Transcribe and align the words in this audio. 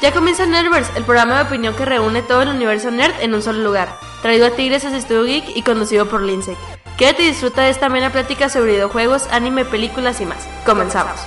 Ya 0.00 0.12
comienza 0.12 0.46
Nerdverse, 0.46 0.92
el 0.96 1.04
programa 1.04 1.36
de 1.36 1.42
opinión 1.42 1.74
que 1.74 1.84
reúne 1.84 2.22
todo 2.22 2.42
el 2.42 2.48
universo 2.50 2.92
nerd 2.92 3.14
en 3.20 3.34
un 3.34 3.42
solo 3.42 3.64
lugar. 3.64 3.98
Traído 4.22 4.46
a 4.46 4.50
Tigres 4.50 4.84
a 4.84 5.00
Studio 5.00 5.24
Geek 5.24 5.56
y 5.56 5.62
conducido 5.62 6.08
por 6.08 6.22
Lindsay. 6.22 6.56
Quédate 6.96 7.24
y 7.24 7.26
disfruta 7.26 7.62
de 7.62 7.70
esta 7.70 7.86
amena 7.86 8.12
plática 8.12 8.48
sobre 8.48 8.72
videojuegos, 8.72 9.26
anime, 9.32 9.64
películas 9.64 10.20
y 10.20 10.26
más. 10.26 10.46
Comenzamos. 10.64 11.20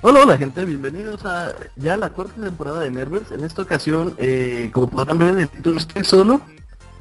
Hola, 0.00 0.20
hola 0.22 0.38
gente, 0.38 0.64
bienvenidos 0.64 1.24
a 1.24 1.52
ya 1.74 1.96
la 1.96 2.10
cuarta 2.10 2.40
temporada 2.40 2.78
de 2.80 2.90
Nervers. 2.90 3.32
En 3.32 3.42
esta 3.42 3.62
ocasión, 3.62 4.14
eh, 4.18 4.70
como 4.72 4.88
podrán 4.88 5.18
ver 5.18 5.30
en 5.30 5.40
el 5.40 5.48
título, 5.48 5.76
estoy 5.76 6.04
solo, 6.04 6.40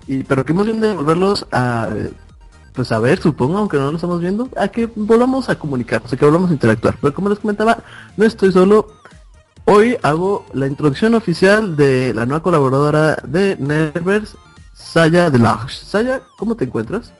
y 0.07 0.23
pero 0.23 0.43
que 0.43 0.51
hemos 0.51 0.65
bien 0.65 0.81
de 0.81 0.95
volverlos 0.95 1.45
a 1.51 1.89
pues 2.73 2.91
a 2.91 2.97
ver, 2.97 3.21
supongo, 3.21 3.59
aunque 3.59 3.77
no 3.77 3.91
lo 3.91 3.97
estamos 3.97 4.19
viendo, 4.19 4.49
a 4.57 4.67
que 4.69 4.87
volvamos 4.95 5.47
a 5.47 5.59
comunicar, 5.59 6.01
o 6.03 6.07
sea 6.07 6.17
que 6.17 6.25
volvamos 6.25 6.49
a 6.49 6.53
interactuar. 6.53 6.97
Pero 6.99 7.13
como 7.13 7.29
les 7.29 7.37
comentaba, 7.37 7.83
no 8.17 8.25
estoy 8.25 8.51
solo. 8.51 8.87
Hoy 9.65 9.97
hago 10.01 10.47
la 10.53 10.65
introducción 10.65 11.13
oficial 11.13 11.75
de 11.75 12.15
la 12.15 12.25
nueva 12.25 12.41
colaboradora 12.41 13.17
de 13.27 13.57
Nervers, 13.57 14.35
Saya 14.73 15.29
Delarge. 15.29 15.85
Saya, 15.85 16.21
¿cómo 16.37 16.55
te 16.55 16.65
encuentras? 16.65 17.13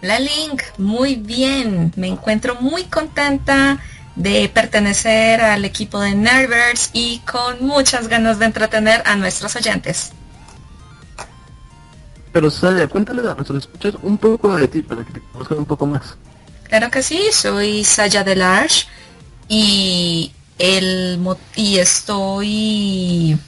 La 0.00 0.18
Link, 0.18 0.62
muy 0.78 1.16
bien, 1.16 1.92
me 1.96 2.06
encuentro 2.06 2.54
muy 2.60 2.84
contenta 2.84 3.78
de 4.18 4.50
pertenecer 4.52 5.40
al 5.40 5.64
equipo 5.64 6.00
de 6.00 6.14
Nervers 6.14 6.90
y 6.92 7.20
con 7.20 7.64
muchas 7.64 8.08
ganas 8.08 8.38
de 8.38 8.46
entretener 8.46 9.02
a 9.06 9.14
nuestros 9.14 9.54
oyentes. 9.54 10.10
Pero 12.32 12.50
Saya, 12.50 12.88
cuéntale 12.88 13.22
a 13.22 13.34
nuestros 13.34 13.64
escuchas 13.64 13.94
un 14.02 14.18
poco 14.18 14.54
de 14.56 14.68
ti 14.68 14.82
para 14.82 15.04
que 15.04 15.12
te 15.12 15.20
conozcan 15.32 15.58
un 15.58 15.64
poco 15.64 15.86
más. 15.86 16.16
Claro 16.64 16.90
que 16.90 17.02
sí, 17.02 17.22
soy 17.32 17.84
Saya 17.84 18.24
Delarge 18.24 18.86
y 19.48 20.32
el 20.58 21.20
y 21.54 21.78
estoy 21.78 23.38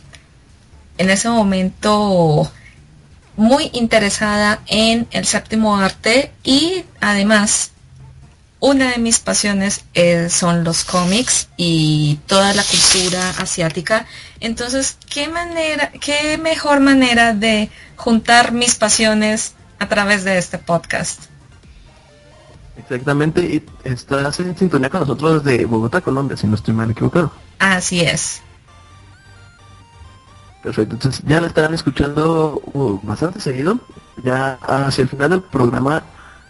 en 0.99 1.11
ese 1.11 1.29
momento 1.29 2.51
muy 3.37 3.71
interesada 3.73 4.61
en 4.67 5.09
el 5.11 5.27
séptimo 5.27 5.77
arte 5.77 6.33
y 6.45 6.85
además 7.01 7.73
una 8.61 8.93
de 8.93 8.99
mis 8.99 9.19
pasiones 9.19 9.85
eh, 9.95 10.29
son 10.29 10.65
los 10.65 10.85
cómics 10.85 11.49
y 11.57 12.21
toda 12.27 12.53
la 12.53 12.63
cultura 12.63 13.31
asiática. 13.39 14.07
Entonces, 14.39 14.99
¿qué 15.09 15.29
manera, 15.29 15.91
qué 15.93 16.39
mejor 16.39 16.81
manera 16.81 17.35
de 17.35 17.71
juntar 17.97 18.53
mis 18.53 18.75
pasiones 18.75 19.55
a 19.79 19.89
través 19.89 20.25
de 20.25 20.39
este 20.39 20.59
podcast? 20.59 21.23
Exactamente, 22.77 23.41
y 23.43 23.67
estás 23.85 24.41
en 24.41 24.57
sintonía 24.57 24.91
con 24.91 25.01
nosotros 25.01 25.45
desde 25.45 25.65
Bogotá, 25.65 26.01
Colombia, 26.01 26.37
si 26.37 26.47
no 26.47 26.55
estoy 26.55 26.75
mal 26.75 26.91
equivocado. 26.91 27.33
Así 27.59 28.01
es. 28.01 28.43
Perfecto, 30.63 30.95
entonces 30.95 31.23
ya 31.27 31.41
la 31.41 31.47
estarán 31.47 31.73
escuchando 31.73 32.61
uh, 32.75 33.01
bastante 33.03 33.41
seguido. 33.41 33.79
Ya 34.23 34.59
hacia 34.63 35.03
el 35.03 35.09
final 35.09 35.31
del 35.31 35.43
programa 35.43 36.03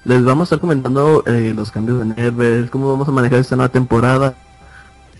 les 0.04 0.24
vamos 0.24 0.42
a 0.42 0.54
estar 0.54 0.60
comentando 0.60 1.22
eh, 1.26 1.52
los 1.54 1.70
cambios 1.70 1.98
de 1.98 2.06
Nervers, 2.06 2.70
cómo 2.70 2.90
vamos 2.90 3.08
a 3.08 3.12
manejar 3.12 3.38
esta 3.38 3.56
nueva 3.56 3.70
temporada. 3.70 4.34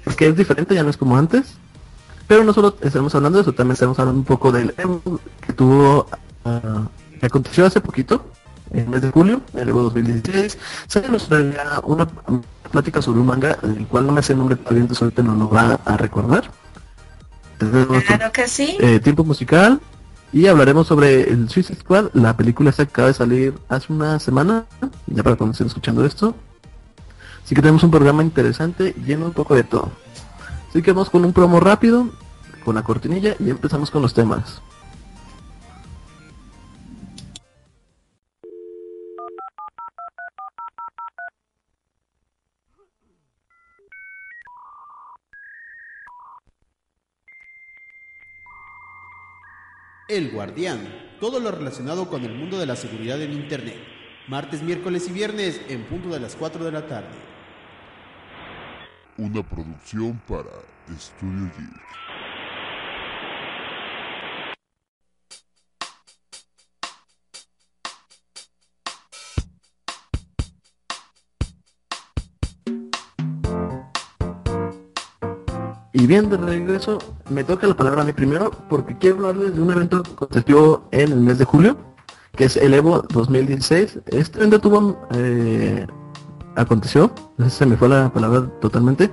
Porque 0.05 0.29
es 0.29 0.37
diferente, 0.37 0.75
ya 0.75 0.83
no 0.83 0.91
es 0.91 0.97
como 0.97 1.17
antes. 1.17 1.59
Pero 2.27 2.45
no 2.45 2.53
solo 2.53 2.77
estaremos 2.81 3.15
hablando 3.15 3.39
de 3.39 3.43
eso, 3.43 3.53
también 3.53 3.73
estaremos 3.73 3.99
hablando 3.99 4.21
un 4.21 4.25
poco 4.25 4.53
del 4.53 4.73
Evo 4.79 5.03
que 5.45 5.53
tuvo, 5.53 6.07
ah, 6.45 6.87
que 7.19 7.27
aconteció 7.27 7.67
hace 7.67 7.81
poquito, 7.81 8.25
en 8.71 8.81
el 8.81 8.89
mes 8.89 9.03
de 9.03 9.11
julio, 9.11 9.43
el 9.55 9.69
Evo 9.69 9.83
2016. 9.83 10.57
Se 10.87 11.09
nos 11.09 11.29
traerá 11.29 11.81
una 11.83 12.07
plática 12.71 13.03
sobre 13.03 13.21
un 13.21 13.27
manga, 13.27 13.59
del 13.63 13.87
cual 13.89 14.07
no 14.07 14.13
me 14.13 14.21
hace 14.21 14.33
el 14.33 14.39
nombre 14.39 14.57
todavía, 14.57 14.83
entonces 14.83 15.03
ahorita 15.03 15.23
no 15.25 15.35
lo 15.35 15.51
va 15.51 15.81
a 15.85 15.97
recordar. 15.97 16.51
Claro 17.59 18.33
que 18.33 18.49
sí. 18.49 18.77
Eh, 18.81 19.01
tiempo 19.01 19.25
musical, 19.25 19.81
y 20.33 20.47
hablaremos 20.47 20.87
sobre 20.87 21.29
el 21.31 21.49
Suicide 21.49 21.81
Squad, 21.81 22.11
la 22.13 22.37
película 22.37 22.71
se 22.73 22.83
acaba 22.83 23.09
de 23.09 23.15
salir 23.15 23.55
hace 23.69 23.93
una 23.93 24.19
semana, 24.21 24.67
ya 25.07 25.23
para 25.23 25.37
cuando 25.37 25.53
estén 25.53 25.67
escuchando 25.67 26.05
esto. 26.05 26.35
Así 27.45 27.55
que 27.55 27.63
tenemos 27.63 27.83
un 27.83 27.91
programa 27.91 28.23
interesante, 28.23 28.95
lleno 29.05 29.27
un 29.27 29.33
poco 29.33 29.57
de 29.57 29.65
todo. 29.65 29.91
Así 30.69 30.83
que 30.83 30.93
vamos 30.93 31.11
con 31.11 31.25
un 31.25 31.33
promo 31.33 31.59
rápido, 31.59 32.09
con 32.65 32.77
la 32.77 32.83
cortinilla 32.83 33.35
y 33.41 33.51
empezamos 33.51 33.91
con 33.91 34.03
los 34.03 34.15
temas. 34.15 34.63
El 50.11 50.33
Guardián, 50.33 50.81
todo 51.21 51.39
lo 51.39 51.53
relacionado 51.53 52.09
con 52.09 52.25
el 52.25 52.35
mundo 52.35 52.59
de 52.59 52.67
la 52.67 52.75
seguridad 52.75 53.23
en 53.23 53.33
Internet. 53.33 53.77
Martes, 54.27 54.61
miércoles 54.61 55.09
y 55.09 55.13
viernes 55.13 55.61
en 55.69 55.85
punto 55.85 56.09
de 56.09 56.19
las 56.19 56.35
4 56.35 56.65
de 56.65 56.73
la 56.73 56.85
tarde. 56.85 57.15
Una 59.17 59.49
producción 59.49 60.21
para 60.27 60.51
Studio 60.99 61.49
Geek. 61.57 62.10
Y 76.01 76.07
bien, 76.07 76.31
de 76.31 76.39
regreso, 76.39 76.99
me 77.29 77.45
toca 77.45 77.67
la 77.67 77.77
palabra 77.77 78.01
a 78.01 78.05
mí 78.07 78.15
primero 78.15 78.51
porque 78.71 78.97
quiero 78.97 79.17
hablarles 79.17 79.55
de 79.55 79.61
un 79.61 79.71
evento 79.71 80.03
que 80.03 80.13
aconteció 80.13 80.83
en 80.93 81.13
el 81.13 81.21
mes 81.21 81.37
de 81.37 81.45
julio, 81.45 81.77
que 82.35 82.45
es 82.45 82.57
el 82.57 82.73
Evo 82.73 83.05
2016. 83.13 83.99
Este 84.07 84.39
evento 84.39 84.63
tuvo, 84.63 84.99
eh, 85.13 85.87
aconteció, 86.57 87.13
se 87.51 87.67
me 87.67 87.77
fue 87.77 87.91
la 87.91 88.11
palabra 88.11 88.49
totalmente, 88.63 89.11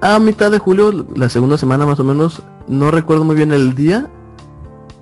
a 0.00 0.18
mitad 0.18 0.50
de 0.50 0.58
julio, 0.58 1.06
la 1.14 1.28
segunda 1.28 1.56
semana 1.56 1.86
más 1.86 2.00
o 2.00 2.04
menos, 2.04 2.42
no 2.66 2.90
recuerdo 2.90 3.22
muy 3.22 3.36
bien 3.36 3.52
el 3.52 3.76
día, 3.76 4.10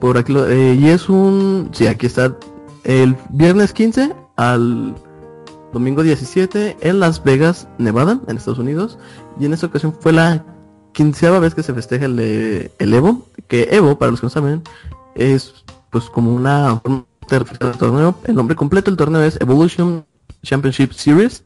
por 0.00 0.18
aquí, 0.18 0.34
lo, 0.34 0.46
eh, 0.46 0.74
y 0.74 0.88
es 0.88 1.08
un, 1.08 1.70
sí, 1.72 1.86
aquí 1.86 2.04
está, 2.04 2.36
el 2.84 3.16
viernes 3.30 3.72
15 3.72 4.14
al 4.36 4.94
domingo 5.72 6.02
17 6.02 6.76
en 6.82 7.00
Las 7.00 7.24
Vegas, 7.24 7.66
Nevada, 7.78 8.20
en 8.26 8.36
Estados 8.36 8.58
Unidos, 8.58 8.98
y 9.40 9.46
en 9.46 9.54
esta 9.54 9.68
ocasión 9.68 9.94
fue 9.98 10.12
la 10.12 10.44
quinceava 10.92 11.38
vez 11.38 11.54
que 11.54 11.62
se 11.62 11.74
festeja 11.74 12.06
el, 12.06 12.18
Evo, 12.78 13.26
que 13.46 13.68
Evo, 13.70 13.98
para 13.98 14.10
los 14.10 14.20
que 14.20 14.26
no 14.26 14.30
saben, 14.30 14.62
es 15.14 15.64
pues 15.90 16.04
como 16.04 16.34
una 16.34 16.80
el 17.30 17.78
torneo. 17.78 18.14
El 18.24 18.34
nombre 18.34 18.56
completo 18.56 18.90
del 18.90 18.96
torneo 18.96 19.22
es 19.22 19.40
Evolution 19.40 20.04
Championship 20.42 20.92
Series. 20.92 21.44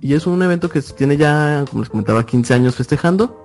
Y 0.00 0.14
es 0.14 0.26
un 0.26 0.42
evento 0.42 0.68
que 0.68 0.82
tiene 0.82 1.16
ya, 1.16 1.64
como 1.70 1.82
les 1.82 1.90
comentaba, 1.90 2.26
15 2.26 2.54
años 2.54 2.74
festejando. 2.74 3.44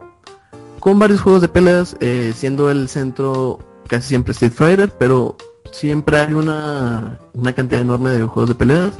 Con 0.79 0.99
varios 0.99 1.21
juegos 1.21 1.41
de 1.41 1.47
peleas, 1.47 1.95
eh, 1.99 2.33
siendo 2.35 2.69
el 2.71 2.89
centro 2.89 3.59
casi 3.87 4.09
siempre 4.09 4.31
Street 4.31 4.53
Fighter, 4.53 4.91
pero 4.97 5.37
siempre 5.71 6.19
hay 6.19 6.33
una, 6.33 7.19
una 7.33 7.53
cantidad 7.53 7.81
enorme 7.81 8.09
de 8.11 8.23
juegos 8.23 8.49
de 8.49 8.55
peleas. 8.55 8.91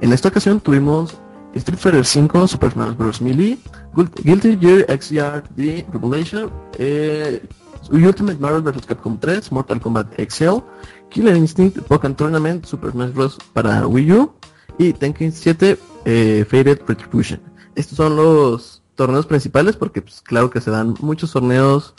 En 0.00 0.12
esta 0.12 0.28
ocasión 0.28 0.60
tuvimos 0.60 1.16
Street 1.54 1.78
Fighter 1.78 2.04
5, 2.04 2.48
Super 2.48 2.70
Smash 2.70 2.96
Bros. 2.96 3.20
Melee, 3.20 3.58
Guilty 4.22 4.56
Gear 4.56 4.86
XRD 4.88 5.86
Revelation, 5.92 6.50
eh, 6.78 7.42
Ultimate 7.90 8.38
Marvel 8.38 8.62
vs. 8.62 8.86
Capcom 8.86 9.18
3, 9.18 9.50
Mortal 9.52 9.80
Kombat 9.80 10.14
XL, 10.18 10.58
Killer 11.08 11.36
Instinct, 11.36 11.80
Pokémon 11.80 12.14
Tournament, 12.14 12.64
Super 12.64 12.92
Smash 12.92 13.12
Bros. 13.12 13.38
para 13.52 13.86
Wii 13.86 14.12
U 14.12 14.32
y 14.78 14.92
Tekken 14.92 15.32
7 15.32 15.78
eh, 16.04 16.46
Faded 16.48 16.80
Retribution. 16.86 17.40
Estos 17.74 17.96
son 17.96 18.16
los 18.16 18.82
torneos 18.94 19.26
principales 19.26 19.76
porque 19.76 20.02
pues, 20.02 20.20
claro 20.20 20.50
que 20.50 20.60
se 20.60 20.70
dan 20.70 20.94
muchos 21.00 21.32
torneos 21.32 21.94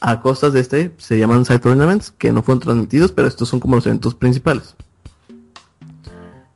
a 0.00 0.20
costas 0.20 0.52
de 0.52 0.60
este, 0.60 0.94
se 0.98 1.18
llaman 1.18 1.44
Side 1.44 1.60
Tournaments, 1.60 2.10
que 2.10 2.32
no 2.32 2.42
fueron 2.42 2.60
transmitidos, 2.60 3.12
pero 3.12 3.28
estos 3.28 3.48
son 3.48 3.60
como 3.60 3.76
los 3.76 3.86
eventos 3.86 4.14
principales. 4.14 4.76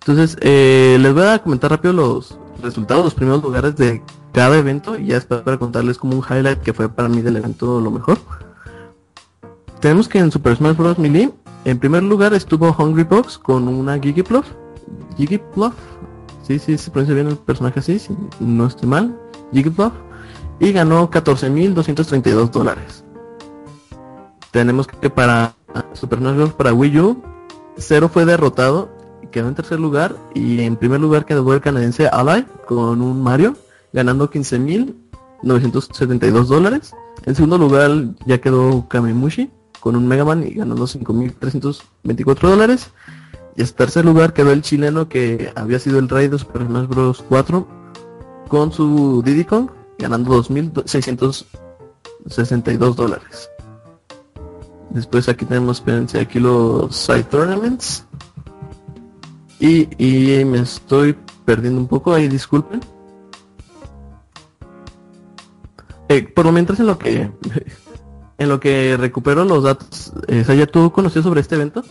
Entonces, 0.01 0.37
eh, 0.41 0.99
les 1.01 1.13
voy 1.13 1.25
a 1.25 1.39
comentar 1.41 1.71
rápido 1.71 1.93
los 1.93 2.39
resultados, 2.63 3.05
los 3.05 3.15
primeros 3.15 3.43
lugares 3.43 3.77
de 3.77 4.03
cada 4.33 4.57
evento 4.57 4.99
y 4.99 5.07
ya 5.07 5.15
después 5.17 5.43
para 5.43 5.59
contarles 5.59 5.99
como 5.99 6.17
un 6.17 6.25
highlight 6.29 6.61
que 6.61 6.73
fue 6.73 6.89
para 6.89 7.09
mí 7.09 7.21
del 7.21 7.37
evento 7.37 7.81
lo 7.81 7.91
mejor. 7.91 8.19
Tenemos 9.81 10.09
que 10.09 10.19
en 10.19 10.31
Super 10.31 10.57
Smash 10.57 10.77
Bros. 10.77 10.99
Melee, 10.99 11.31
en 11.65 11.79
primer 11.79 12.03
lugar 12.03 12.35
estuvo 12.35 12.75
Hungry 12.79 13.05
Box 13.05 13.39
con 13.39 13.69
una 13.69 13.99
Gigipluff. 13.99 14.47
Gigipluff. 15.17 15.75
Sí, 16.43 16.59
sí, 16.59 16.77
se 16.79 16.91
pronuncia 16.91 17.15
bien 17.15 17.29
el 17.29 17.37
personaje 17.37 17.81
así, 17.81 17.99
si 17.99 18.15
no 18.41 18.67
estoy 18.67 18.89
mal. 18.89 19.19
Gigipluff. 19.53 19.93
Y 20.59 20.73
ganó 20.73 21.11
14.232 21.11 22.51
dólares. 22.51 23.05
tenemos 24.51 24.87
que 24.87 25.11
para 25.11 25.55
Super 25.93 26.19
Smash 26.19 26.37
Bros. 26.37 26.53
para 26.53 26.73
Wii 26.73 27.01
U, 27.01 27.23
Zero 27.79 28.09
fue 28.09 28.27
derrotado, 28.27 28.91
quedó 29.31 29.49
en 29.49 29.55
tercer 29.55 29.81
lugar 29.81 30.17
y 30.35 30.61
en 30.61 30.77
primer 30.77 31.01
lugar 31.01 31.25
quedó 31.25 31.55
el 31.55 31.61
canadiense 31.61 32.09
Ally 32.09 32.45
con 32.67 33.01
un 33.01 33.23
Mario, 33.23 33.57
ganando 33.93 34.31
15.972 34.31 36.45
dólares. 36.45 36.93
En 37.25 37.35
segundo 37.35 37.59
lugar 37.59 37.91
ya 38.27 38.41
quedó 38.41 38.87
Kamemushi 38.89 39.51
con 39.81 39.97
un 39.97 40.07
Mega 40.07 40.25
Man 40.25 40.47
y 40.47 40.55
ganando 40.55 40.87
5.324 40.87 42.41
dólares. 42.41 42.91
Y 43.57 43.63
en 43.63 43.69
tercer 43.69 44.05
lugar 44.05 44.33
quedó 44.33 44.53
el 44.53 44.63
chileno 44.63 45.09
que 45.09 45.53
había 45.57 45.79
sido 45.79 45.99
el 45.99 46.09
rey 46.09 46.29
de 46.29 46.39
Super 46.39 46.67
Smash 46.67 46.87
Bros. 46.87 47.25
4 47.29 47.67
con 48.49 48.73
su 48.73 49.23
Diddy 49.25 49.45
Kong 49.45 49.69
ganando 49.99 50.43
2.662 50.43 52.95
dólares. 52.95 53.51
Después 54.91 55.29
aquí 55.29 55.45
tenemos, 55.45 55.79
espérense, 55.79 56.19
aquí 56.19 56.41
los 56.41 56.97
side 56.97 57.23
tournaments. 57.25 58.07
Y, 59.61 60.45
me 60.47 60.61
estoy 60.61 61.15
perdiendo 61.45 61.81
un 61.81 61.87
poco 61.87 62.15
ahí, 62.15 62.29
disculpen. 62.29 62.81
Eh, 66.09 66.23
por 66.23 66.47
lo 66.47 66.53
mientras 66.53 66.81
en 66.81 66.87
lo 66.87 66.99
que 66.99 67.31
en 68.39 68.49
lo 68.49 68.59
que 68.59 68.97
recupero 68.97 69.45
los 69.45 69.63
datos, 69.63 70.13
eh, 70.27 70.43
Saya, 70.45 70.67
¿tú 70.67 70.91
conocías 70.91 71.25
sobre 71.25 71.43
este 71.43 71.57
evento? 71.57 71.85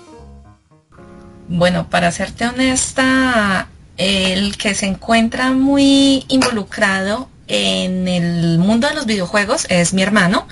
Bueno, 1.47 1.87
para 1.89 2.11
serte 2.11 2.47
honesta, 2.47 3.67
el 3.97 4.57
que 4.57 4.73
se 4.73 4.87
encuentra 4.87 5.51
muy 5.51 6.25
involucrado 6.27 7.29
en 7.47 8.07
el 8.07 8.57
mundo 8.57 8.87
de 8.87 8.95
los 8.95 9.05
videojuegos 9.05 9.67
es 9.69 9.93
mi 9.93 10.01
hermano. 10.01 10.47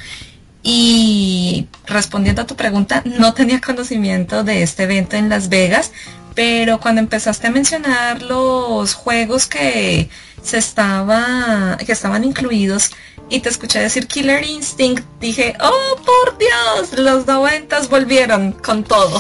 Y 0.64 1.68
respondiendo 1.86 2.42
a 2.42 2.48
tu 2.48 2.56
pregunta, 2.56 3.02
no 3.06 3.34
tenía 3.34 3.62
conocimiento 3.62 4.44
de 4.44 4.64
este 4.64 4.84
evento 4.84 5.16
en 5.16 5.30
Las 5.30 5.50
Vegas, 5.50 5.92
pero 6.38 6.80
cuando 6.80 7.02
empezaste 7.02 7.48
a 7.48 7.50
mencionar 7.50 8.22
los 8.22 8.94
juegos 8.94 9.48
que 9.48 10.08
se 10.44 10.60
estaba, 10.60 11.78
que 11.84 11.92
estaban 11.92 12.24
incluidos 12.24 12.92
y 13.28 13.40
te 13.40 13.50
escuché 13.50 13.80
decir 13.80 14.06
Killer 14.06 14.44
Instinct, 14.46 15.04
dije, 15.20 15.56
oh 15.60 15.96
por 15.96 16.38
Dios, 16.38 17.00
los 17.00 17.26
noventas 17.26 17.90
volvieron 17.90 18.52
con 18.52 18.84
todo. 18.84 19.20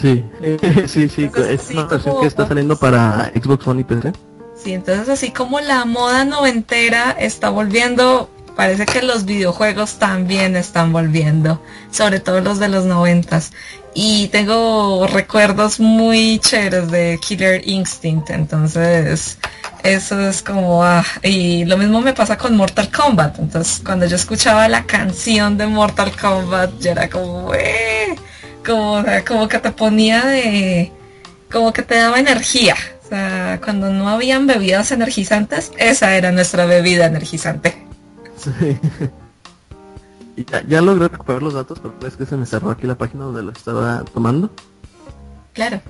Sí, 0.00 0.24
sí, 0.86 1.06
sí, 1.10 1.30
es 1.36 1.68
una 1.68 1.84
versión 1.84 2.20
que 2.22 2.26
está 2.26 2.48
saliendo 2.48 2.78
para 2.78 3.30
Xbox 3.34 3.66
One 3.66 3.82
y 3.82 3.84
PC. 3.84 4.12
Sí, 4.56 4.72
entonces 4.72 5.10
así 5.10 5.32
como 5.32 5.60
la 5.60 5.84
moda 5.84 6.24
noventera 6.24 7.10
está 7.10 7.50
volviendo, 7.50 8.30
parece 8.56 8.86
que 8.86 9.02
los 9.02 9.26
videojuegos 9.26 9.98
también 9.98 10.56
están 10.56 10.94
volviendo, 10.94 11.60
sobre 11.90 12.20
todo 12.20 12.40
los 12.40 12.58
de 12.58 12.68
los 12.68 12.86
noventas. 12.86 13.52
Y 13.94 14.28
tengo 14.28 15.06
recuerdos 15.06 15.80
muy 15.80 16.38
chéveres 16.38 16.90
de 16.90 17.18
Killer 17.20 17.66
Instinct, 17.66 18.30
entonces 18.30 19.38
eso 19.82 20.28
es 20.28 20.42
como, 20.42 20.84
ah, 20.84 21.04
y 21.22 21.64
lo 21.64 21.76
mismo 21.76 22.00
me 22.00 22.12
pasa 22.12 22.36
con 22.36 22.56
Mortal 22.56 22.90
Kombat, 22.90 23.38
entonces 23.38 23.80
cuando 23.84 24.06
yo 24.06 24.16
escuchaba 24.16 24.68
la 24.68 24.84
canción 24.84 25.56
de 25.56 25.66
Mortal 25.66 26.12
Kombat, 26.16 26.78
yo 26.80 26.92
era 26.92 27.08
como, 27.08 27.54
eh, 27.54 28.14
como, 28.64 29.04
como 29.26 29.48
que 29.48 29.58
te 29.58 29.72
ponía 29.72 30.24
de, 30.26 30.92
como 31.50 31.72
que 31.72 31.82
te 31.82 31.96
daba 31.96 32.20
energía, 32.20 32.76
o 33.04 33.08
sea, 33.08 33.58
cuando 33.64 33.90
no 33.90 34.08
habían 34.08 34.46
bebidas 34.46 34.92
energizantes, 34.92 35.72
esa 35.78 36.14
era 36.14 36.30
nuestra 36.30 36.66
bebida 36.66 37.06
energizante. 37.06 37.74
Sí. 38.36 38.78
Ya, 40.46 40.62
ya, 40.66 40.80
logré 40.80 41.08
recuperar 41.08 41.42
los 41.42 41.54
datos, 41.54 41.80
pero 41.80 41.94
es 42.06 42.16
que 42.16 42.26
se 42.26 42.36
me 42.36 42.46
cerró 42.46 42.70
aquí 42.70 42.86
la 42.86 42.96
página 42.96 43.24
donde 43.24 43.42
lo 43.42 43.50
estaba 43.50 44.04
tomando. 44.04 44.50
Claro. 45.52 45.80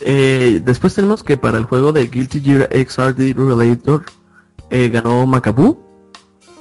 Eh, 0.00 0.60
después 0.64 0.94
tenemos 0.94 1.22
que 1.22 1.36
para 1.36 1.58
el 1.58 1.64
juego 1.64 1.92
de 1.92 2.06
Guilty 2.08 2.40
Gear 2.40 2.68
XRD 2.72 3.34
Relator 3.34 4.04
eh, 4.70 4.88
ganó 4.88 5.26
Macabu. 5.26 5.78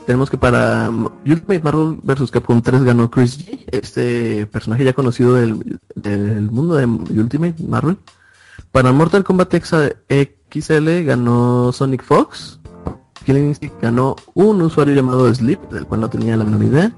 Tenemos 0.05 0.29
que 0.29 0.37
para 0.37 0.89
Ultimate 0.89 1.61
Marvel 1.61 1.97
vs. 2.03 2.31
Capcom 2.31 2.61
3 2.61 2.83
ganó 2.83 3.09
Chris 3.09 3.39
G, 3.39 3.65
este 3.71 4.45
personaje 4.47 4.83
ya 4.83 4.93
conocido 4.93 5.35
del, 5.35 5.79
del 5.95 6.49
mundo 6.49 6.75
de 6.75 6.85
Ultimate 6.85 7.55
Marvel. 7.63 7.97
Para 8.71 8.91
Mortal 8.91 9.23
Kombat 9.23 9.53
XL 9.53 11.03
ganó 11.03 11.71
Sonic 11.71 12.03
Fox. 12.03 12.59
Ganó 13.81 14.15
un 14.33 14.61
usuario 14.61 14.93
llamado 14.93 15.33
Sleep, 15.33 15.59
del 15.69 15.85
cual 15.85 16.01
no 16.01 16.09
tenía 16.09 16.37
la 16.37 16.43
menor 16.43 16.63
idea. 16.63 16.91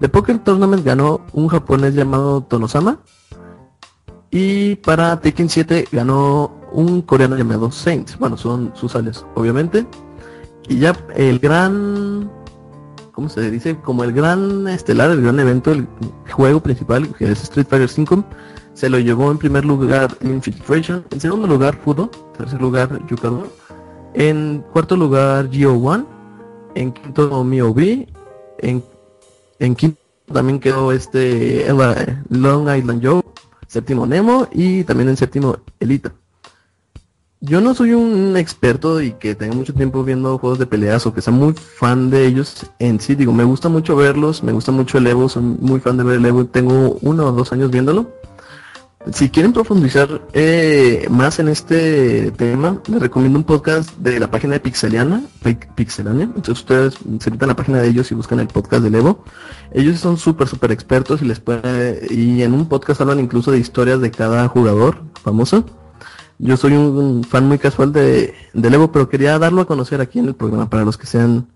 The 0.00 0.08
Poker 0.08 0.38
Tournament 0.38 0.84
ganó 0.84 1.20
un 1.32 1.48
japonés 1.48 1.94
llamado 1.94 2.42
Tonosama. 2.42 2.98
Y 4.30 4.76
para 4.76 5.20
Tekken 5.20 5.48
7 5.48 5.88
ganó 5.92 6.52
un 6.72 7.02
coreano 7.02 7.36
llamado 7.36 7.70
Saint. 7.70 8.16
Bueno, 8.18 8.36
son 8.36 8.72
sus 8.74 8.96
alias, 8.96 9.24
obviamente. 9.34 9.86
Y 10.68 10.78
ya 10.78 10.96
el 11.14 11.38
gran... 11.38 12.30
¿Cómo 13.12 13.28
se 13.28 13.48
dice? 13.50 13.76
Como 13.76 14.02
el 14.02 14.12
gran 14.12 14.66
estelar, 14.66 15.10
el 15.12 15.22
gran 15.22 15.38
evento, 15.38 15.70
el 15.70 15.86
juego 16.32 16.60
principal, 16.60 17.14
que 17.14 17.30
es 17.30 17.44
Street 17.44 17.66
Fighter 17.68 17.88
5 17.88 18.24
se 18.74 18.90
lo 18.90 18.98
llevó 18.98 19.30
en 19.30 19.38
primer 19.38 19.64
lugar 19.64 20.16
Infiltration, 20.20 21.04
en 21.10 21.20
segundo 21.20 21.46
lugar 21.46 21.76
Fudo, 21.76 22.10
tercer 22.36 22.60
lugar 22.60 23.00
Yukador, 23.06 23.48
en 24.14 24.64
cuarto 24.72 24.96
lugar 24.96 25.50
Geo1, 25.50 26.06
en 26.74 26.92
quinto 26.92 27.44
MioB, 27.44 28.06
en, 28.58 28.82
en 29.58 29.74
quinto 29.74 29.98
también 30.32 30.58
quedó 30.58 30.92
este 30.92 31.66
Long 32.30 32.68
Island 32.74 33.04
Joe, 33.04 33.22
séptimo 33.66 34.06
Nemo. 34.06 34.48
Y 34.52 34.84
también 34.84 35.10
en 35.10 35.16
séptimo 35.16 35.58
Elita. 35.80 36.12
Yo 37.40 37.60
no 37.60 37.74
soy 37.74 37.92
un 37.92 38.38
experto 38.38 39.02
y 39.02 39.12
que 39.12 39.34
tenga 39.34 39.54
mucho 39.54 39.74
tiempo 39.74 40.02
viendo 40.02 40.38
juegos 40.38 40.58
de 40.58 40.64
peleas 40.64 41.04
o 41.06 41.12
que 41.12 41.20
sea 41.20 41.32
muy 41.32 41.52
fan 41.52 42.08
de 42.08 42.26
ellos 42.26 42.70
en 42.78 43.00
sí. 43.00 43.14
Digo, 43.14 43.34
me 43.34 43.44
gusta 43.44 43.68
mucho 43.68 43.96
verlos, 43.96 44.42
me 44.42 44.52
gusta 44.52 44.72
mucho 44.72 44.96
el 44.96 45.06
Evo, 45.08 45.28
soy 45.28 45.42
muy 45.42 45.78
fan 45.78 45.98
de 45.98 46.04
ver 46.04 46.16
el 46.16 46.24
Evo, 46.24 46.46
tengo 46.46 46.96
uno 47.02 47.26
o 47.26 47.32
dos 47.32 47.52
años 47.52 47.70
viéndolo 47.70 48.10
si 49.12 49.28
quieren 49.28 49.52
profundizar 49.52 50.22
eh, 50.32 51.06
más 51.10 51.38
en 51.38 51.48
este 51.48 52.30
tema, 52.32 52.80
les 52.88 53.00
recomiendo 53.00 53.38
un 53.38 53.44
podcast 53.44 53.94
de 53.98 54.18
la 54.18 54.30
página 54.30 54.54
de 54.54 54.60
Pixeliana, 54.60 55.22
Pixelania. 55.74 56.24
Entonces 56.24 56.58
ustedes 56.60 56.94
se 57.20 57.30
metan 57.30 57.48
la 57.48 57.56
página 57.56 57.82
de 57.82 57.88
ellos 57.88 58.10
y 58.10 58.14
buscan 58.14 58.40
el 58.40 58.48
podcast 58.48 58.82
de 58.82 58.98
Evo. 58.98 59.22
Ellos 59.72 60.00
son 60.00 60.16
súper, 60.16 60.48
súper 60.48 60.72
expertos 60.72 61.20
y 61.20 61.26
les 61.26 61.38
puede, 61.38 62.06
y 62.10 62.42
en 62.42 62.54
un 62.54 62.66
podcast 62.66 63.00
hablan 63.02 63.20
incluso 63.20 63.50
de 63.50 63.58
historias 63.58 64.00
de 64.00 64.10
cada 64.10 64.48
jugador 64.48 65.02
famoso. 65.22 65.66
Yo 66.38 66.56
soy 66.56 66.72
un, 66.72 67.24
fan 67.24 67.46
muy 67.46 67.58
casual 67.58 67.92
de, 67.92 68.34
de 68.54 68.68
Evo, 68.68 68.90
pero 68.90 69.08
quería 69.10 69.38
darlo 69.38 69.60
a 69.60 69.66
conocer 69.66 70.00
aquí 70.00 70.18
en 70.18 70.28
el 70.28 70.34
programa 70.34 70.70
para 70.70 70.84
los 70.84 70.96
que 70.96 71.06
sean, 71.06 71.46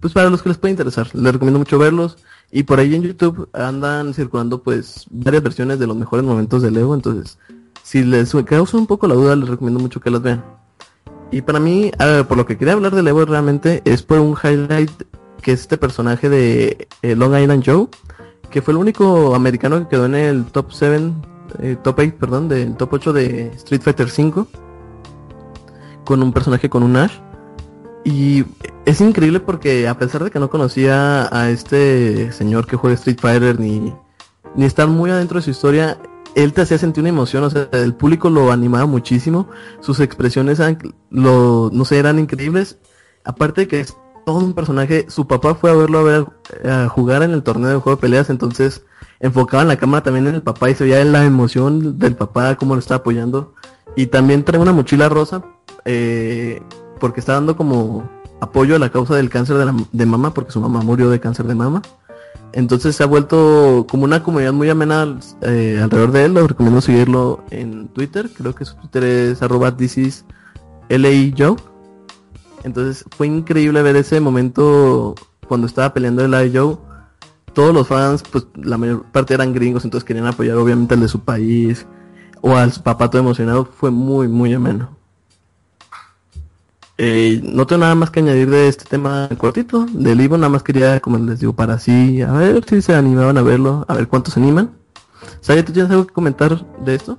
pues 0.00 0.14
para 0.14 0.30
los 0.30 0.42
que 0.42 0.48
les 0.48 0.58
pueda 0.58 0.70
interesar. 0.70 1.08
Les 1.14 1.32
recomiendo 1.32 1.58
mucho 1.58 1.78
verlos. 1.78 2.16
Y 2.50 2.62
por 2.62 2.78
ahí 2.78 2.94
en 2.94 3.02
YouTube 3.02 3.48
andan 3.52 4.14
circulando 4.14 4.62
pues 4.62 5.06
varias 5.10 5.42
versiones 5.42 5.78
de 5.78 5.86
los 5.86 5.96
mejores 5.96 6.24
momentos 6.24 6.62
de 6.62 6.70
Lego, 6.70 6.94
entonces 6.94 7.38
si 7.82 8.02
les 8.02 8.34
causa 8.46 8.76
un 8.76 8.86
poco 8.86 9.06
la 9.06 9.14
duda 9.14 9.36
les 9.36 9.48
recomiendo 9.48 9.80
mucho 9.80 10.00
que 10.00 10.10
las 10.10 10.22
vean. 10.22 10.44
Y 11.30 11.42
para 11.42 11.58
mí, 11.58 11.90
por 12.28 12.36
lo 12.36 12.46
que 12.46 12.56
quería 12.56 12.74
hablar 12.74 12.94
de 12.94 13.02
Lego 13.02 13.24
realmente 13.24 13.82
es 13.84 14.02
por 14.02 14.20
un 14.20 14.36
highlight 14.42 14.90
que 15.42 15.52
es 15.52 15.60
este 15.60 15.78
personaje 15.78 16.28
de 16.28 16.88
eh, 17.02 17.14
Long 17.14 17.36
Island 17.36 17.62
Joe, 17.64 17.86
que 18.50 18.62
fue 18.62 18.72
el 18.72 18.78
único 18.78 19.34
americano 19.34 19.78
que 19.78 19.88
quedó 19.88 20.06
en 20.06 20.14
el 20.16 20.44
top 20.46 20.72
7, 20.72 21.12
eh, 21.60 21.76
top 21.82 21.98
8, 22.00 22.14
perdón, 22.18 22.48
del 22.48 22.76
top 22.76 22.94
8 22.94 23.12
de 23.12 23.46
Street 23.54 23.80
Fighter 23.80 24.10
5, 24.10 24.48
con 26.04 26.22
un 26.22 26.32
personaje 26.32 26.68
con 26.68 26.82
un 26.82 26.96
Ash. 26.96 27.12
Y 28.06 28.44
es 28.84 29.00
increíble 29.00 29.40
porque 29.40 29.88
a 29.88 29.98
pesar 29.98 30.22
de 30.22 30.30
que 30.30 30.38
no 30.38 30.48
conocía 30.48 31.28
a 31.36 31.50
este 31.50 32.30
señor 32.30 32.68
que 32.68 32.76
juega 32.76 32.94
Street 32.94 33.18
Fighter 33.20 33.58
ni, 33.58 33.92
ni 34.54 34.64
estar 34.64 34.86
muy 34.86 35.10
adentro 35.10 35.40
de 35.40 35.42
su 35.42 35.50
historia, 35.50 35.98
él 36.36 36.52
te 36.52 36.60
hacía 36.60 36.78
sentir 36.78 37.02
una 37.02 37.08
emoción, 37.08 37.42
o 37.42 37.50
sea, 37.50 37.68
el 37.72 37.94
público 37.94 38.30
lo 38.30 38.52
animaba 38.52 38.86
muchísimo, 38.86 39.48
sus 39.80 39.98
expresiones 39.98 40.62
lo, 41.10 41.68
no 41.72 41.84
sé, 41.84 41.98
eran 41.98 42.20
increíbles. 42.20 42.78
Aparte 43.24 43.62
de 43.62 43.66
que 43.66 43.80
es 43.80 43.96
todo 44.24 44.38
un 44.38 44.54
personaje, 44.54 45.06
su 45.08 45.26
papá 45.26 45.56
fue 45.56 45.72
a 45.72 45.74
verlo 45.74 45.98
a 45.98 46.02
ver 46.04 46.26
a 46.64 46.88
jugar 46.88 47.24
en 47.24 47.32
el 47.32 47.42
torneo 47.42 47.70
de 47.70 47.76
juego 47.78 47.96
de 47.96 48.02
peleas, 48.02 48.30
entonces 48.30 48.84
enfocaban 49.18 49.66
la 49.66 49.78
cámara 49.78 50.04
también 50.04 50.28
en 50.28 50.36
el 50.36 50.42
papá 50.42 50.70
y 50.70 50.76
se 50.76 50.84
veía 50.84 51.04
la 51.04 51.24
emoción 51.24 51.98
del 51.98 52.14
papá, 52.14 52.54
cómo 52.54 52.74
lo 52.76 52.78
está 52.78 52.94
apoyando. 52.94 53.52
Y 53.96 54.06
también 54.06 54.44
trae 54.44 54.60
una 54.60 54.72
mochila 54.72 55.08
rosa, 55.08 55.42
eh, 55.84 56.62
porque 56.98 57.20
está 57.20 57.34
dando 57.34 57.56
como 57.56 58.08
apoyo 58.40 58.76
a 58.76 58.78
la 58.78 58.90
causa 58.90 59.14
del 59.14 59.30
cáncer 59.30 59.56
de, 59.92 60.06
mama, 60.06 60.34
porque 60.34 60.52
su 60.52 60.60
mamá 60.60 60.80
murió 60.80 61.10
de 61.10 61.20
cáncer 61.20 61.46
de 61.46 61.54
mama. 61.54 61.82
Entonces 62.52 62.96
se 62.96 63.02
ha 63.02 63.06
vuelto 63.06 63.86
como 63.90 64.04
una 64.04 64.22
comunidad 64.22 64.52
muy 64.52 64.70
amena 64.70 65.18
eh, 65.42 65.80
alrededor 65.82 66.12
de 66.12 66.24
él. 66.24 66.34
Lo 66.34 66.46
recomiendo 66.46 66.80
seguirlo 66.80 67.44
en 67.50 67.88
Twitter. 67.88 68.30
Creo 68.34 68.54
que 68.54 68.64
su 68.64 68.76
Twitter 68.76 69.04
es 69.04 69.42
arroba 69.42 69.76
Joe. 69.78 71.56
Entonces 72.64 73.04
fue 73.16 73.26
increíble 73.26 73.82
ver 73.82 73.96
ese 73.96 74.20
momento 74.20 75.14
cuando 75.46 75.66
estaba 75.66 75.92
peleando 75.92 76.24
el 76.24 76.56
Joe. 76.56 76.78
todos 77.52 77.74
los 77.74 77.86
fans, 77.86 78.22
pues 78.30 78.46
la 78.54 78.78
mayor 78.78 79.04
parte 79.12 79.34
eran 79.34 79.52
gringos, 79.52 79.84
entonces 79.84 80.06
querían 80.06 80.26
apoyar 80.26 80.56
obviamente 80.56 80.94
al 80.94 81.00
de 81.00 81.08
su 81.08 81.20
país 81.20 81.86
o 82.40 82.56
al 82.56 82.72
papá 82.82 83.10
todo 83.10 83.20
emocionado, 83.20 83.64
fue 83.64 83.90
muy, 83.90 84.28
muy 84.28 84.52
ameno. 84.54 84.96
Eh, 86.98 87.40
no 87.42 87.66
tengo 87.66 87.80
nada 87.80 87.94
más 87.94 88.10
que 88.10 88.20
añadir 88.20 88.48
de 88.48 88.68
este 88.68 88.86
tema 88.86 89.28
cortito 89.36 89.86
del 89.90 90.20
Ivo, 90.20 90.38
nada 90.38 90.48
más 90.48 90.62
quería, 90.62 90.98
como 91.00 91.18
les 91.18 91.40
digo, 91.40 91.52
para 91.52 91.74
así, 91.74 92.22
a 92.22 92.32
ver 92.32 92.64
si 92.66 92.80
se 92.80 92.94
animaban 92.94 93.36
a 93.36 93.42
verlo, 93.42 93.84
a 93.86 93.94
ver 93.94 94.08
cuántos 94.08 94.34
se 94.34 94.40
animan. 94.40 94.70
¿Sabes, 95.40 95.64
tú 95.66 95.72
tienes 95.72 95.90
algo 95.90 96.06
que 96.06 96.14
comentar 96.14 96.64
de 96.84 96.94
esto? 96.94 97.18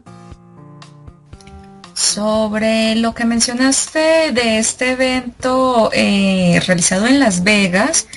Sobre 1.93 2.96
lo 2.96 3.13
que 3.13 3.25
mencionaste 3.25 4.31
de 4.31 4.60
este 4.60 4.91
evento 4.91 5.91
eh, 5.93 6.60
realizado 6.65 7.05
en 7.05 7.19
Las 7.19 7.43
Vegas, 7.43 8.07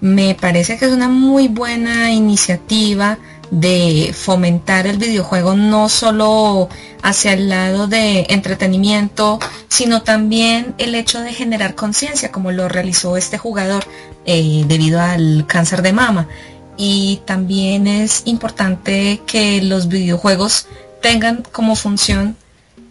me 0.00 0.34
parece 0.34 0.78
que 0.78 0.86
es 0.86 0.92
una 0.92 1.08
muy 1.08 1.48
buena 1.48 2.12
iniciativa 2.12 3.18
de 3.50 4.14
fomentar 4.16 4.86
el 4.86 4.98
videojuego 4.98 5.54
no 5.54 5.88
solo 5.88 6.68
hacia 7.02 7.32
el 7.32 7.48
lado 7.48 7.86
de 7.86 8.26
entretenimiento, 8.30 9.38
sino 9.68 10.02
también 10.02 10.74
el 10.78 10.94
hecho 10.94 11.20
de 11.20 11.32
generar 11.32 11.74
conciencia, 11.74 12.30
como 12.30 12.52
lo 12.52 12.68
realizó 12.68 13.16
este 13.16 13.38
jugador 13.38 13.84
eh, 14.24 14.64
debido 14.66 15.00
al 15.00 15.46
cáncer 15.46 15.82
de 15.82 15.92
mama. 15.92 16.28
Y 16.76 17.20
también 17.26 17.86
es 17.86 18.22
importante 18.24 19.20
que 19.26 19.60
los 19.62 19.88
videojuegos 19.88 20.66
tengan 21.02 21.42
como 21.52 21.76
función 21.76 22.36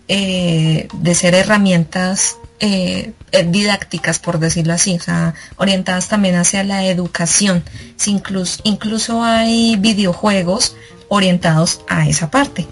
eh, 0.08 0.88
de 0.94 1.16
ser 1.16 1.36
herramientas 1.36 2.38
eh, 2.60 3.13
eh, 3.32 3.44
didácticas, 3.44 4.20
por 4.20 4.39
decirlo 4.39 4.74
así, 4.74 4.96
o 4.96 5.00
sea, 5.00 5.34
orientadas 5.58 6.10
también 6.10 6.36
hacia 6.36 6.63
la 6.63 6.86
educación. 6.86 7.63
incluso, 8.06 8.62
incluso 8.63 9.24
hay 9.24 9.75
videojuegos 9.78 10.75
orientados 11.08 11.82
a 11.88 12.08
esa 12.08 12.30
parte. 12.30 12.68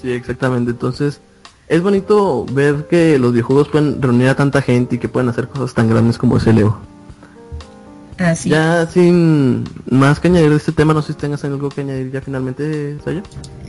Sí, 0.00 0.10
exactamente. 0.10 0.70
Entonces, 0.70 1.20
es 1.68 1.82
bonito 1.82 2.46
ver 2.50 2.86
que 2.88 3.18
los 3.18 3.32
videojuegos 3.32 3.68
pueden 3.68 4.00
reunir 4.00 4.28
a 4.28 4.36
tanta 4.36 4.62
gente 4.62 4.96
y 4.96 4.98
que 4.98 5.08
pueden 5.08 5.28
hacer 5.28 5.48
cosas 5.48 5.74
tan 5.74 5.88
grandes 5.88 6.16
como 6.18 6.36
ese 6.36 6.52
Leo. 6.52 6.95
Ya 8.44 8.86
sin 8.86 9.64
más 9.90 10.20
que 10.20 10.28
añadir 10.28 10.50
de 10.50 10.56
este 10.56 10.72
tema, 10.72 10.94
no 10.94 11.02
sé 11.02 11.12
si 11.12 11.18
tengas 11.18 11.44
algo 11.44 11.68
que 11.68 11.82
añadir 11.82 12.10
ya 12.10 12.20
finalmente, 12.20 12.96
Saya. 13.04 13.22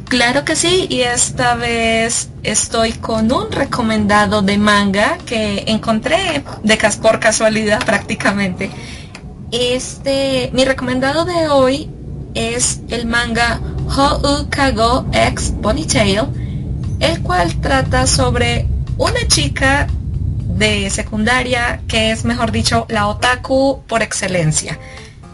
Claro 0.06 0.46
que 0.46 0.56
sí, 0.56 0.88
y 0.89 1.01
esta 1.01 1.56
vez 1.56 2.30
estoy 2.44 2.94
con 2.94 3.30
un 3.30 3.51
recomendado 3.51 4.42
de 4.42 4.58
manga 4.58 5.18
que 5.25 5.66
encontré 5.68 6.46
de 6.63 6.80
por 7.01 7.20
casualidad 7.20 7.84
prácticamente. 7.86 8.72
Este, 9.51 10.50
mi 10.54 10.63
recomendado 10.63 11.25
de 11.25 11.50
hoy 11.50 11.89
es 12.36 12.82
el 12.88 13.06
manga 13.06 13.60
Hou 13.98 14.48
Kago 14.50 15.06
X 15.12 15.54
Ponytail, 15.62 16.22
el 17.00 17.22
cual 17.22 17.60
trata 17.60 18.08
sobre 18.08 18.66
una 18.98 19.27
chica 19.27 19.88
de 20.58 20.90
secundaria 20.90 21.82
que 21.88 22.12
es, 22.12 22.26
mejor 22.26 22.52
dicho, 22.52 22.86
la 22.90 23.08
otaku 23.08 23.84
por 23.88 24.02
excelencia, 24.02 24.78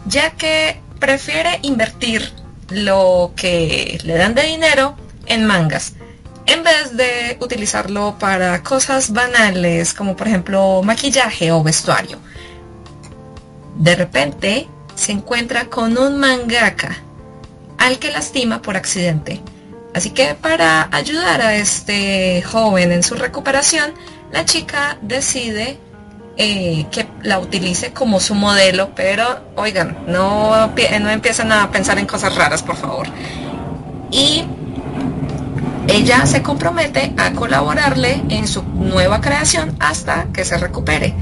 ya 0.06 0.30
que 0.32 0.80
prefiere 0.98 1.58
invertir 1.62 2.32
lo 2.68 3.32
que 3.36 3.98
le 4.04 4.16
dan 4.16 4.34
de 4.34 4.42
dinero 4.42 4.96
en 5.26 5.44
mangas 5.46 5.94
en 6.46 6.62
vez 6.62 6.96
de 6.96 7.36
utilizarlo 7.40 8.16
para 8.18 8.62
cosas 8.62 9.12
banales 9.12 9.94
como 9.94 10.16
por 10.16 10.28
ejemplo 10.28 10.82
maquillaje 10.82 11.52
o 11.52 11.62
vestuario. 11.62 12.18
De 13.76 13.96
repente 13.96 14.68
se 14.94 15.12
encuentra 15.12 15.66
con 15.66 15.96
un 15.98 16.18
mangaka 16.18 16.96
al 17.78 17.98
que 17.98 18.10
lastima 18.10 18.62
por 18.62 18.76
accidente. 18.76 19.40
Así 19.94 20.10
que 20.10 20.34
para 20.34 20.88
ayudar 20.92 21.40
a 21.40 21.54
este 21.54 22.42
joven 22.42 22.92
en 22.92 23.02
su 23.02 23.14
recuperación, 23.14 23.94
la 24.34 24.44
chica 24.44 24.98
decide 25.00 25.78
eh, 26.36 26.86
que 26.90 27.06
la 27.22 27.38
utilice 27.38 27.92
como 27.92 28.18
su 28.18 28.34
modelo, 28.34 28.92
pero 28.96 29.24
oigan, 29.54 29.96
no, 30.08 30.66
no 30.66 31.10
empiezan 31.10 31.52
a 31.52 31.70
pensar 31.70 32.00
en 32.00 32.06
cosas 32.06 32.34
raras, 32.34 32.64
por 32.64 32.76
favor. 32.76 33.06
Y 34.10 34.44
ella 35.86 36.26
se 36.26 36.42
compromete 36.42 37.12
a 37.16 37.30
colaborarle 37.30 38.24
en 38.28 38.48
su 38.48 38.64
nueva 38.64 39.20
creación 39.20 39.76
hasta 39.78 40.26
que 40.32 40.44
se 40.44 40.58
recupere. 40.58 41.14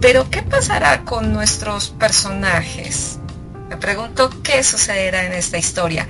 Pero, 0.00 0.30
¿qué 0.30 0.40
pasará 0.40 1.04
con 1.04 1.34
nuestros 1.34 1.90
personajes? 1.90 3.18
Me 3.68 3.76
pregunto 3.76 4.30
qué 4.42 4.64
sucederá 4.64 5.26
en 5.26 5.34
esta 5.34 5.58
historia. 5.58 6.08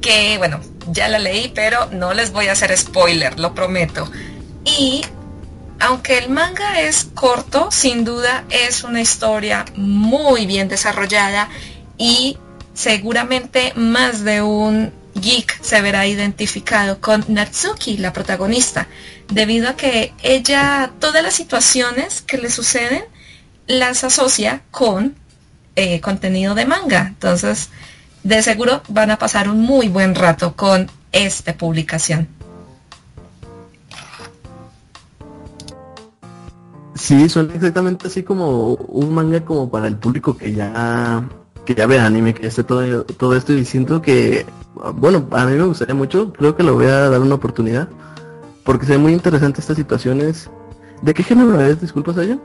Que, 0.00 0.38
bueno, 0.38 0.60
ya 0.92 1.08
la 1.08 1.18
leí, 1.18 1.50
pero 1.52 1.86
no 1.90 2.14
les 2.14 2.30
voy 2.30 2.46
a 2.46 2.52
hacer 2.52 2.76
spoiler, 2.78 3.40
lo 3.40 3.52
prometo. 3.52 4.08
Y 4.64 5.02
aunque 5.80 6.18
el 6.18 6.28
manga 6.28 6.80
es 6.80 7.08
corto, 7.14 7.70
sin 7.70 8.04
duda 8.04 8.44
es 8.50 8.84
una 8.84 9.00
historia 9.00 9.64
muy 9.76 10.46
bien 10.46 10.68
desarrollada 10.68 11.48
y 11.96 12.38
seguramente 12.74 13.72
más 13.74 14.22
de 14.22 14.42
un 14.42 14.92
geek 15.14 15.62
se 15.62 15.80
verá 15.80 16.06
identificado 16.06 17.00
con 17.00 17.24
Natsuki, 17.28 17.96
la 17.96 18.12
protagonista, 18.12 18.86
debido 19.28 19.70
a 19.70 19.76
que 19.76 20.12
ella 20.22 20.92
todas 21.00 21.22
las 21.22 21.34
situaciones 21.34 22.22
que 22.22 22.38
le 22.38 22.50
suceden 22.50 23.02
las 23.66 24.04
asocia 24.04 24.62
con 24.70 25.16
eh, 25.76 26.00
contenido 26.00 26.54
de 26.54 26.66
manga. 26.66 27.06
Entonces, 27.08 27.70
de 28.22 28.42
seguro 28.42 28.82
van 28.88 29.10
a 29.10 29.18
pasar 29.18 29.48
un 29.48 29.60
muy 29.60 29.88
buen 29.88 30.14
rato 30.14 30.54
con 30.54 30.90
esta 31.12 31.54
publicación. 31.56 32.39
Sí, 37.00 37.30
son 37.30 37.50
exactamente 37.54 38.08
así 38.08 38.22
como 38.22 38.74
un 38.74 39.14
manga 39.14 39.42
como 39.42 39.70
para 39.70 39.86
el 39.86 39.96
público 39.96 40.36
que 40.36 40.52
ya 40.52 41.24
que 41.64 41.74
ya 41.74 41.86
ve 41.86 41.98
anime, 41.98 42.34
que 42.34 42.46
esté 42.46 42.62
todo, 42.62 43.04
todo 43.04 43.34
esto 43.34 43.54
y 43.54 43.64
siento 43.64 44.02
que, 44.02 44.44
bueno, 44.96 45.26
a 45.30 45.46
mí 45.46 45.52
me 45.56 45.64
gustaría 45.64 45.94
mucho, 45.94 46.30
creo 46.32 46.54
que 46.56 46.62
lo 46.62 46.74
voy 46.74 46.86
a 46.86 47.08
dar 47.08 47.20
una 47.20 47.36
oportunidad, 47.36 47.88
porque 48.64 48.84
se 48.84 48.92
ve 48.92 48.98
muy 48.98 49.14
interesante 49.14 49.60
estas 49.60 49.76
situaciones. 49.76 50.50
¿De 51.00 51.14
qué 51.14 51.22
género 51.22 51.58
es? 51.60 51.80
Disculpas, 51.80 52.18
ella. 52.18 52.38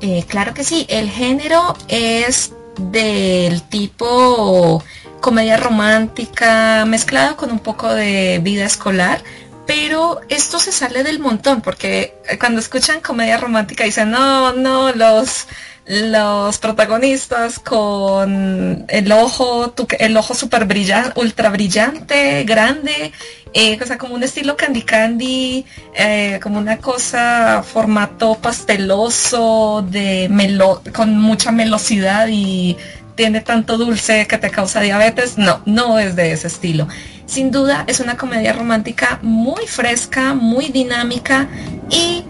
Eh, 0.00 0.24
claro 0.26 0.52
que 0.52 0.64
sí, 0.64 0.84
el 0.88 1.08
género 1.08 1.76
es 1.86 2.52
del 2.90 3.62
tipo 3.62 4.82
comedia 5.20 5.56
romántica 5.56 6.84
mezclado 6.84 7.36
con 7.36 7.52
un 7.52 7.60
poco 7.60 7.92
de 7.92 8.40
vida 8.42 8.64
escolar 8.64 9.22
pero 9.66 10.20
esto 10.28 10.58
se 10.58 10.72
sale 10.72 11.02
del 11.02 11.18
montón 11.18 11.60
porque 11.60 12.14
cuando 12.38 12.60
escuchan 12.60 13.00
comedia 13.00 13.38
romántica 13.38 13.84
dicen 13.84 14.10
no 14.10 14.52
no 14.52 14.92
los 14.92 15.46
los 15.86 16.58
protagonistas 16.58 17.60
con 17.60 18.84
el 18.88 19.12
ojo 19.12 19.72
el 19.98 20.16
ojo 20.16 20.34
super 20.34 20.64
brillante 20.64 21.12
ultra 21.20 21.48
brillante 21.50 22.42
grande 22.44 23.12
eh, 23.54 23.78
o 23.80 23.86
sea 23.86 23.96
como 23.96 24.14
un 24.14 24.24
estilo 24.24 24.56
candy 24.56 24.82
candy 24.82 25.64
eh, 25.94 26.40
como 26.42 26.58
una 26.58 26.78
cosa 26.78 27.62
formato 27.62 28.34
pasteloso 28.34 29.86
de 29.88 30.28
melo 30.28 30.82
con 30.92 31.18
mucha 31.18 31.52
melosidad 31.52 32.26
y 32.28 32.76
tiene 33.14 33.40
tanto 33.40 33.78
dulce 33.78 34.26
que 34.26 34.38
te 34.38 34.50
causa 34.50 34.80
diabetes 34.80 35.38
no 35.38 35.62
no 35.66 36.00
es 36.00 36.16
de 36.16 36.32
ese 36.32 36.48
estilo 36.48 36.88
sin 37.26 37.50
duda 37.50 37.84
es 37.86 38.00
una 38.00 38.16
comedia 38.16 38.52
romántica 38.52 39.18
muy 39.22 39.66
fresca, 39.66 40.34
muy 40.34 40.68
dinámica 40.68 41.48
y 41.90 42.24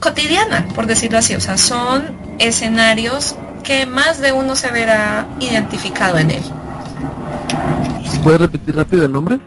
cotidiana, 0.00 0.66
por 0.74 0.86
decirlo 0.86 1.18
así. 1.18 1.34
O 1.34 1.40
sea, 1.40 1.56
son 1.56 2.16
escenarios 2.38 3.36
que 3.62 3.86
más 3.86 4.20
de 4.20 4.32
uno 4.32 4.56
se 4.56 4.70
verá 4.70 5.26
identificado 5.40 6.18
en 6.18 6.30
él. 6.30 6.42
¿Puedes 8.22 8.40
repetir 8.40 8.76
rápido 8.76 9.04
el 9.04 9.12
nombre? 9.12 9.38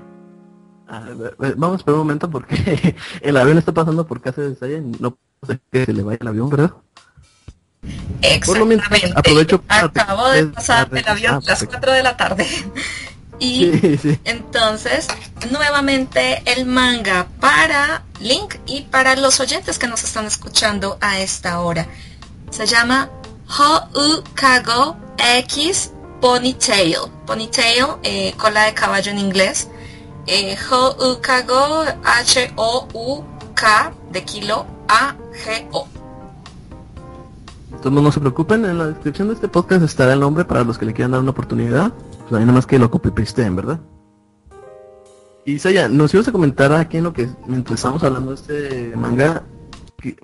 vamos 1.57 1.74
a 1.74 1.77
esperar 1.77 2.00
un 2.00 2.07
momento 2.07 2.29
porque 2.29 2.96
el 3.22 3.36
avión 3.36 3.57
está 3.57 3.74
pasando 3.74 4.07
por 4.07 4.22
casa 4.22 4.41
de 4.41 4.55
Saya 4.55 4.77
y 4.77 4.91
no 5.00 5.17
sé 5.46 5.60
que 5.69 5.86
se 5.86 5.93
le 5.93 6.01
vaya 6.01 6.17
el 6.22 6.27
avión, 6.27 6.50
¿verdad? 6.50 6.72
Exactamente. 8.22 9.12
aprovecho 9.15 9.63
Acabo 9.67 10.29
de 10.29 10.48
pasar 10.48 10.89
el 10.91 11.07
avión 11.07 11.36
a 11.36 11.39
las 11.41 11.63
4 11.63 11.91
de 11.91 12.03
la 12.03 12.17
tarde. 12.17 12.48
Y 13.39 14.20
entonces, 14.24 15.08
nuevamente 15.51 16.41
el 16.46 16.65
manga 16.65 17.27
para 17.39 18.03
Link 18.20 18.56
y 18.65 18.82
para 18.82 19.15
los 19.15 19.39
oyentes 19.39 19.77
que 19.77 19.88
nos 19.88 20.03
están 20.03 20.25
escuchando 20.25 20.98
a 21.01 21.20
esta 21.20 21.60
hora. 21.60 21.88
Se 22.50 22.65
llama 22.65 23.10
Ho-U 23.48 24.24
Kago 24.34 24.98
X 25.17 25.91
Ponytail. 26.20 26.98
Ponytail, 27.25 27.86
eh, 28.03 28.34
cola 28.38 28.63
de 28.65 28.74
caballo 28.74 29.12
en 29.12 29.20
inglés. 29.20 29.67
Eh, 30.25 30.58
Ho-U 30.70 31.22
Kago 31.22 31.84
H-O-U-K 32.03 33.94
de 34.12 34.24
kilo 34.24 34.65
A-G-O. 34.88 35.88
Entonces 37.72 38.01
no 38.01 38.12
se 38.12 38.20
preocupen, 38.20 38.65
en 38.65 38.77
la 38.79 38.88
descripción 38.88 39.27
de 39.27 39.36
este 39.36 39.48
podcast 39.48 39.84
estará 39.84 40.13
el 40.13 40.20
nombre 40.20 40.44
para 40.46 40.63
los 40.63 40.77
que 40.77 40.86
le 40.86 40.94
quieran 40.94 41.12
dar 41.12 41.22
una 41.22 41.32
oportunidad. 41.32 41.94
Pues 42.27 42.39
ahí 42.39 42.46
nada 42.46 42.57
más 42.57 42.65
que 42.65 42.77
lo 42.77 42.91
copy 42.91 43.12
en 43.38 43.55
¿verdad? 43.55 43.79
Y 45.46 45.60
Saya, 45.60 45.88
nos 45.88 46.13
ibas 46.13 46.27
a 46.27 46.34
comentar 46.34 46.74
aquí 46.74 46.98
en 46.98 47.05
lo 47.05 47.13
que 47.13 47.29
mientras 47.46 47.79
estamos 47.79 48.03
hablando 48.03 48.31
de 48.31 48.36
este 48.36 48.98
manga, 48.98 49.43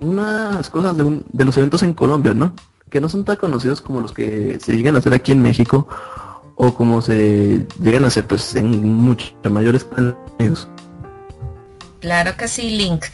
unas 0.00 0.68
cosas 0.68 0.94
de, 0.98 1.22
de 1.32 1.44
los 1.46 1.56
eventos 1.56 1.82
en 1.82 1.94
Colombia, 1.94 2.34
¿no? 2.34 2.52
Que 2.90 3.00
no 3.00 3.08
son 3.08 3.24
tan 3.24 3.36
conocidos 3.36 3.80
como 3.80 4.02
los 4.02 4.12
que 4.12 4.58
se 4.60 4.76
llegan 4.76 4.96
a 4.96 4.98
hacer 4.98 5.14
aquí 5.14 5.32
en 5.32 5.40
México 5.40 5.88
o 6.56 6.74
como 6.74 7.00
se 7.00 7.66
llegan 7.80 8.04
a 8.04 8.08
hacer 8.08 8.26
pues 8.26 8.54
en 8.54 8.84
muchos 8.94 9.34
mayores 9.50 9.86
medios. 10.38 10.68
Claro 12.00 12.36
que 12.36 12.46
sí, 12.46 12.76
Link. 12.76 13.04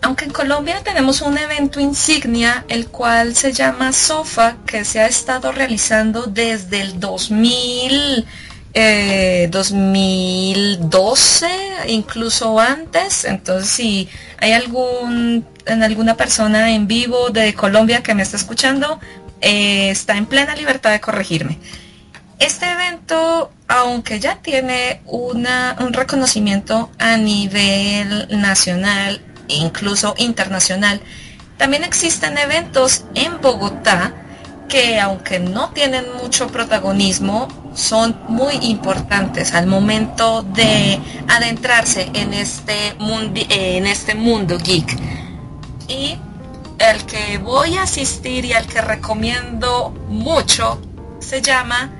Aunque 0.00 0.24
en 0.24 0.30
Colombia 0.30 0.80
tenemos 0.84 1.22
un 1.22 1.36
evento 1.38 1.80
insignia, 1.80 2.64
el 2.68 2.86
cual 2.88 3.34
se 3.34 3.52
llama 3.52 3.92
SOFA, 3.92 4.58
que 4.64 4.84
se 4.84 5.00
ha 5.00 5.06
estado 5.06 5.50
realizando 5.50 6.26
desde 6.26 6.80
el 6.82 7.00
2000, 7.00 8.24
2012, 9.50 11.46
eh, 11.46 11.50
incluso 11.88 12.60
antes. 12.60 13.24
Entonces, 13.24 13.70
si 13.70 14.08
hay 14.38 14.52
algún, 14.52 15.44
en 15.66 15.82
alguna 15.82 16.16
persona 16.16 16.70
en 16.70 16.86
vivo 16.86 17.30
de 17.30 17.54
Colombia 17.54 18.02
que 18.02 18.14
me 18.14 18.22
está 18.22 18.36
escuchando, 18.36 19.00
eh, 19.40 19.90
está 19.90 20.16
en 20.16 20.26
plena 20.26 20.54
libertad 20.54 20.92
de 20.92 21.00
corregirme. 21.00 21.58
Este 22.38 22.70
evento, 22.70 23.50
aunque 23.66 24.20
ya 24.20 24.36
tiene 24.36 25.00
una, 25.06 25.76
un 25.80 25.92
reconocimiento 25.92 26.88
a 26.98 27.16
nivel 27.16 28.28
nacional 28.30 29.20
incluso 29.48 30.14
internacional, 30.18 31.00
también 31.56 31.84
existen 31.84 32.38
eventos 32.38 33.04
en 33.14 33.40
Bogotá 33.40 34.14
que 34.68 35.00
aunque 35.00 35.38
no 35.38 35.70
tienen 35.70 36.04
mucho 36.22 36.46
protagonismo, 36.48 37.48
son 37.74 38.20
muy 38.28 38.54
importantes 38.62 39.54
al 39.54 39.66
momento 39.66 40.42
de 40.42 41.00
adentrarse 41.26 42.10
en 42.12 42.34
este, 42.34 42.94
en 42.98 43.86
este 43.86 44.14
mundo 44.14 44.58
geek. 44.58 44.96
Y 45.88 46.18
el 46.78 47.04
que 47.06 47.38
voy 47.38 47.76
a 47.76 47.82
asistir 47.82 48.44
y 48.44 48.52
al 48.52 48.66
que 48.66 48.80
recomiendo 48.80 49.90
mucho 50.08 50.80
se 51.18 51.40
llama 51.40 51.90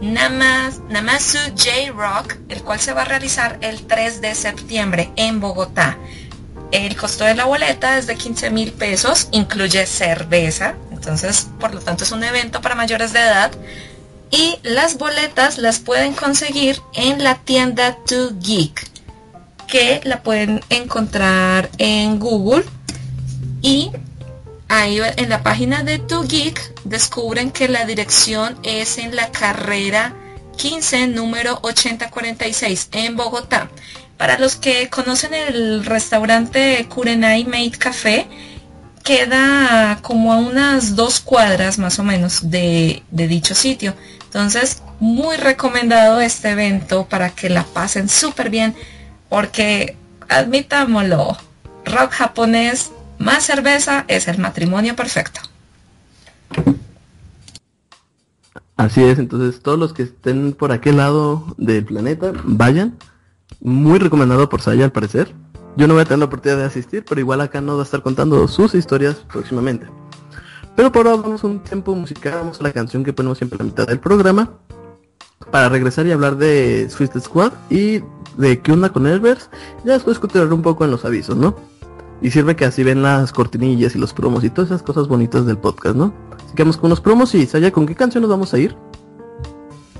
Namasu 0.00 1.38
J-Rock, 1.56 2.36
el 2.48 2.62
cual 2.62 2.80
se 2.80 2.92
va 2.92 3.02
a 3.02 3.04
realizar 3.04 3.58
el 3.60 3.86
3 3.86 4.20
de 4.20 4.34
septiembre 4.34 5.10
en 5.16 5.40
Bogotá. 5.40 5.98
El 6.74 6.96
costo 6.96 7.22
de 7.22 7.36
la 7.36 7.44
boleta 7.44 7.98
es 7.98 8.08
de 8.08 8.16
15 8.16 8.50
mil 8.50 8.72
pesos, 8.72 9.28
incluye 9.30 9.86
cerveza, 9.86 10.74
entonces 10.90 11.46
por 11.60 11.72
lo 11.72 11.80
tanto 11.80 12.02
es 12.02 12.10
un 12.10 12.24
evento 12.24 12.60
para 12.60 12.74
mayores 12.74 13.12
de 13.12 13.20
edad. 13.20 13.52
Y 14.32 14.58
las 14.64 14.98
boletas 14.98 15.58
las 15.58 15.78
pueden 15.78 16.14
conseguir 16.14 16.82
en 16.94 17.22
la 17.22 17.36
tienda 17.36 17.96
To 18.08 18.32
Geek, 18.40 18.90
que 19.68 20.00
la 20.02 20.24
pueden 20.24 20.62
encontrar 20.68 21.70
en 21.78 22.18
Google 22.18 22.64
y 23.62 23.92
ahí 24.68 24.98
en 25.16 25.28
la 25.28 25.44
página 25.44 25.84
de 25.84 26.00
Tu 26.00 26.26
Geek 26.26 26.82
descubren 26.82 27.52
que 27.52 27.68
la 27.68 27.84
dirección 27.84 28.58
es 28.64 28.98
en 28.98 29.14
la 29.14 29.30
carrera 29.30 30.12
15, 30.56 31.06
número 31.06 31.60
8046, 31.62 32.88
en 32.90 33.16
Bogotá. 33.16 33.70
Para 34.16 34.38
los 34.38 34.56
que 34.56 34.88
conocen 34.88 35.34
el 35.34 35.84
restaurante 35.84 36.86
Kurenai 36.88 37.44
Made 37.44 37.72
Café, 37.72 38.26
queda 39.04 39.98
como 40.02 40.32
a 40.32 40.38
unas 40.38 40.96
dos 40.96 41.20
cuadras 41.20 41.78
más 41.78 41.98
o 41.98 42.04
menos 42.04 42.50
de, 42.50 43.02
dicho 43.10 43.54
sitio. 43.54 43.94
Entonces, 44.24 44.82
muy 44.98 45.36
recomendado 45.36 46.20
este 46.20 46.50
evento 46.50 47.06
para 47.08 47.30
que 47.30 47.50
la 47.50 47.64
pasen 47.64 48.08
súper 48.08 48.50
bien, 48.50 48.74
porque 49.28 49.96
admitámoslo, 50.28 51.36
rock 51.84 52.12
japonés 52.12 52.90
más 53.18 53.44
cerveza 53.44 54.04
es 54.08 54.26
el 54.26 54.38
matrimonio 54.38 54.96
perfecto. 54.96 55.40
Así 58.76 59.04
es, 59.04 59.18
entonces 59.18 59.62
todos 59.62 59.78
los 59.78 59.92
que 59.92 60.02
estén 60.02 60.52
por 60.52 60.72
aquel 60.72 60.96
lado 60.96 61.54
del 61.58 61.84
planeta, 61.84 62.32
vayan. 62.44 62.96
Muy 63.60 63.98
recomendado 63.98 64.48
por 64.48 64.60
Saya 64.60 64.84
al 64.84 64.92
parecer. 64.92 65.34
Yo 65.76 65.88
no 65.88 65.94
voy 65.94 66.02
a 66.02 66.04
tener 66.04 66.20
la 66.20 66.26
oportunidad 66.26 66.58
de 66.58 66.64
asistir, 66.64 67.04
pero 67.08 67.20
igual 67.20 67.40
acá 67.40 67.60
no 67.60 67.74
va 67.74 67.80
a 67.80 67.84
estar 67.84 68.02
contando 68.02 68.46
sus 68.46 68.74
historias 68.74 69.16
próximamente. 69.32 69.86
Pero 70.76 70.92
por 70.92 71.06
ahora 71.06 71.22
vamos 71.22 71.44
un 71.44 71.60
tiempo 71.60 71.94
musical, 71.94 72.34
vamos 72.34 72.60
a 72.60 72.62
la 72.62 72.72
canción 72.72 73.04
que 73.04 73.12
ponemos 73.12 73.38
siempre 73.38 73.56
a 73.56 73.58
la 73.58 73.64
mitad 73.64 73.86
del 73.86 74.00
programa. 74.00 74.50
Para 75.50 75.68
regresar 75.68 76.06
y 76.06 76.12
hablar 76.12 76.36
de 76.36 76.88
Swift 76.90 77.18
Squad 77.20 77.52
y 77.70 78.00
de 78.38 78.60
qué 78.60 78.72
onda 78.72 78.90
con 78.90 79.06
Elvers. 79.06 79.50
Ya 79.84 79.92
después 79.92 80.18
continuar 80.18 80.52
un 80.52 80.62
poco 80.62 80.84
en 80.84 80.90
los 80.90 81.04
avisos, 81.04 81.36
¿no? 81.36 81.56
Y 82.22 82.30
sirve 82.30 82.56
que 82.56 82.64
así 82.64 82.82
ven 82.82 83.02
las 83.02 83.32
cortinillas 83.32 83.94
y 83.94 83.98
los 83.98 84.14
promos 84.14 84.44
y 84.44 84.50
todas 84.50 84.70
esas 84.70 84.82
cosas 84.82 85.08
bonitas 85.08 85.46
del 85.46 85.58
podcast, 85.58 85.96
¿no? 85.96 86.14
Así 86.44 86.54
que 86.54 86.62
vamos 86.62 86.76
con 86.76 86.90
los 86.90 87.00
promos 87.00 87.34
y 87.34 87.46
Saya, 87.46 87.70
¿con 87.70 87.86
qué 87.86 87.94
canción 87.94 88.22
nos 88.22 88.30
vamos 88.30 88.54
a 88.54 88.58
ir? 88.58 88.76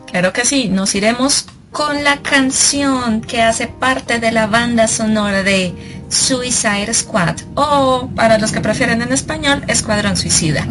Claro 0.07 0.33
que 0.33 0.45
sí, 0.45 0.69
nos 0.69 0.95
iremos 0.95 1.47
con 1.75 2.05
la 2.05 2.23
canción 2.23 3.21
que 3.21 3.43
hace 3.43 3.67
parte 3.67 4.21
de 4.21 4.31
la 4.31 4.47
banda 4.47 4.87
sonora 4.87 5.43
de 5.43 5.75
Suicide 6.09 6.95
Squad 6.95 7.35
o 7.57 8.09
para 8.15 8.39
los 8.39 8.53
que 8.53 8.61
prefieren 8.61 9.03
en 9.03 9.13
español, 9.13 9.65
Escuadrón 9.67 10.17
Suicida. 10.17 10.65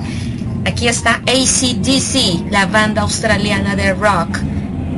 Aquí 0.65 0.87
está 0.87 1.15
ACDC, 1.27 2.49
la 2.49 2.67
banda 2.67 3.01
australiana 3.01 3.75
de 3.75 3.93
rock, 3.93 4.39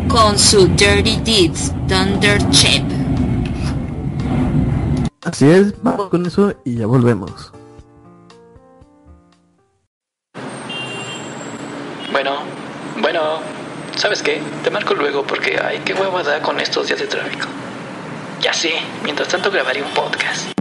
con 0.07 0.37
su 0.37 0.67
Dirty 0.67 1.21
Deeds, 1.25 1.73
Thunder 1.87 2.51
Chip. 2.51 2.83
Así 5.23 5.49
es, 5.49 5.73
vamos 5.81 6.09
con 6.09 6.23
eso 6.27 6.53
y 6.63 6.75
ya 6.75 6.85
volvemos. 6.85 7.54
¿Sabes 13.95 14.21
qué? 14.21 14.41
Te 14.63 14.69
marco 14.69 14.93
luego 14.93 15.23
porque, 15.23 15.59
ay, 15.61 15.81
qué 15.85 15.93
hueva 15.93 16.23
da 16.23 16.41
con 16.41 16.59
estos 16.59 16.87
días 16.87 16.99
de 16.99 17.07
tráfico. 17.07 17.47
Ya 18.41 18.53
sé, 18.53 18.73
mientras 19.03 19.27
tanto 19.27 19.49
grabaré 19.51 19.81
un 19.81 19.91
podcast. 19.91 20.51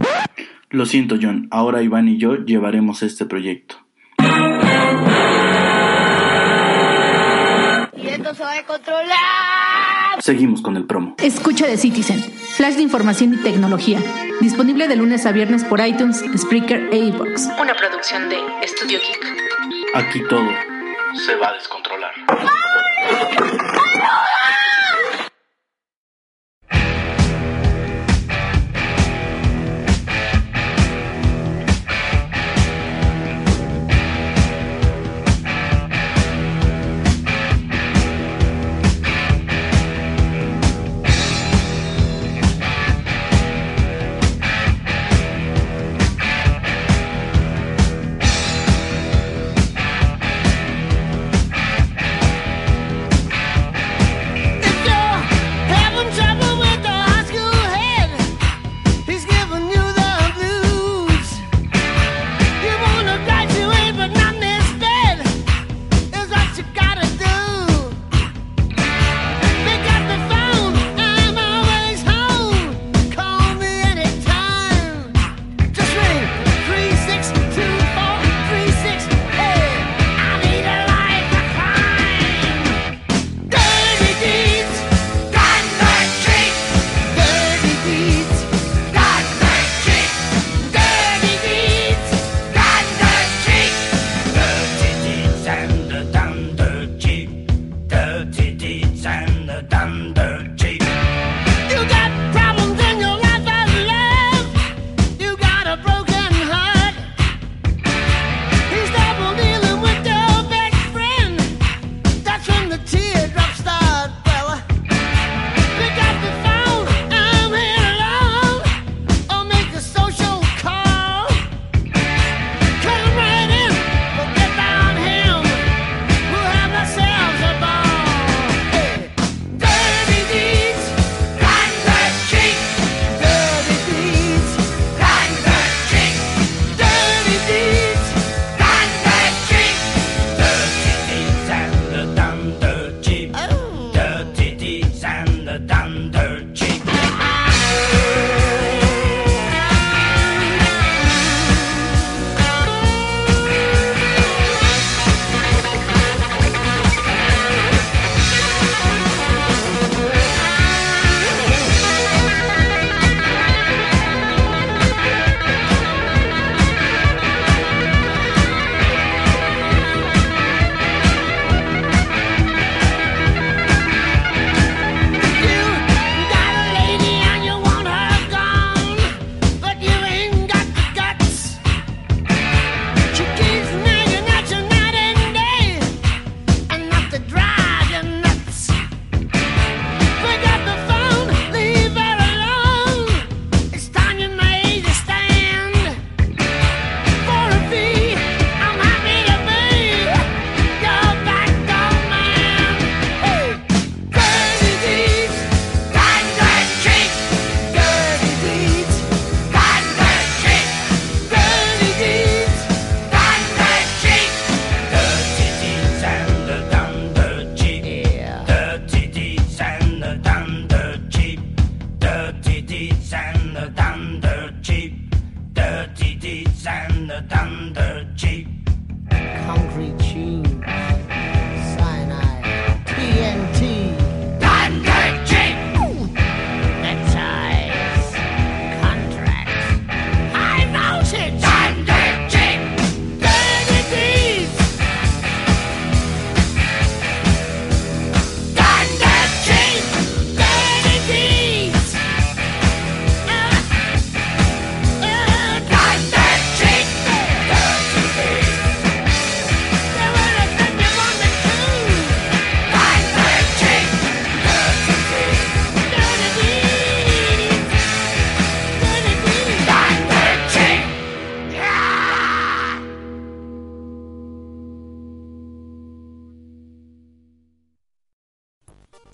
Lo 0.69 0.85
siento, 0.85 1.15
John, 1.21 1.47
ahora 1.51 1.81
Iván 1.81 2.07
y 2.07 2.17
yo 2.17 2.35
llevaremos 2.35 3.03
este 3.03 3.25
proyecto. 3.25 3.77
Y 7.95 8.07
esto 8.07 8.33
se 8.33 8.43
va 8.43 8.53
a 8.53 8.63
controlar. 8.63 9.15
Seguimos 10.19 10.61
con 10.61 10.75
el 10.77 10.85
promo. 10.85 11.15
Escucha 11.21 11.67
de 11.67 11.77
Citizen, 11.77 12.21
flash 12.21 12.75
de 12.75 12.81
información 12.81 13.33
y 13.33 13.37
tecnología. 13.37 13.99
Disponible 14.41 14.87
de 14.87 14.95
lunes 14.95 15.25
a 15.25 15.31
viernes 15.31 15.63
por 15.63 15.85
iTunes, 15.85 16.23
Spreaker 16.35 16.89
e 16.91 16.97
iVoox. 16.97 17.47
Una 17.61 17.75
producción 17.75 18.29
de 18.29 18.37
Estudio 18.63 18.99
Geek. 18.99 19.93
Aquí 19.93 20.21
todo 20.27 20.49
se 21.25 21.35
va 21.35 21.49
a 21.49 21.53
descontrolar. 21.53 22.11
Thank 23.07 23.75
you. 23.75 23.84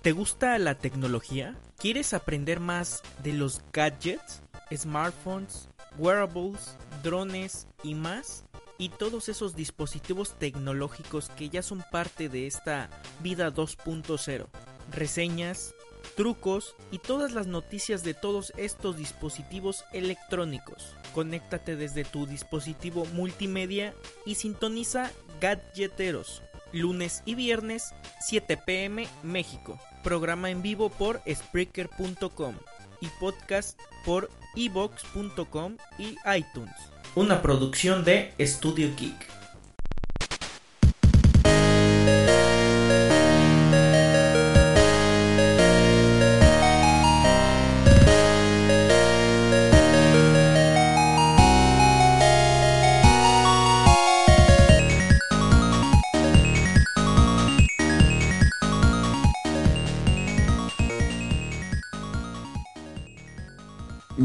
¿Te 0.02 0.14
gusta 0.14 0.58
la 0.58 0.80
tecnología? 0.80 1.56
¿Quieres 1.78 2.16
aprender 2.16 2.60
más 2.60 3.04
de 3.22 3.34
los 3.34 3.62
gadgets, 3.72 4.42
smartphones, 4.76 5.70
wearables, 5.96 6.76
drones 7.04 7.68
y 7.84 7.94
más? 7.94 8.46
Y 8.80 8.90
todos 8.90 9.30
esos 9.30 9.56
dispositivos 9.56 10.40
tecnológicos 10.40 11.30
que 11.30 11.50
ya 11.50 11.62
son 11.62 11.84
parte 11.92 12.30
de 12.30 12.48
esta 12.48 12.90
vida 13.22 13.54
2.0. 13.54 14.48
Reseñas, 14.92 15.76
trucos 16.16 16.76
y 16.90 16.98
todas 16.98 17.34
las 17.34 17.46
noticias 17.46 18.04
de 18.04 18.16
todos 18.16 18.54
estos 18.58 18.98
dispositivos 18.98 19.86
electrónicos. 19.94 20.96
Conéctate 21.14 21.76
desde 21.76 22.06
tu 22.06 22.26
dispositivo 22.26 23.06
multimedia 23.14 23.94
y 24.26 24.34
sintoniza 24.34 25.12
Gadgeteros, 25.40 26.42
lunes 26.72 27.22
y 27.24 27.36
viernes 27.36 27.94
7 28.20 28.58
pm 28.58 29.08
México. 29.22 29.80
Programa 30.02 30.50
en 30.50 30.62
vivo 30.62 30.90
por 30.90 31.22
Spreaker.com 31.28 32.56
y 33.02 33.08
podcast 33.20 33.80
por 34.06 34.30
evox.com 34.56 35.78
y 35.98 36.16
iTunes. 36.38 36.76
Una 37.16 37.42
producción 37.42 38.04
de 38.04 38.34
Studio 38.40 38.90
Geek. 38.98 39.41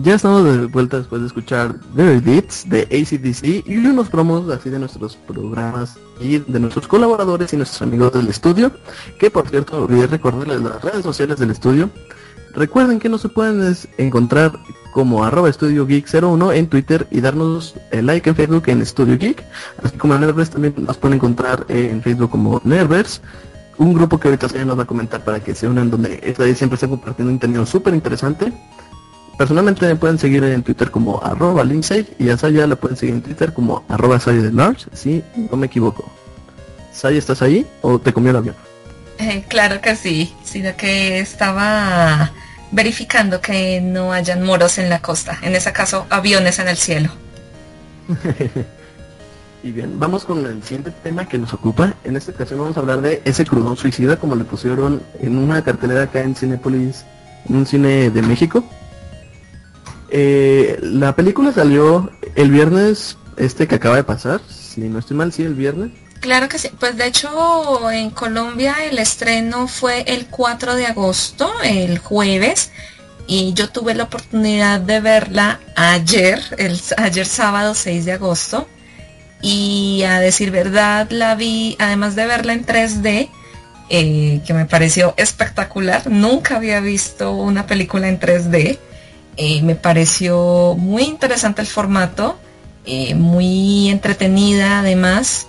Ya 0.06 0.14
estamos 0.14 0.44
de 0.44 0.66
vuelta 0.66 0.98
después 0.98 1.20
de 1.20 1.26
escuchar 1.26 1.80
The 1.96 2.20
Beats 2.20 2.68
de 2.68 2.82
ACDC 2.82 3.68
y 3.68 3.76
unos 3.78 4.08
promos 4.08 4.48
así 4.50 4.70
de 4.70 4.78
nuestros 4.78 5.16
programas 5.16 5.98
y 6.20 6.38
de 6.38 6.60
nuestros 6.60 6.86
colaboradores 6.86 7.52
y 7.52 7.56
nuestros 7.56 7.82
amigos 7.82 8.12
del 8.12 8.28
estudio. 8.28 8.70
Que 9.18 9.32
por 9.32 9.48
cierto, 9.48 9.82
olvidé 9.82 10.06
recordarles 10.06 10.62
las 10.62 10.80
redes 10.80 11.02
sociales 11.02 11.40
del 11.40 11.50
estudio. 11.50 11.90
Recuerden 12.54 13.00
que 13.00 13.08
no 13.08 13.18
se 13.18 13.28
pueden 13.28 13.76
encontrar 13.98 14.56
como 14.92 15.24
arroba 15.24 15.50
Estudio 15.50 15.84
Geek 15.88 16.06
01 16.08 16.52
en 16.52 16.68
Twitter 16.68 17.08
y 17.10 17.20
darnos 17.20 17.74
el 17.90 18.06
like 18.06 18.30
en 18.30 18.36
Facebook 18.36 18.62
en 18.68 18.86
Studio 18.86 19.18
Geek. 19.18 19.42
Así 19.82 19.96
como 19.96 20.14
en 20.14 20.20
Nerverse 20.20 20.52
también 20.52 20.74
nos 20.86 20.98
pueden 20.98 21.16
encontrar 21.16 21.66
en 21.68 22.00
Facebook 22.00 22.30
como 22.30 22.60
Nerverse. 22.62 23.22
Un 23.76 23.92
grupo 23.92 24.20
que 24.20 24.28
ahorita 24.28 24.48
se 24.50 24.64
nos 24.64 24.78
va 24.78 24.84
a 24.84 24.86
comentar 24.86 25.24
para 25.24 25.40
que 25.40 25.52
se 25.56 25.66
unan 25.66 25.90
donde 25.90 26.20
esta 26.22 26.44
siempre 26.54 26.76
está 26.76 26.86
compartiendo 26.86 27.32
un 27.32 27.38
contenido 27.38 27.66
súper 27.66 27.92
interesante. 27.92 28.52
Personalmente 29.36 29.86
me 29.86 29.96
pueden 29.96 30.18
seguir 30.18 30.42
en 30.44 30.62
Twitter 30.62 30.90
como 30.90 31.22
arroba 31.22 31.62
Linksay 31.62 32.06
y 32.18 32.30
a 32.30 32.38
Saya 32.38 32.66
la 32.66 32.76
pueden 32.76 32.96
seguir 32.96 33.16
en 33.16 33.22
Twitter 33.22 33.52
como 33.52 33.84
arroba 33.88 34.18
Saya 34.18 34.40
de 34.40 34.52
Large, 34.52 34.86
si 34.94 35.22
no 35.50 35.56
me 35.58 35.66
equivoco. 35.66 36.10
Saya, 36.92 37.18
¿estás 37.18 37.42
ahí 37.42 37.66
o 37.82 37.98
te 37.98 38.14
comió 38.14 38.30
el 38.30 38.36
avión? 38.36 38.54
Eh, 39.18 39.44
claro 39.48 39.80
que 39.82 39.94
sí, 39.94 40.34
sino 40.42 40.74
que 40.76 41.18
estaba 41.20 42.32
verificando 42.70 43.40
que 43.40 43.80
no 43.82 44.12
hayan 44.12 44.42
moros 44.42 44.78
en 44.78 44.88
la 44.88 45.00
costa, 45.00 45.38
en 45.42 45.54
ese 45.54 45.72
caso 45.72 46.06
aviones 46.08 46.58
en 46.58 46.68
el 46.68 46.76
cielo. 46.78 47.10
y 49.62 49.70
bien, 49.70 49.98
vamos 49.98 50.24
con 50.24 50.46
el 50.46 50.62
siguiente 50.62 50.92
tema 51.02 51.28
que 51.28 51.36
nos 51.36 51.52
ocupa. 51.52 51.94
En 52.04 52.16
esta 52.16 52.32
ocasión 52.32 52.60
vamos 52.60 52.76
a 52.78 52.80
hablar 52.80 53.02
de 53.02 53.20
ese 53.26 53.44
crudón 53.44 53.76
suicida 53.76 54.16
como 54.16 54.34
le 54.34 54.44
pusieron 54.44 55.02
en 55.20 55.36
una 55.36 55.62
cartelera 55.62 56.04
acá 56.04 56.22
en 56.22 56.34
Cinepolis, 56.34 57.04
en 57.48 57.56
un 57.56 57.66
cine 57.66 58.08
de 58.08 58.22
México. 58.22 58.64
Eh, 60.10 60.78
la 60.82 61.14
película 61.16 61.52
salió 61.52 62.10
el 62.34 62.50
viernes 62.50 63.16
este 63.36 63.66
que 63.66 63.74
acaba 63.74 63.96
de 63.96 64.04
pasar, 64.04 64.40
si 64.48 64.82
no 64.82 64.98
estoy 64.98 65.16
mal, 65.16 65.32
sí, 65.32 65.42
el 65.42 65.54
viernes. 65.54 65.90
Claro 66.20 66.48
que 66.48 66.58
sí, 66.58 66.70
pues 66.80 66.96
de 66.96 67.06
hecho 67.06 67.90
en 67.90 68.10
Colombia 68.10 68.76
el 68.90 68.98
estreno 68.98 69.68
fue 69.68 70.02
el 70.06 70.26
4 70.26 70.74
de 70.74 70.86
agosto, 70.86 71.52
el 71.62 71.98
jueves, 71.98 72.70
y 73.26 73.52
yo 73.54 73.68
tuve 73.68 73.94
la 73.94 74.04
oportunidad 74.04 74.80
de 74.80 75.00
verla 75.00 75.60
ayer, 75.74 76.40
el, 76.58 76.80
ayer 76.96 77.26
sábado 77.26 77.74
6 77.74 78.04
de 78.04 78.12
agosto, 78.12 78.66
y 79.42 80.04
a 80.04 80.20
decir 80.20 80.50
verdad 80.50 81.10
la 81.10 81.34
vi, 81.34 81.76
además 81.78 82.16
de 82.16 82.26
verla 82.26 82.54
en 82.54 82.64
3D, 82.64 83.28
eh, 83.88 84.40
que 84.44 84.54
me 84.54 84.66
pareció 84.66 85.14
espectacular, 85.16 86.10
nunca 86.10 86.56
había 86.56 86.80
visto 86.80 87.32
una 87.32 87.66
película 87.66 88.08
en 88.08 88.18
3D, 88.18 88.78
eh, 89.36 89.62
me 89.62 89.74
pareció 89.74 90.74
muy 90.78 91.02
interesante 91.04 91.60
el 91.60 91.66
formato, 91.66 92.38
eh, 92.84 93.14
muy 93.14 93.90
entretenida 93.90 94.80
además. 94.80 95.46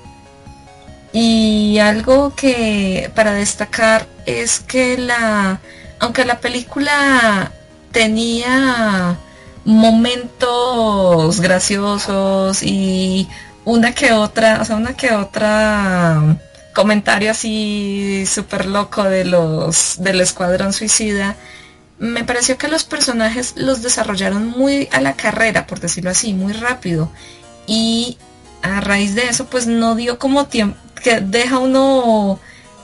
Y 1.14 1.80
algo 1.80 2.36
que 2.36 3.12
para 3.16 3.34
destacar 3.34 4.08
es 4.26 4.60
que 4.60 4.98
la, 4.98 5.62
aunque 6.00 6.26
la 6.26 6.40
película 6.40 7.52
tenía 7.92 9.18
momentos 9.66 11.40
graciosos 11.42 12.62
y 12.64 13.28
una 13.66 13.94
que 13.94 14.14
otra, 14.14 14.62
o 14.62 14.66
sea, 14.66 14.76
una 14.76 14.94
que 14.96 15.12
otra 15.14 16.38
comentario 16.74 17.32
así 17.32 18.26
súper 18.28 18.68
loco 18.68 19.04
de 19.04 19.26
los 19.26 19.96
del 19.98 20.22
escuadrón 20.22 20.74
suicida, 20.74 21.36
me 22.00 22.24
pareció 22.24 22.58
que 22.58 22.68
los 22.68 22.84
personajes 22.84 23.54
los 23.56 23.82
desarrollaron 23.82 24.48
muy 24.48 24.88
a 24.92 25.02
la 25.02 25.14
carrera, 25.14 25.68
por 25.68 25.80
decirlo 25.80 26.12
así, 26.12 26.34
muy 26.34 26.54
rápido. 26.54 27.12
Y 27.66 28.18
a 28.62 28.82
raíz 28.82 29.16
de 29.16 29.28
eso, 29.28 29.46
pues 29.46 29.68
no 29.68 29.96
dio 29.96 30.20
como 30.20 30.46
tiempo, 30.46 30.78
que 31.04 31.20
deja 31.22 31.60
uno 31.60 32.40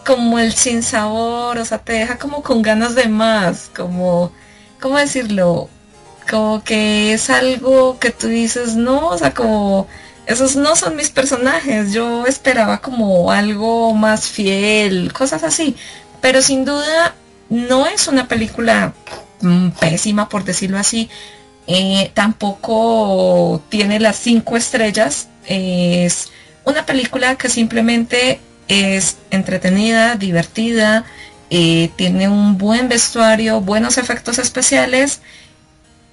como 0.05 0.39
el 0.39 0.53
sin 0.53 0.83
sabor, 0.83 1.57
o 1.57 1.65
sea, 1.65 1.77
te 1.79 1.93
deja 1.93 2.17
como 2.17 2.43
con 2.43 2.61
ganas 2.61 2.95
de 2.95 3.07
más, 3.07 3.69
como, 3.75 4.31
¿cómo 4.81 4.97
decirlo? 4.97 5.69
Como 6.29 6.63
que 6.63 7.13
es 7.13 7.29
algo 7.29 7.99
que 7.99 8.11
tú 8.11 8.27
dices, 8.27 8.75
no, 8.75 9.09
o 9.09 9.17
sea, 9.17 9.33
como, 9.33 9.87
esos 10.25 10.55
no 10.55 10.75
son 10.75 10.95
mis 10.95 11.09
personajes, 11.09 11.93
yo 11.93 12.25
esperaba 12.25 12.79
como 12.79 13.31
algo 13.31 13.93
más 13.93 14.27
fiel, 14.27 15.13
cosas 15.13 15.43
así. 15.43 15.75
Pero 16.21 16.41
sin 16.41 16.63
duda 16.65 17.15
no 17.53 17.85
es 17.85 18.07
una 18.07 18.27
película 18.27 18.93
mm, 19.41 19.69
pésima, 19.79 20.27
por 20.27 20.43
decirlo 20.43 20.79
así. 20.79 21.09
Eh, 21.67 22.11
tampoco 22.15 23.61
tiene 23.69 23.99
las 23.99 24.17
cinco 24.17 24.57
estrellas. 24.57 25.29
Es 25.45 26.31
una 26.65 26.85
película 26.85 27.35
que 27.35 27.49
simplemente 27.49 28.39
es 28.67 29.17
entretenida, 29.29 30.15
divertida, 30.15 31.05
eh, 31.51 31.91
tiene 31.95 32.27
un 32.27 32.57
buen 32.57 32.89
vestuario, 32.89 33.61
buenos 33.61 33.99
efectos 33.99 34.39
especiales, 34.39 35.21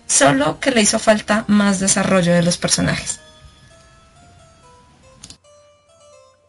solo 0.06 0.60
que 0.60 0.72
le 0.72 0.82
hizo 0.82 0.98
falta 0.98 1.44
más 1.48 1.80
desarrollo 1.80 2.34
de 2.34 2.42
los 2.42 2.58
personajes. 2.58 3.20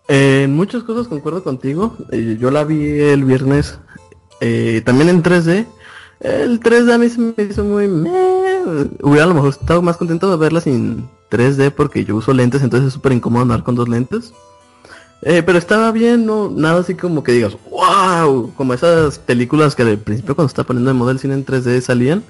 En 0.10 0.54
muchas 0.54 0.84
cosas 0.84 1.08
concuerdo 1.08 1.42
contigo. 1.42 1.96
Eh, 2.12 2.36
yo 2.38 2.52
la 2.52 2.66
vi 2.66 3.00
el 3.00 3.24
viernes 3.24 3.78
eh, 4.42 4.82
también 4.84 5.10
en 5.10 5.24
3D. 5.24 5.66
El 6.20 6.60
3D 6.60 6.94
a 6.94 6.98
mí 6.98 7.10
se 7.10 7.20
me 7.20 7.34
hizo 7.50 7.64
muy... 7.64 7.86
Hubiera 9.02 9.24
a 9.24 9.28
lo 9.28 9.34
mejor 9.34 9.50
estado 9.52 9.82
más 9.82 9.98
contento 9.98 10.30
de 10.30 10.38
verla 10.38 10.62
sin 10.62 11.08
3D 11.32 11.72
porque 11.72 12.04
yo 12.04 12.16
uso 12.16 12.34
lentes, 12.34 12.62
entonces 12.62 12.88
es 12.88 12.94
súper 12.94 13.14
incómodo 13.14 13.44
andar 13.44 13.64
con 13.64 13.76
dos 13.76 13.88
lentes. 13.88 14.34
Eh, 15.24 15.44
pero 15.44 15.58
estaba 15.58 15.92
bien, 15.92 16.26
no 16.26 16.50
nada 16.50 16.82
así 16.82 16.96
como 16.96 17.24
que 17.24 17.32
digas, 17.32 17.56
wow, 17.70 18.52
como 18.56 18.74
esas 18.74 19.20
películas 19.20 19.76
que 19.76 19.84
al 19.84 20.00
principio 20.00 20.36
cuando 20.36 20.48
estaba 20.48 20.68
poniendo 20.68 20.90
de 20.90 20.96
moda 20.96 21.12
el 21.12 21.20
cine 21.20 21.36
en 21.36 21.46
3D 21.46 21.80
salían, 21.82 22.24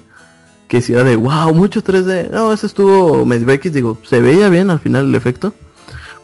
que 0.68 0.82
si 0.82 0.92
era 0.92 1.04
de, 1.04 1.16
wow, 1.16 1.54
mucho 1.54 1.82
3D. 1.82 2.30
No, 2.30 2.52
ese 2.52 2.66
estuvo 2.66 3.30
X, 3.32 3.72
digo, 3.72 3.98
se 4.04 4.20
veía 4.20 4.48
bien 4.48 4.70
al 4.70 4.80
final 4.80 5.06
el 5.06 5.14
efecto 5.14 5.54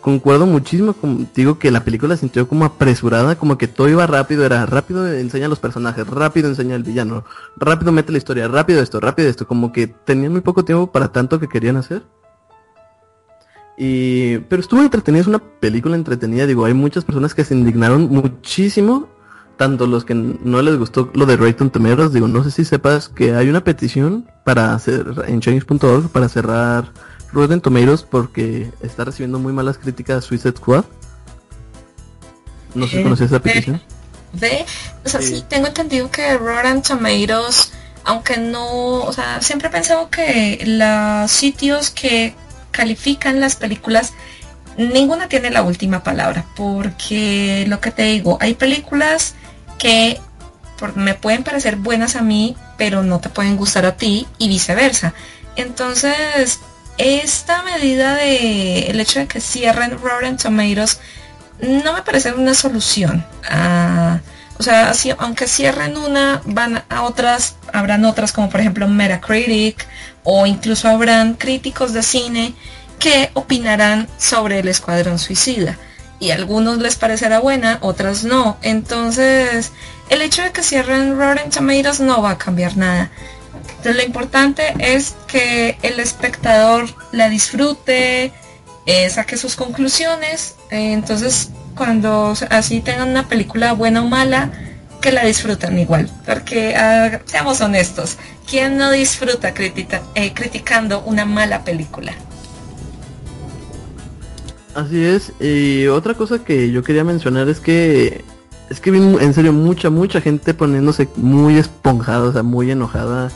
concuerdo 0.01 0.47
muchísimo 0.47 0.93
contigo 0.93 1.59
que 1.59 1.71
la 1.71 1.85
película 1.85 2.17
sintió 2.17 2.49
como 2.49 2.65
apresurada, 2.65 3.37
como 3.37 3.59
que 3.59 3.69
todo 3.69 3.89
iba 3.89 4.07
rápido, 4.07 4.45
era 4.45 4.67
rápido 4.67 5.07
enseña 5.07 5.49
los 5.49 5.59
personajes, 5.59 6.07
rápido 6.07 6.49
enseña 6.49 6.75
al 6.75 6.83
villano, 6.83 7.25
rápido 7.57 7.93
mete 7.93 8.13
la 8.13 8.19
historia, 8.19 8.49
rápido 8.49 8.81
esto, 8.83 9.01
rápido 9.01 9.29
esto, 9.29 9.47
como 9.47 9.73
que 9.73 9.87
tenían 9.87 10.33
muy 10.33 10.41
poco 10.41 10.65
tiempo 10.65 10.91
para 10.91 11.09
tanto 11.09 11.41
que 11.41 11.49
querían 11.49 11.77
hacer. 11.77 12.03
Y 13.77 14.39
pero 14.49 14.61
estuvo 14.61 14.83
entretenida, 14.83 15.21
es 15.21 15.29
una 15.29 15.39
película 15.39 15.95
entretenida, 15.95 16.47
digo, 16.47 16.65
hay 16.65 16.75
muchas 16.75 17.05
personas 17.05 17.35
que 17.35 17.45
se 17.45 17.55
indignaron 17.55 18.09
muchísimo, 18.09 19.09
tanto 19.57 19.87
los 19.87 20.05
que 20.05 20.15
no 20.15 20.63
les 20.63 20.77
gustó 20.79 21.11
lo 21.15 21.27
de 21.27 21.37
Rayton 21.37 21.71
Temeros, 21.71 22.13
digo, 22.13 22.29
no 22.29 22.43
sé 22.45 22.51
si 22.51 22.65
sepas 22.65 23.09
que 23.09 23.35
hay 23.35 23.49
una 23.49 23.63
petición 23.63 24.27
para 24.45 24.75
hacer 24.75 25.07
en 25.27 25.41
change.org 25.41 26.09
para 26.09 26.29
cerrar 26.29 26.93
Rotten 27.33 27.61
Tomatoes 27.61 28.03
porque 28.03 28.71
está 28.81 29.05
recibiendo 29.05 29.39
muy 29.39 29.53
malas 29.53 29.79
críticas 29.79 30.25
Suicide 30.25 30.57
Squad. 30.57 30.85
No 32.75 32.87
sé 32.87 33.03
si 33.03 33.09
eh, 33.09 33.27
esa 33.27 33.41
petición. 33.41 33.83
O 35.05 35.09
sea, 35.09 35.21
sí. 35.21 35.45
tengo 35.49 35.67
entendido 35.67 36.11
que 36.11 36.37
Rotten 36.37 36.83
Tomatoes, 36.83 37.73
aunque 38.05 38.37
no, 38.37 39.03
o 39.03 39.13
sea, 39.13 39.41
siempre 39.41 39.69
he 39.69 39.71
pensado 39.71 40.11
que 40.11 40.63
los 40.65 41.31
sitios 41.31 41.91
que 41.91 42.35
califican 42.71 43.41
las 43.41 43.57
películas, 43.57 44.13
ninguna 44.77 45.29
tiene 45.29 45.51
la 45.51 45.63
última 45.63 46.03
palabra, 46.03 46.45
porque 46.57 47.65
lo 47.69 47.81
que 47.81 47.91
te 47.91 48.05
digo, 48.05 48.39
hay 48.41 48.55
películas 48.55 49.35
que 49.79 50.21
me 50.95 51.15
pueden 51.15 51.43
parecer 51.43 51.77
buenas 51.77 52.17
a 52.17 52.23
mí, 52.23 52.57
pero 52.77 53.03
no 53.03 53.19
te 53.21 53.29
pueden 53.29 53.57
gustar 53.57 53.85
a 53.87 53.97
ti 53.97 54.27
y 54.39 54.49
viceversa. 54.49 55.15
Entonces, 55.57 56.61
esta 56.99 57.63
medida 57.63 58.15
de 58.15 58.91
el 58.91 59.01
hecho 59.01 59.21
de 59.21 59.27
que 59.27 59.41
cierren 59.41 59.99
Rotten 59.99 60.37
Tomatoes 60.37 61.01
no 61.61 61.93
me 61.93 62.03
parece 62.03 62.33
una 62.33 62.55
solución. 62.55 63.25
Ah, 63.49 64.21
o 64.59 64.63
sea, 64.63 64.93
aunque 65.19 65.47
cierren 65.47 65.97
una, 65.97 66.43
van 66.45 66.83
a 66.89 67.03
otras, 67.03 67.55
habrán 67.73 68.05
otras 68.05 68.33
como 68.33 68.51
por 68.51 68.61
ejemplo 68.61 68.89
Metacritic 68.89 69.87
o 70.25 70.47
incluso 70.47 70.89
habrán 70.89 71.35
críticos 71.35 71.93
de 71.93 72.03
cine 72.03 72.55
que 72.99 73.31
opinarán 73.35 74.09
sobre 74.19 74.59
el 74.59 74.69
Escuadrón 74.69 75.19
Suicida. 75.19 75.79
Y 76.21 76.33
a 76.33 76.35
algunos 76.35 76.79
les 76.79 76.97
parecerá 76.97 77.39
buena, 77.39 77.79
otras 77.81 78.25
no. 78.25 78.59
Entonces, 78.63 79.71
el 80.09 80.21
hecho 80.21 80.43
de 80.43 80.51
que 80.51 80.65
cierren 80.65 81.17
Rotten 81.17 81.51
Tomatoes 81.51 82.01
no 82.01 82.21
va 82.21 82.33
a 82.33 82.39
cambiar 82.39 82.77
nada. 82.77 83.13
Entonces, 83.55 83.97
lo 83.97 84.03
importante 84.03 84.75
es 84.79 85.15
que 85.27 85.79
el 85.83 86.01
espectador 86.01 86.89
la 87.13 87.29
disfrute, 87.29 88.33
eh, 88.87 89.11
saque 89.11 89.37
sus 89.37 89.55
conclusiones. 89.55 90.57
Eh, 90.71 90.93
entonces, 90.93 91.51
cuando 91.77 92.35
así 92.51 92.81
tengan 92.81 93.11
una 93.11 93.29
película 93.29 93.73
buena 93.73 94.03
o 94.03 94.07
mala, 94.07 94.51
que 95.01 95.13
la 95.13 95.25
disfruten 95.25 95.79
igual. 95.79 96.11
Porque, 96.27 96.75
ah, 96.75 97.21
seamos 97.25 97.61
honestos, 97.61 98.17
¿quién 98.49 98.77
no 98.77 98.91
disfruta 98.91 99.53
eh, 100.15 100.33
criticando 100.35 101.03
una 101.03 101.25
mala 101.25 101.65
película? 101.65 102.13
Así 104.75 105.05
es. 105.05 105.33
Y 105.41 105.87
otra 105.87 106.15
cosa 106.15 106.45
que 106.45 106.71
yo 106.71 106.83
quería 106.83 107.05
mencionar 107.05 107.49
es 107.49 107.61
que 107.61 108.25
es 108.71 108.81
que 108.81 108.91
vi 108.91 108.99
en 108.99 109.35
serio 109.35 109.53
mucha, 109.53 109.91
mucha 109.91 110.21
gente 110.21 110.55
poniéndose 110.55 111.09
muy 111.17 111.57
esponjada, 111.57 112.29
o 112.29 112.33
sea, 112.33 112.43
muy 112.43 112.71
enojada 112.71 113.31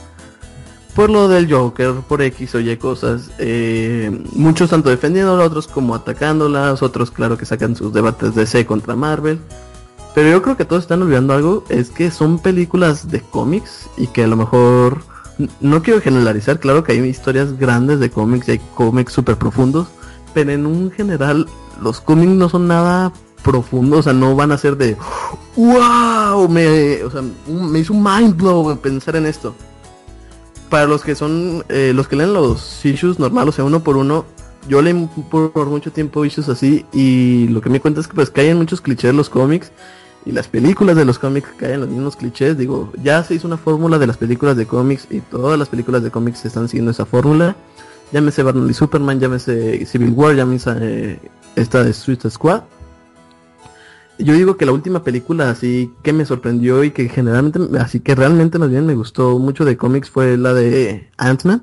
por 0.94 1.08
lo 1.08 1.28
del 1.28 1.50
Joker, 1.50 1.94
por 2.06 2.22
X 2.22 2.54
o 2.54 2.60
Y 2.60 2.76
cosas. 2.76 3.30
Eh, 3.38 4.10
muchos 4.32 4.70
tanto 4.70 4.90
defendiéndola, 4.90 5.44
otros 5.44 5.66
como 5.66 5.94
atacándolas, 5.94 6.82
otros 6.82 7.10
claro 7.10 7.38
que 7.38 7.46
sacan 7.46 7.76
sus 7.76 7.92
debates 7.92 8.34
de 8.34 8.46
C 8.46 8.66
contra 8.66 8.94
Marvel. 8.94 9.40
Pero 10.14 10.30
yo 10.30 10.42
creo 10.42 10.56
que 10.56 10.66
todos 10.66 10.82
están 10.82 11.00
olvidando 11.00 11.32
algo, 11.32 11.64
es 11.70 11.88
que 11.88 12.10
son 12.10 12.38
películas 12.38 13.10
de 13.10 13.22
cómics 13.22 13.88
y 13.96 14.08
que 14.08 14.24
a 14.24 14.26
lo 14.26 14.36
mejor, 14.36 15.02
no 15.60 15.82
quiero 15.82 16.02
generalizar, 16.02 16.60
claro 16.60 16.84
que 16.84 16.92
hay 16.92 16.98
historias 16.98 17.58
grandes 17.58 17.98
de 17.98 18.10
cómics 18.10 18.48
y 18.48 18.52
hay 18.52 18.60
cómics 18.74 19.14
súper 19.14 19.36
profundos, 19.36 19.88
pero 20.34 20.52
en 20.52 20.66
un 20.66 20.90
general 20.90 21.48
los 21.80 22.02
cómics 22.02 22.32
no 22.32 22.50
son 22.50 22.68
nada 22.68 23.10
profundos, 23.42 24.00
o 24.00 24.02
sea, 24.04 24.12
no 24.12 24.34
van 24.34 24.52
a 24.52 24.58
ser 24.58 24.76
de, 24.76 24.96
wow, 25.56 26.48
me, 26.48 27.02
o 27.02 27.10
sea, 27.10 27.22
me 27.46 27.78
hizo 27.78 27.92
un 27.92 28.02
mind 28.02 28.36
blow 28.36 28.76
pensar 28.78 29.16
en 29.16 29.26
esto 29.26 29.54
para 30.72 30.86
los 30.86 31.04
que 31.04 31.14
son, 31.14 31.66
eh, 31.68 31.92
los 31.94 32.08
que 32.08 32.16
leen 32.16 32.32
los 32.32 32.82
issues 32.86 33.18
normales, 33.18 33.50
o 33.50 33.56
sea, 33.56 33.64
uno 33.66 33.80
por 33.80 33.98
uno, 33.98 34.24
yo 34.68 34.80
leí 34.80 34.94
por, 35.30 35.66
mucho 35.66 35.92
tiempo 35.92 36.24
issues 36.24 36.48
así 36.48 36.86
y 36.94 37.46
lo 37.48 37.60
que 37.60 37.68
me 37.68 37.78
cuenta 37.78 38.00
es 38.00 38.08
que 38.08 38.14
pues 38.14 38.30
caen 38.30 38.56
muchos 38.56 38.80
clichés 38.80 39.12
los 39.14 39.28
cómics 39.28 39.70
y 40.24 40.32
las 40.32 40.48
películas 40.48 40.96
de 40.96 41.04
los 41.04 41.18
cómics 41.18 41.50
caen 41.58 41.80
los 41.80 41.90
mismos 41.90 42.16
clichés. 42.16 42.56
Digo, 42.56 42.90
ya 43.02 43.22
se 43.22 43.34
hizo 43.34 43.46
una 43.46 43.58
fórmula 43.58 43.98
de 43.98 44.06
las 44.06 44.16
películas 44.16 44.56
de 44.56 44.64
cómics 44.64 45.08
y 45.10 45.20
todas 45.20 45.58
las 45.58 45.68
películas 45.68 46.02
de 46.02 46.10
cómics 46.10 46.42
están 46.46 46.68
siguiendo 46.68 46.92
esa 46.92 47.04
fórmula. 47.04 47.54
Llámese 48.10 48.42
Barney 48.42 48.72
Superman, 48.72 49.20
llámese 49.20 49.84
Civil 49.84 50.12
War, 50.12 50.34
llámese 50.34 50.70
eh, 50.80 51.18
esta 51.54 51.84
de 51.84 51.92
Suicide 51.92 52.30
Squad 52.30 52.62
yo 54.18 54.34
digo 54.34 54.56
que 54.56 54.66
la 54.66 54.72
última 54.72 55.02
película 55.02 55.50
así 55.50 55.92
que 56.02 56.12
me 56.12 56.24
sorprendió 56.24 56.84
y 56.84 56.90
que 56.90 57.08
generalmente, 57.08 57.60
así 57.78 58.00
que 58.00 58.14
realmente 58.14 58.58
más 58.58 58.70
bien 58.70 58.86
me 58.86 58.94
gustó 58.94 59.38
mucho 59.38 59.64
de 59.64 59.76
cómics 59.76 60.10
fue 60.10 60.36
la 60.36 60.54
de 60.54 61.08
Ant-Man. 61.16 61.62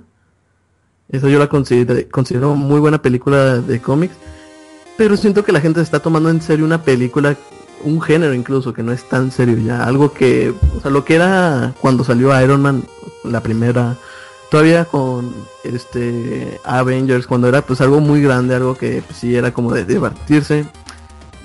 Esa 1.09 1.27
yo 1.27 1.39
la 1.39 1.47
considero, 1.47 2.55
muy 2.55 2.79
buena 2.79 3.01
película 3.01 3.57
de 3.57 3.81
cómics. 3.81 4.15
Pero 4.97 5.17
siento 5.17 5.43
que 5.43 5.51
la 5.51 5.61
gente 5.61 5.79
se 5.79 5.85
está 5.85 5.99
tomando 5.99 6.29
en 6.29 6.41
serio 6.41 6.65
una 6.65 6.83
película, 6.83 7.35
un 7.83 8.01
género 8.01 8.33
incluso, 8.33 8.73
que 8.73 8.83
no 8.83 8.91
es 8.91 9.07
tan 9.07 9.31
serio 9.31 9.57
ya. 9.57 9.83
Algo 9.85 10.13
que, 10.13 10.53
o 10.77 10.81
sea, 10.81 10.91
lo 10.91 11.05
que 11.05 11.15
era 11.15 11.73
cuando 11.81 12.03
salió 12.03 12.39
Iron 12.39 12.61
Man, 12.61 12.83
la 13.23 13.41
primera, 13.41 13.95
todavía 14.51 14.85
con 14.85 15.33
este 15.63 16.59
Avengers, 16.63 17.25
cuando 17.25 17.47
era 17.47 17.63
pues 17.63 17.81
algo 17.81 18.01
muy 18.01 18.21
grande, 18.21 18.53
algo 18.55 18.75
que 18.75 19.01
pues, 19.01 19.17
sí 19.17 19.35
era 19.35 19.51
como 19.51 19.73
de 19.73 19.85
divertirse 19.85 20.65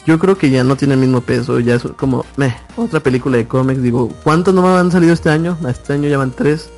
yo 0.06 0.18
creo 0.18 0.36
que 0.36 0.50
ya 0.50 0.64
no 0.64 0.76
tiene 0.76 0.94
el 0.94 1.00
mismo 1.00 1.20
peso, 1.20 1.60
ya 1.60 1.76
es 1.76 1.82
como, 1.96 2.24
meh, 2.36 2.54
otra 2.76 3.00
película 3.00 3.36
de 3.36 3.46
cómics, 3.46 3.82
digo, 3.82 4.08
¿cuántos 4.22 4.54
no 4.54 4.76
han 4.76 4.90
salido 4.90 5.12
este 5.12 5.30
año? 5.30 5.56
Este 5.68 5.94
año 5.94 6.08
ya 6.08 6.18
van 6.18 6.30
tres, 6.30 6.68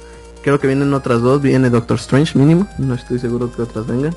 creo 0.43 0.61
que 0.61 0.67
vienen 0.67 0.95
otras 0.95 1.23
dos, 1.23 1.43
viene 1.43 1.71
Doctor 1.71 1.99
Strange 1.99 2.39
mínimo, 2.39 2.69
no 2.79 2.95
estoy 2.95 3.19
seguro 3.19 3.51
que 3.51 3.63
otras 3.63 3.87
vengan. 3.87 4.15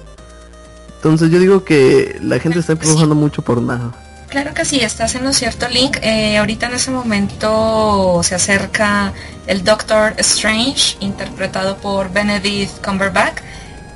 Entonces 0.98 1.32
yo 1.32 1.40
digo 1.40 1.64
que 1.64 2.20
la 2.22 2.40
gente 2.40 2.60
está 2.60 2.74
empujando 2.74 3.16
mucho 3.16 3.42
por 3.42 3.62
nada. 3.62 3.92
Claro 4.28 4.54
que 4.54 4.64
sí, 4.64 4.80
estás 4.82 5.16
en 5.16 5.24
lo 5.24 5.34
cierto, 5.34 5.68
Link. 5.70 5.98
Eh, 6.04 6.38
ahorita 6.38 6.68
en 6.68 6.76
ese 6.76 6.92
momento 6.92 8.22
se 8.22 8.36
acerca 8.36 9.12
el 9.48 9.64
Doctor 9.64 10.14
Strange, 10.18 10.98
interpretado 11.00 11.78
por 11.78 12.12
Benedict 12.12 12.86
Cumberbatch. 12.86 13.38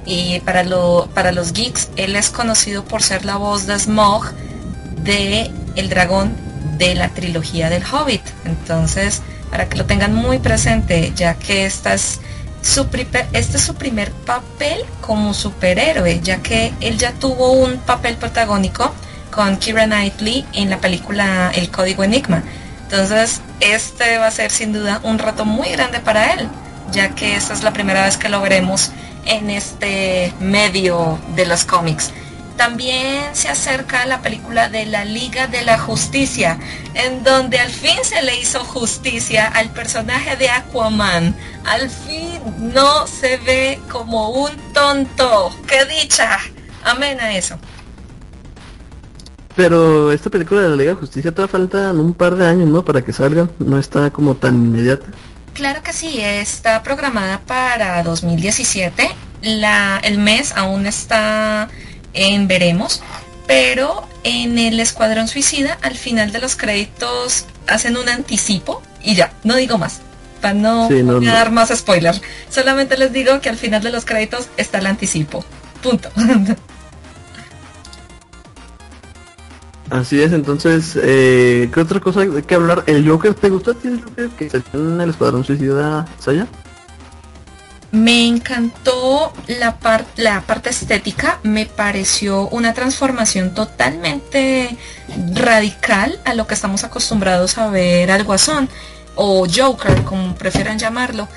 Y 0.06 0.40
para, 0.40 0.64
lo, 0.64 1.08
para 1.14 1.32
los 1.32 1.54
geeks, 1.54 1.90
él 1.98 2.16
es 2.16 2.30
conocido 2.30 2.84
por 2.84 3.04
ser 3.04 3.26
la 3.26 3.38
voz 3.38 3.68
de 3.68 3.78
Smog 3.78 4.26
de 5.04 5.52
El 5.76 5.90
Dragón 5.90 6.36
de 6.78 6.96
la 6.96 7.10
trilogía 7.10 7.70
del 7.70 7.84
Hobbit. 7.84 8.22
Entonces, 8.46 9.22
para 9.50 9.70
que 9.70 9.78
lo 9.78 9.86
tengan 9.86 10.16
muy 10.16 10.40
presente, 10.40 11.12
ya 11.16 11.36
que 11.36 11.66
esta 11.66 11.94
es 11.94 12.20
su 12.62 12.88
este 13.34 13.58
es 13.58 13.62
su 13.62 13.76
primer 13.76 14.12
papel 14.12 14.86
como 15.02 15.34
superhéroe, 15.34 16.22
ya 16.22 16.38
que 16.38 16.74
él 16.80 16.98
ya 16.98 17.12
tuvo 17.12 17.52
un 17.52 17.78
papel 17.78 18.16
protagónico 18.16 18.94
con 19.32 19.58
Kira 19.58 19.86
Knightley 19.86 20.46
en 20.54 20.70
la 20.70 20.78
película 20.80 21.52
El 21.54 21.70
Código 21.70 22.04
Enigma. 22.04 22.44
Entonces, 22.84 23.42
este 23.60 24.18
va 24.18 24.28
a 24.28 24.32
ser 24.32 24.52
sin 24.52 24.72
duda 24.72 25.02
un 25.04 25.20
rato 25.20 25.46
muy 25.46 25.70
grande 25.70 26.00
para 26.00 26.34
él, 26.34 26.48
ya 26.92 27.10
que 27.10 27.36
esta 27.36 27.54
es 27.54 27.64
la 27.64 27.74
primera 27.74 28.06
vez 28.06 28.18
que 28.18 28.30
lo 28.30 28.40
veremos 28.40 28.92
en 29.26 29.50
este 29.50 30.34
medio 30.40 31.20
de 31.36 31.46
los 31.46 31.66
cómics. 31.66 32.12
También 32.58 33.36
se 33.36 33.50
acerca 33.50 34.06
la 34.06 34.22
película 34.22 34.70
de 34.70 34.86
la 34.86 35.06
Liga 35.06 35.48
de 35.48 35.64
la 35.64 35.80
Justicia, 35.80 36.60
en 36.94 37.24
donde 37.24 37.60
al 37.60 37.72
fin 37.72 37.98
se 38.04 38.22
le 38.22 38.40
hizo 38.40 38.64
justicia 38.64 39.48
al 39.48 39.72
personaje 39.72 40.36
de 40.36 40.50
Aquaman. 40.50 41.36
Al 41.66 41.90
fin 41.90 42.40
no 42.74 43.08
se 43.08 43.38
ve 43.38 43.80
como 43.92 44.30
un 44.30 44.52
tonto. 44.74 45.52
¡Qué 45.68 45.86
dicha! 45.86 46.40
Amén 46.84 47.20
a 47.20 47.36
eso. 47.36 47.58
Pero 49.56 50.12
esta 50.12 50.30
película 50.30 50.62
de 50.62 50.70
la 50.70 50.76
Liga 50.76 50.92
de 50.92 50.98
Justicia 50.98 51.32
todavía 51.32 51.52
faltan 51.52 52.00
un 52.00 52.14
par 52.14 52.36
de 52.36 52.46
años, 52.46 52.68
¿no? 52.70 52.84
Para 52.84 53.04
que 53.04 53.14
salga. 53.14 53.50
No 53.60 53.78
está 53.78 54.10
como 54.12 54.36
tan 54.36 54.56
inmediata. 54.56 55.06
Claro 55.54 55.84
que 55.84 55.94
sí, 55.94 56.20
está 56.20 56.82
programada 56.82 57.40
para 57.42 58.02
2017. 58.04 59.10
La, 59.44 60.00
el 60.04 60.18
mes 60.18 60.54
aún 60.56 60.88
está 60.88 61.70
en 62.14 62.48
veremos, 62.48 63.02
pero 63.48 64.08
en 64.24 64.58
el 64.58 64.80
Escuadrón 64.80 65.28
Suicida 65.28 65.78
al 65.82 65.96
final 65.96 66.32
de 66.32 66.40
los 66.40 66.56
créditos 66.56 67.46
hacen 67.68 67.98
un 67.98 68.10
anticipo 68.10 68.82
y 69.02 69.16
ya, 69.16 69.34
no 69.44 69.56
digo 69.56 69.78
más, 69.78 70.02
para 70.42 70.54
no, 70.54 70.90
dar 71.22 71.52
más 71.52 71.70
spoiler. 71.76 72.20
Solamente 72.50 72.98
les 72.98 73.12
digo 73.12 73.40
que 73.42 73.50
al 73.50 73.58
final 73.58 73.84
de 73.84 73.92
los 73.92 74.06
créditos 74.06 74.48
está 74.58 74.80
el 74.80 74.88
anticipo. 74.88 75.44
Punto. 75.82 76.10
Así 79.90 80.22
es, 80.22 80.32
entonces, 80.32 80.98
eh, 81.02 81.70
¿qué 81.72 81.80
otra 81.80 82.00
cosa 82.00 82.22
hay 82.22 82.42
que 82.42 82.56
hablar? 82.56 82.84
¿El 82.88 83.08
Joker 83.08 83.36
te 83.36 83.50
gustó 83.50 83.72
a 83.72 83.74
ti 83.76 83.90
el 83.90 84.02
Joker 84.02 84.30
que 84.30 84.50
se 84.50 84.64
en 84.74 85.00
el 85.00 85.12
Escuadrón 85.12 85.44
Suicida, 85.44 86.08
Saya? 86.18 86.48
Me 87.94 88.26
encantó 88.26 89.32
la, 89.46 89.78
parte 89.78 90.72
estética, 90.72 91.40
me 91.44 91.68
pareció 91.68 92.48
una 92.48 92.74
transformación 92.74 93.54
totalmente 93.54 94.76
radical 95.32 96.20
a 96.26 96.34
lo 96.34 96.48
que 96.48 96.56
estamos 96.56 96.84
acostumbrados 96.84 97.60
a 97.60 97.68
ver 97.68 98.10
al 98.10 98.24
Guasón 98.24 98.68
o 99.14 99.46
Joker, 99.48 100.02
como 100.06 100.34
prefieran 100.34 100.80
llamarlo. 100.80 101.28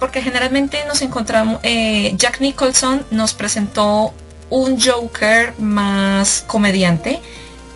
Porque 0.00 0.20
generalmente 0.20 0.84
nos 0.88 1.00
encontramos, 1.00 1.60
eh, 1.62 2.12
Jack 2.16 2.40
Nicholson 2.40 3.06
nos 3.12 3.32
presentó 3.34 4.12
un 4.50 4.80
Joker 4.80 5.54
más 5.60 6.42
comediante 6.48 7.20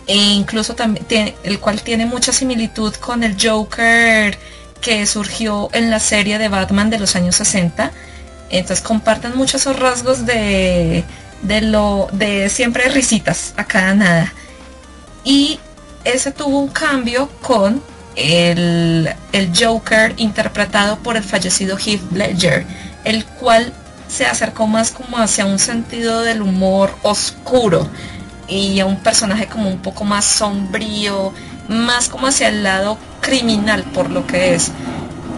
e 0.07 0.17
incluso 0.17 0.75
también 0.75 1.33
el 1.43 1.57
cual 1.61 1.81
tiene 1.81 2.05
mucha 2.05 2.33
similitud 2.33 2.93
con 2.95 3.23
el 3.23 3.37
Joker 3.41 4.37
que 4.83 5.07
surgió 5.07 5.69
en 5.73 5.89
la 5.89 5.99
serie 5.99 6.37
de 6.37 6.49
Batman 6.49 6.89
de 6.91 6.99
los 6.99 7.15
años 7.15 7.37
60. 7.37 7.91
Entonces 8.51 8.85
comparten 8.85 9.35
muchos 9.35 9.61
esos 9.61 9.79
rasgos 9.79 10.25
de, 10.27 11.03
de 11.41 11.61
lo 11.61 12.09
de 12.11 12.49
siempre 12.49 12.89
risitas 12.89 13.53
a 13.57 13.63
cada 13.63 13.95
nada. 13.95 14.33
Y 15.23 15.59
ese 16.03 16.31
tuvo 16.31 16.59
un 16.59 16.67
cambio 16.67 17.29
con 17.41 17.81
el, 18.15 19.09
el 19.31 19.51
Joker 19.57 20.13
interpretado 20.17 20.99
por 20.99 21.15
el 21.15 21.23
fallecido 21.23 21.77
Heath 21.77 22.11
Ledger, 22.11 22.65
el 23.05 23.25
cual 23.25 23.73
se 24.09 24.25
acercó 24.25 24.67
más 24.67 24.91
como 24.91 25.17
hacia 25.17 25.45
un 25.45 25.59
sentido 25.59 26.21
del 26.21 26.41
humor 26.41 26.93
oscuro 27.03 27.89
y 28.47 28.81
a 28.81 28.85
un 28.85 28.97
personaje 28.97 29.47
como 29.47 29.69
un 29.69 29.79
poco 29.79 30.03
más 30.03 30.25
sombrío, 30.25 31.33
más 31.67 32.09
como 32.09 32.27
hacia 32.27 32.49
el 32.49 32.63
lado 32.63 32.97
criminal 33.21 33.83
por 33.83 34.09
lo 34.09 34.25
que 34.27 34.55
es. 34.55 34.71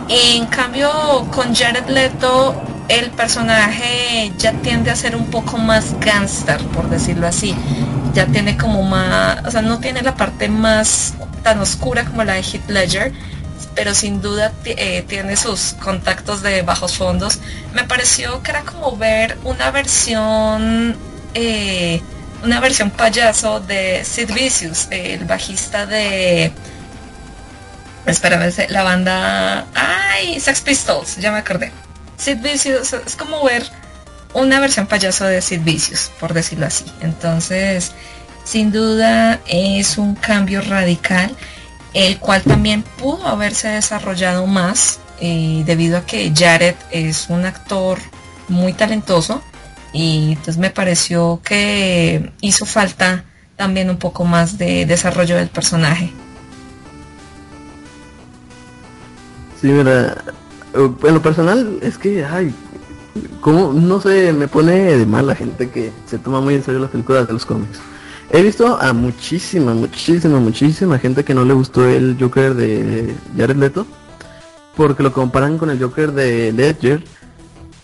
En 0.07 0.45
cambio, 0.47 0.91
con 1.31 1.55
Jared 1.55 1.88
Leto, 1.88 2.55
el 2.88 3.09
personaje 3.11 4.31
ya 4.38 4.53
tiende 4.53 4.91
a 4.91 4.95
ser 4.95 5.15
un 5.15 5.25
poco 5.27 5.57
más 5.57 5.99
gangster, 5.99 6.59
por 6.67 6.89
decirlo 6.89 7.27
así. 7.27 7.55
Ya 8.13 8.27
tiene 8.27 8.57
como 8.57 8.83
más, 8.83 9.43
o 9.45 9.51
sea, 9.51 9.61
no 9.61 9.79
tiene 9.79 10.01
la 10.01 10.15
parte 10.15 10.47
más 10.47 11.15
tan 11.43 11.59
oscura 11.59 12.05
como 12.05 12.23
la 12.23 12.33
de 12.33 12.41
Heath 12.41 12.69
Ledger, 12.69 13.13
pero 13.73 13.93
sin 13.93 14.21
duda 14.21 14.53
eh, 14.65 15.03
tiene 15.07 15.35
sus 15.35 15.75
contactos 15.83 16.41
de 16.41 16.61
bajos 16.61 16.97
fondos. 16.97 17.39
Me 17.73 17.83
pareció 17.83 18.41
que 18.41 18.51
era 18.51 18.61
como 18.61 18.95
ver 18.95 19.38
una 19.43 19.71
versión, 19.71 20.95
eh, 21.33 22.01
una 22.43 22.60
versión 22.60 22.91
payaso 22.91 23.60
de 23.60 24.04
Sid 24.04 24.32
Vicious, 24.34 24.88
el 24.91 25.26
bajista 25.26 25.86
de, 25.86 26.52
espérame, 28.06 28.51
la 28.70 28.84
banda, 28.84 29.66
ay, 29.74 30.39
Sex 30.39 30.62
Pistols, 30.62 31.18
ya 31.18 31.32
me 31.32 31.39
acordé. 31.39 31.72
Sid 32.18 32.38
Vicious 32.38 32.93
es 32.93 33.16
como 33.16 33.43
ver 33.43 33.66
una 34.34 34.59
versión 34.59 34.88
payaso 34.88 35.26
de 35.26 35.41
Sid 35.41 35.62
Vicious, 35.62 36.12
por 36.20 36.34
decirlo 36.34 36.66
así. 36.66 36.86
Entonces, 37.01 37.93
sin 38.43 38.72
duda 38.72 39.39
es 39.47 39.97
un 39.97 40.16
cambio 40.16 40.62
radical 40.62 41.36
el 41.95 42.20
cual 42.20 42.43
también 42.43 42.84
pudo 42.84 43.26
haberse 43.26 43.70
desarrollado 43.70 44.45
más 44.45 44.99
eh, 45.22 45.64
debido 45.66 45.97
a 45.97 46.05
que 46.05 46.32
Jared 46.36 46.76
es 46.91 47.28
un 47.30 47.45
actor 47.45 47.99
muy 48.49 48.74
talentoso 48.74 49.41
y 49.96 50.30
entonces 50.34 50.58
me 50.58 50.70
pareció 50.70 51.39
que 51.43 52.32
hizo 52.41 52.66
falta 52.66 53.24
también 53.56 53.89
un 53.89 53.98
poco 53.98 54.26
más 54.26 54.58
de 54.58 54.86
desarrollo 54.86 55.38
del 55.38 55.48
personaje. 55.48 56.12
Sí, 59.62 59.68
mira, 59.68 60.18
en 60.74 61.14
lo 61.14 61.22
personal 61.22 61.80
es 61.82 61.98
que, 61.98 62.26
ay, 62.26 62.54
como, 63.39 63.72
no 63.72 64.02
sé, 64.02 64.34
me 64.34 64.50
pone 64.50 64.98
de 64.98 65.06
mal 65.06 65.28
la 65.28 65.36
gente 65.36 65.70
que 65.70 65.91
se 66.06 66.18
toma 66.18 66.41
muy 66.41 66.56
en 66.56 66.64
serio 66.64 66.82
las 66.82 66.91
películas 66.91 67.28
de 67.28 67.34
los 67.34 67.46
cómics. 67.46 67.80
He 68.32 68.41
visto 68.41 68.78
a 68.82 68.91
muchísima, 68.91 69.74
muchísima, 69.74 70.39
muchísima 70.39 71.00
gente 71.00 71.24
que 71.24 71.34
no 71.34 71.46
le 71.46 71.54
gustó 71.54 71.88
el 71.88 72.18
Joker 72.20 72.54
de 72.54 73.16
Jared 73.38 73.56
Leto. 73.56 73.88
Porque 74.76 75.04
lo 75.04 75.14
comparan 75.14 75.58
con 75.58 75.70
el 75.70 75.82
Joker 75.82 76.12
de 76.12 76.52
Ledger. 76.52 77.02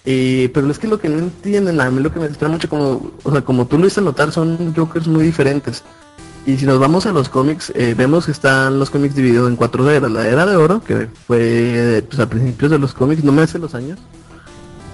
Y, 0.04 0.48
pero 0.50 0.70
es 0.72 0.80
que 0.80 0.88
lo 0.88 1.00
que 1.00 1.10
no 1.10 1.20
entienden, 1.20 1.80
a 1.80 1.90
mí 1.92 2.02
lo 2.02 2.12
que 2.12 2.20
me 2.20 2.26
extraña 2.26 2.54
mucho, 2.54 2.70
como, 2.70 3.12
o 3.24 3.32
sea, 3.32 3.42
como 3.42 3.68
tú 3.68 3.78
lo 3.78 3.86
hiciste 3.86 4.02
notar, 4.02 4.32
son 4.32 4.74
Jokers 4.76 5.08
muy 5.08 5.24
diferentes. 5.24 5.84
Y 6.46 6.58
si 6.58 6.66
nos 6.66 6.80
vamos 6.80 7.06
a 7.06 7.12
los 7.12 7.30
cómics, 7.30 7.72
eh, 7.76 7.94
vemos 7.96 8.26
que 8.26 8.32
están 8.32 8.80
los 8.80 8.90
cómics 8.90 9.14
divididos 9.14 9.48
en 9.48 9.56
cuatro 9.56 9.90
eras. 9.90 10.12
La 10.12 10.28
era 10.28 10.46
de 10.48 10.56
oro, 10.56 10.84
que 10.84 11.08
fue 11.28 12.04
pues, 12.10 12.20
a 12.20 12.28
principios 12.28 12.72
de 12.72 12.80
los 12.80 12.94
cómics, 12.94 13.24
no 13.24 13.32
me 13.32 13.44
hace 13.44 13.60
los 13.60 13.76
años. 13.76 14.00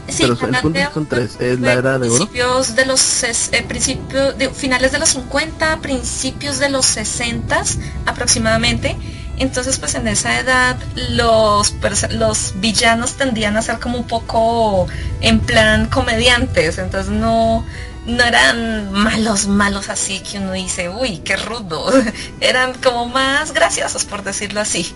Sí, 0.10 0.24
Pero 0.24 0.34
el 0.34 0.94
son 0.94 1.06
tres, 1.06 1.38
es 1.40 1.60
la 1.60 1.74
era 1.74 2.00
de 2.00 2.08
principios 2.08 2.76
de 2.76 2.86
los 2.86 3.24
eh, 3.24 3.66
principios 3.68 4.38
de, 4.38 4.50
finales 4.50 4.94
de 4.94 5.00
los 5.00 5.10
50, 5.10 5.82
principios 5.82 6.60
de 6.60 6.70
los 6.70 6.86
60 6.86 7.62
aproximadamente. 8.06 8.96
Entonces, 9.38 9.78
pues 9.78 9.94
en 9.96 10.08
esa 10.08 10.40
edad 10.40 10.78
los 11.10 12.54
villanos 12.56 13.14
tendían 13.14 13.56
a 13.56 13.62
ser 13.62 13.80
como 13.80 14.00
un 14.00 14.08
poco 14.08 14.88
en 15.22 15.40
plan 15.40 15.88
comediantes, 15.88 16.80
entonces 16.80 17.12
no 17.12 17.64
eran 18.08 18.92
malos 18.92 19.48
malos 19.48 19.90
así 19.90 20.20
que 20.22 20.40
uno 20.40 20.54
dice, 20.54 20.90
"Uy, 20.90 21.18
qué 21.20 21.36
rudo." 21.36 21.86
eran 22.40 22.74
como 22.76 23.08
más 23.10 23.54
graciosos 23.54 24.06
por 24.06 24.24
decirlo 24.24 24.62
así. 24.62 24.94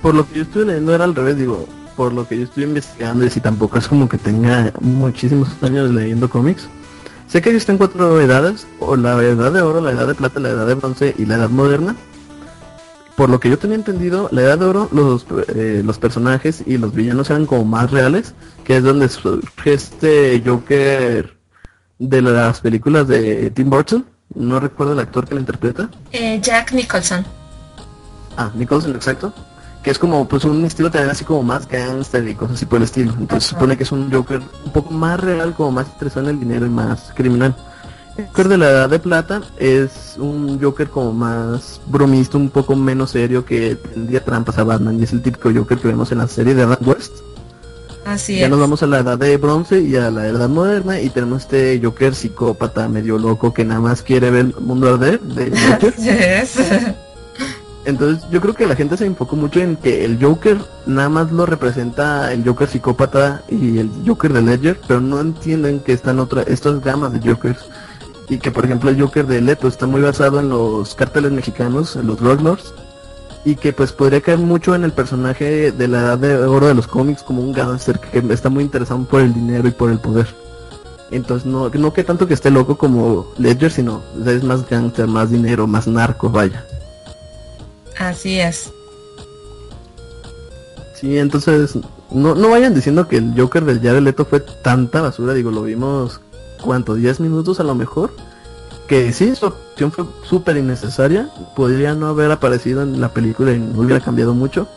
Por 0.00 0.14
lo 0.14 0.26
que 0.28 0.36
yo 0.36 0.42
estuve 0.42 0.64
leyendo 0.66 0.94
era 0.94 1.04
al 1.04 1.14
revés, 1.14 1.36
digo, 1.36 1.68
por 1.96 2.12
lo 2.12 2.26
que 2.26 2.36
yo 2.36 2.44
estoy 2.44 2.64
investigando 2.64 3.24
y 3.24 3.30
si 3.30 3.40
tampoco 3.40 3.78
es 3.78 3.86
como 3.86 4.08
que 4.08 4.18
tenga 4.18 4.72
muchísimos 4.80 5.48
años 5.62 5.90
leyendo 5.90 6.28
cómics. 6.28 6.68
Sé 7.32 7.40
que 7.40 7.48
existen 7.48 7.78
cuatro 7.78 8.20
edades, 8.20 8.66
o 8.78 8.94
la 8.94 9.14
edad 9.22 9.50
de 9.50 9.62
oro, 9.62 9.80
la 9.80 9.92
edad 9.92 10.06
de 10.06 10.14
plata, 10.14 10.38
la 10.38 10.50
edad 10.50 10.66
de 10.66 10.74
bronce 10.74 11.14
y 11.16 11.24
la 11.24 11.36
edad 11.36 11.48
moderna. 11.48 11.96
Por 13.16 13.30
lo 13.30 13.40
que 13.40 13.48
yo 13.48 13.58
tenía 13.58 13.76
entendido, 13.76 14.28
la 14.32 14.42
edad 14.42 14.58
de 14.58 14.66
oro, 14.66 14.90
los, 14.92 15.24
eh, 15.54 15.80
los 15.82 15.98
personajes 15.98 16.62
y 16.66 16.76
los 16.76 16.92
villanos 16.92 17.30
eran 17.30 17.46
como 17.46 17.64
más 17.64 17.90
reales, 17.90 18.34
que 18.64 18.76
es 18.76 18.84
donde 18.84 19.08
surge 19.08 19.72
este 19.72 20.42
Joker 20.44 21.34
de 21.98 22.20
las 22.20 22.60
películas 22.60 23.08
de 23.08 23.50
Tim 23.50 23.70
Burton. 23.70 24.04
No 24.34 24.60
recuerdo 24.60 24.92
el 24.92 25.00
actor 25.00 25.26
que 25.26 25.32
lo 25.32 25.40
interpreta. 25.40 25.88
Eh, 26.10 26.38
Jack 26.38 26.72
Nicholson. 26.72 27.24
Ah, 28.36 28.50
Nicholson, 28.54 28.94
exacto 28.94 29.32
que 29.82 29.90
es 29.90 29.98
como 29.98 30.28
pues 30.28 30.44
un 30.44 30.64
estilo 30.64 30.90
también 30.90 31.10
así 31.10 31.24
como 31.24 31.42
más 31.42 31.66
gangster 31.66 32.26
y 32.26 32.34
cosas 32.34 32.56
así 32.56 32.66
por 32.66 32.78
el 32.78 32.84
estilo. 32.84 33.12
Entonces 33.18 33.44
se 33.44 33.54
supone 33.54 33.76
que 33.76 33.82
es 33.82 33.92
un 33.92 34.12
Joker 34.12 34.40
un 34.64 34.72
poco 34.72 34.92
más 34.92 35.18
real, 35.18 35.54
como 35.54 35.72
más 35.72 35.88
interesado 35.88 36.28
en 36.28 36.36
el 36.36 36.40
dinero 36.40 36.66
y 36.66 36.70
más 36.70 37.12
criminal. 37.14 37.54
El 38.16 38.26
Joker 38.26 38.48
de 38.48 38.58
la 38.58 38.70
Edad 38.70 38.90
de 38.90 38.98
Plata 38.98 39.40
es 39.58 40.16
un 40.18 40.60
Joker 40.60 40.88
como 40.88 41.12
más 41.12 41.80
bromista, 41.86 42.36
un 42.36 42.50
poco 42.50 42.76
menos 42.76 43.10
serio 43.10 43.44
que 43.44 43.74
tendría 43.74 44.24
trampas 44.24 44.58
a 44.58 44.64
Batman 44.64 45.00
y 45.00 45.04
es 45.04 45.12
el 45.12 45.22
típico 45.22 45.50
Joker 45.52 45.78
que 45.78 45.88
vemos 45.88 46.12
en 46.12 46.18
la 46.18 46.28
serie 46.28 46.54
de 46.54 46.62
Adam 46.62 46.78
West. 46.86 47.12
Así 48.04 48.36
ya 48.36 48.48
nos 48.48 48.58
vamos 48.58 48.82
a 48.82 48.86
la 48.86 48.98
edad 48.98 49.16
de 49.16 49.36
bronce 49.36 49.80
y 49.80 49.94
a 49.94 50.10
la 50.10 50.26
edad 50.26 50.48
moderna 50.48 51.00
y 51.00 51.08
tenemos 51.08 51.42
este 51.42 51.80
Joker 51.82 52.14
psicópata 52.14 52.88
medio 52.88 53.16
loco 53.16 53.54
que 53.54 53.64
nada 53.64 53.80
más 53.80 54.02
quiere 54.02 54.30
ver 54.30 54.46
el 54.46 54.54
mundo 54.60 54.92
arder 54.94 55.20
de 55.20 55.50
Joker. 55.70 55.94
Entonces 57.84 58.24
yo 58.30 58.40
creo 58.40 58.54
que 58.54 58.66
la 58.66 58.76
gente 58.76 58.96
se 58.96 59.06
enfocó 59.06 59.34
mucho 59.34 59.60
en 59.60 59.76
que 59.76 60.04
el 60.04 60.22
Joker 60.22 60.58
nada 60.86 61.08
más 61.08 61.32
lo 61.32 61.46
representa 61.46 62.32
el 62.32 62.44
Joker 62.44 62.68
psicópata 62.68 63.42
y 63.48 63.78
el 63.78 63.90
Joker 64.06 64.32
de 64.32 64.42
Ledger, 64.42 64.80
pero 64.86 65.00
no 65.00 65.20
entienden 65.20 65.80
que 65.80 65.92
están 65.92 66.20
otra, 66.20 66.42
estas 66.42 66.80
gamas 66.80 67.12
de 67.12 67.28
Jokers. 67.28 67.58
Y 68.28 68.38
que 68.38 68.52
por 68.52 68.64
ejemplo 68.64 68.88
el 68.88 69.00
Joker 69.00 69.26
de 69.26 69.40
Leto 69.40 69.66
está 69.66 69.86
muy 69.86 70.00
basado 70.00 70.38
en 70.38 70.48
los 70.48 70.94
cárteles 70.94 71.32
mexicanos, 71.32 71.96
en 71.96 72.06
los 72.06 72.20
Lords. 72.20 72.72
Y 73.44 73.56
que 73.56 73.72
pues 73.72 73.90
podría 73.90 74.20
caer 74.20 74.38
mucho 74.38 74.76
en 74.76 74.84
el 74.84 74.92
personaje 74.92 75.72
de 75.72 75.88
la 75.88 75.98
edad 75.98 76.18
de 76.18 76.36
oro 76.36 76.68
de 76.68 76.74
los 76.74 76.86
cómics 76.86 77.24
como 77.24 77.42
un 77.42 77.52
gangster 77.52 77.98
que 77.98 78.22
está 78.32 78.48
muy 78.48 78.62
interesado 78.62 79.02
por 79.02 79.20
el 79.20 79.34
dinero 79.34 79.66
y 79.66 79.72
por 79.72 79.90
el 79.90 79.98
poder. 79.98 80.28
Entonces 81.10 81.44
no, 81.44 81.68
no 81.68 81.92
que 81.92 82.04
tanto 82.04 82.28
que 82.28 82.34
esté 82.34 82.52
loco 82.52 82.78
como 82.78 83.26
Ledger, 83.38 83.72
sino 83.72 84.02
es 84.24 84.44
más 84.44 84.68
gangster, 84.70 85.08
más 85.08 85.30
dinero, 85.30 85.66
más 85.66 85.88
narco, 85.88 86.30
vaya. 86.30 86.64
Así 87.98 88.40
es. 88.40 88.72
Sí, 91.00 91.18
entonces 91.18 91.76
no, 92.10 92.34
no 92.34 92.50
vayan 92.50 92.74
diciendo 92.74 93.08
que 93.08 93.16
el 93.16 93.34
Joker 93.36 93.64
del 93.64 93.80
Jared 93.80 94.02
Leto 94.02 94.24
fue 94.24 94.40
tanta 94.40 95.00
basura, 95.00 95.34
digo, 95.34 95.50
lo 95.50 95.62
vimos, 95.62 96.20
¿cuánto? 96.62 96.96
¿10 96.96 97.20
minutos 97.20 97.58
a 97.60 97.64
lo 97.64 97.74
mejor? 97.74 98.14
Que 98.86 99.12
sí, 99.12 99.34
su 99.34 99.46
opción 99.46 99.90
fue 99.90 100.04
súper 100.28 100.56
innecesaria, 100.56 101.28
podría 101.56 101.94
no 101.94 102.08
haber 102.08 102.30
aparecido 102.30 102.82
en 102.82 103.00
la 103.00 103.08
película 103.08 103.52
y 103.52 103.58
no 103.58 103.80
hubiera 103.80 104.00
cambiado 104.00 104.34
mucho. 104.34 104.68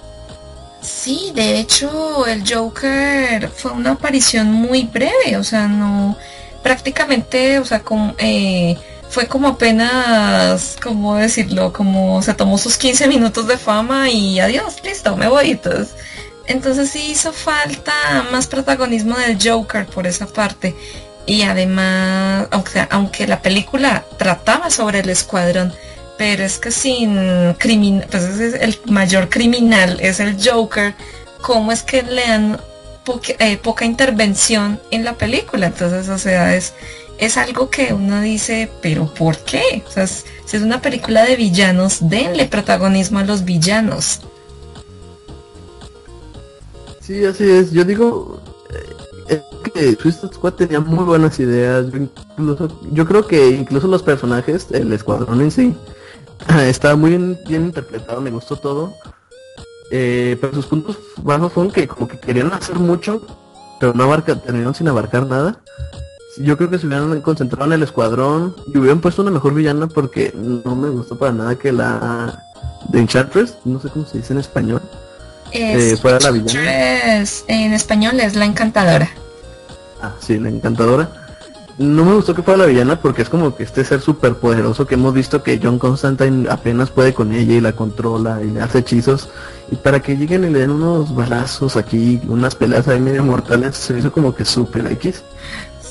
Sí, 0.82 1.32
de 1.36 1.60
hecho 1.60 2.26
el 2.28 2.44
Joker 2.48 3.50
fue 3.50 3.72
una 3.72 3.92
aparición 3.92 4.52
muy 4.52 4.84
breve, 4.84 5.38
o 5.38 5.44
sea, 5.44 5.68
no, 5.68 6.16
prácticamente, 6.64 7.60
o 7.60 7.66
sea, 7.66 7.82
con... 7.82 8.16
Eh, 8.18 8.78
fue 9.10 9.28
como 9.28 9.50
apenas, 9.50 10.76
¿cómo 10.82 11.16
decirlo? 11.16 11.72
Como 11.72 12.22
se 12.22 12.34
tomó 12.34 12.58
sus 12.58 12.78
15 12.78 13.08
minutos 13.08 13.48
de 13.48 13.58
fama 13.58 14.10
y 14.10 14.40
adiós, 14.40 14.76
listo, 14.84 15.16
me 15.16 15.28
voy. 15.28 15.52
Entonces, 15.52 15.96
entonces 16.48 16.90
sí 16.90 17.12
hizo 17.12 17.32
falta 17.34 17.94
más 18.32 18.48
protagonismo 18.48 19.18
del 19.18 19.38
Joker 19.42 19.86
por 19.86 20.08
esa 20.08 20.28
parte. 20.28 20.76
Y 21.26 21.44
además, 21.44 22.48
aunque, 22.52 22.86
aunque 22.90 23.28
la 23.28 23.42
película 23.42 24.06
trataba 24.18 24.70
sobre 24.70 25.00
el 25.00 25.10
escuadrón, 25.10 25.74
pero 26.18 26.44
es 26.44 26.60
que 26.60 26.72
sin 26.72 27.54
criminal, 27.56 28.08
pues 28.10 28.24
es 28.24 28.54
el 28.54 28.80
mayor 28.86 29.30
criminal 29.30 30.00
es 30.00 30.20
el 30.20 30.38
Joker, 30.42 30.94
¿cómo 31.42 31.72
es 31.72 31.84
que 31.84 32.04
le 32.04 32.24
han 32.26 32.58
eh, 33.40 33.58
poca 33.58 33.86
intervención 33.86 34.82
en 34.90 35.06
la 35.06 35.14
película. 35.14 35.68
Entonces, 35.68 36.10
o 36.10 36.18
sea, 36.18 36.56
es, 36.56 36.74
es 37.18 37.38
algo 37.38 37.70
que 37.70 37.94
uno 37.94 38.22
dice, 38.22 38.70
pero 38.82 39.06
¿por 39.14 39.38
qué? 39.38 39.84
O 39.88 39.92
sea, 39.92 40.08
si 40.08 40.26
es 40.58 40.62
una 40.62 40.82
película 40.82 41.24
de 41.24 41.36
villanos, 41.36 42.10
denle 42.10 42.46
protagonismo 42.46 43.20
a 43.20 43.24
los 43.24 43.46
villanos. 43.46 44.22
Sí, 47.00 47.24
así 47.24 47.50
es. 47.50 47.72
Yo 47.72 47.86
digo 47.86 48.42
eh, 49.30 49.42
que 49.74 49.96
Suicide 49.96 50.34
Squad 50.34 50.54
tenía 50.54 50.80
muy 50.80 51.06
buenas 51.06 51.40
ideas. 51.40 51.86
Yo, 52.92 53.06
creo 53.06 53.28
que 53.28 53.50
incluso 53.50 53.88
los 53.88 54.04
personajes, 54.04 54.68
el 54.72 54.92
escuadrón 54.92 55.42
en 55.42 55.52
sí, 55.52 55.76
estaba 56.68 56.96
muy 56.96 57.12
bien, 57.12 57.66
interpretado, 57.66 58.22
me 58.22 58.32
gustó 58.32 58.56
todo. 58.56 58.94
Eh, 59.92 60.38
pero 60.42 60.54
sus 60.54 60.66
puntos 60.66 60.98
bajos 61.22 61.54
fueron 61.54 61.72
que 61.72 61.88
como 61.88 62.08
que 62.08 62.20
querían 62.20 62.52
hacer 62.52 62.76
mucho, 62.76 63.22
pero 63.80 63.94
no 63.94 64.04
abarca, 64.04 64.36
terminaron 64.36 64.74
sin 64.74 64.88
abarcar 64.88 65.28
nada. 65.28 65.62
Yo 66.38 66.58
creo 66.58 66.70
que 66.70 66.78
se 66.78 66.88
hubieran 66.88 67.22
concentrado 67.22 67.66
en 67.66 67.74
el 67.74 67.84
escuadrón 67.84 68.56
y 68.68 68.78
hubieran 68.78 69.00
puesto 69.00 69.22
una 69.22 69.32
mejor 69.32 69.54
villana 69.54 69.88
porque 69.88 70.34
no 70.36 70.76
me 70.76 70.90
gustó 70.90 71.18
para 71.18 71.32
nada 71.32 71.56
que 71.56 71.72
la 71.72 72.46
de 72.90 73.00
Enchantress, 73.00 73.58
no 73.64 73.80
sé 73.80 73.90
cómo 73.90 74.06
se 74.06 74.18
dice 74.18 74.34
en 74.34 74.40
español, 74.40 74.82
eh, 75.52 75.98
fuera 76.02 76.20
la 76.20 76.32
villana. 76.32 77.24
En 77.48 77.74
español 77.74 78.20
es 78.20 78.36
la 78.36 78.46
encantadora. 78.46 79.10
Ah, 80.02 80.14
sí, 80.20 80.38
la 80.38 80.50
encantadora. 80.50 81.10
No 81.78 82.06
me 82.06 82.14
gustó 82.14 82.34
que 82.34 82.42
fuera 82.42 82.60
la 82.60 82.66
villana 82.68 83.02
porque 83.02 83.22
es 83.22 83.30
como 83.30 83.56
que 83.56 83.64
este 83.64 83.84
ser 83.84 84.00
súper 84.00 84.36
poderoso 84.36 84.88
que 84.88 84.96
hemos 84.96 85.14
visto 85.14 85.44
que 85.44 85.60
John 85.62 85.78
Constantine 85.78 86.50
apenas 86.50 86.90
puede 86.90 87.14
con 87.14 87.34
ella 87.34 87.54
y 87.54 87.60
la 87.60 87.74
controla 87.74 88.42
y 88.42 88.52
le 88.52 88.62
hace 88.62 88.80
hechizos. 88.80 89.30
Y 89.72 89.76
para 89.76 90.02
que 90.02 90.16
lleguen 90.16 90.46
y 90.46 90.50
le 90.52 90.60
den 90.60 90.72
unos 90.72 91.14
balazos 91.14 91.76
aquí, 91.76 92.22
unas 92.30 92.56
peleas 92.56 92.88
ahí 92.88 93.02
medio 93.02 93.24
mortales, 93.24 93.76
se 93.76 93.98
hizo 93.98 94.12
como 94.12 94.34
que 94.34 94.46
súper 94.46 94.90
X. 94.94 95.24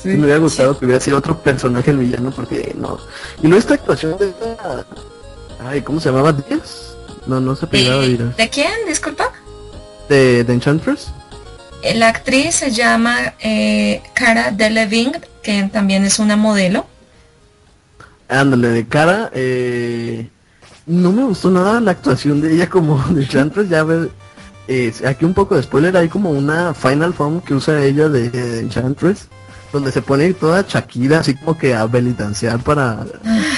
Sí, 0.05 0.11
me 0.11 0.25
hubiera 0.25 0.37
gustado 0.37 0.77
que 0.77 0.85
hubiera 0.85 1.01
sido 1.01 1.17
otro 1.17 1.35
personaje 1.41 1.89
el 1.89 1.97
villano 1.97 2.29
porque 2.29 2.75
no. 2.77 2.99
Y 3.41 3.47
luego 3.47 3.57
esta 3.57 3.73
actuación 3.73 4.15
de 4.19 4.29
esta... 4.29 4.85
Ay, 5.67 5.81
¿cómo 5.81 5.99
se 5.99 6.09
llamaba? 6.09 6.31
¿Díaz? 6.31 6.95
No, 7.25 7.39
no 7.39 7.55
se 7.55 7.65
pegaba 7.65 8.01
¿De, 8.03 8.17
¿De 8.17 8.49
quién? 8.49 8.71
Disculpa 8.87 9.31
de, 10.09 10.43
de 10.43 10.53
Enchantress? 10.53 11.07
La 11.95 12.09
actriz 12.09 12.55
se 12.55 12.69
llama 12.69 13.33
eh, 13.39 14.03
Cara 14.13 14.51
Delevingne, 14.51 15.21
que 15.43 15.69
también 15.71 16.03
es 16.03 16.19
una 16.19 16.35
modelo. 16.35 16.85
Ándale, 18.27 18.69
de 18.69 18.87
cara, 18.87 19.31
eh, 19.33 20.29
no 20.87 21.11
me 21.11 21.23
gustó 21.23 21.51
nada 21.51 21.79
la 21.79 21.91
actuación 21.91 22.41
de 22.41 22.53
ella 22.53 22.69
como 22.69 22.97
de 23.09 23.23
Enchantress, 23.23 23.69
ya 23.69 23.83
ves, 23.83 24.09
eh, 24.67 24.91
aquí 25.07 25.25
un 25.25 25.35
poco 25.35 25.55
de 25.55 25.63
spoiler, 25.63 25.95
hay 25.95 26.09
como 26.09 26.31
una 26.31 26.73
final 26.73 27.13
form 27.13 27.41
que 27.41 27.53
usa 27.53 27.83
ella 27.83 28.09
de, 28.09 28.29
de 28.29 28.59
Enchantress, 28.61 29.27
donde 29.71 29.91
se 29.91 30.01
pone 30.01 30.33
toda 30.33 30.65
Shakira 30.67 31.19
así 31.19 31.35
como 31.35 31.57
que 31.57 31.73
a 31.73 31.85
belitanciar 31.85 32.59
para, 32.59 33.05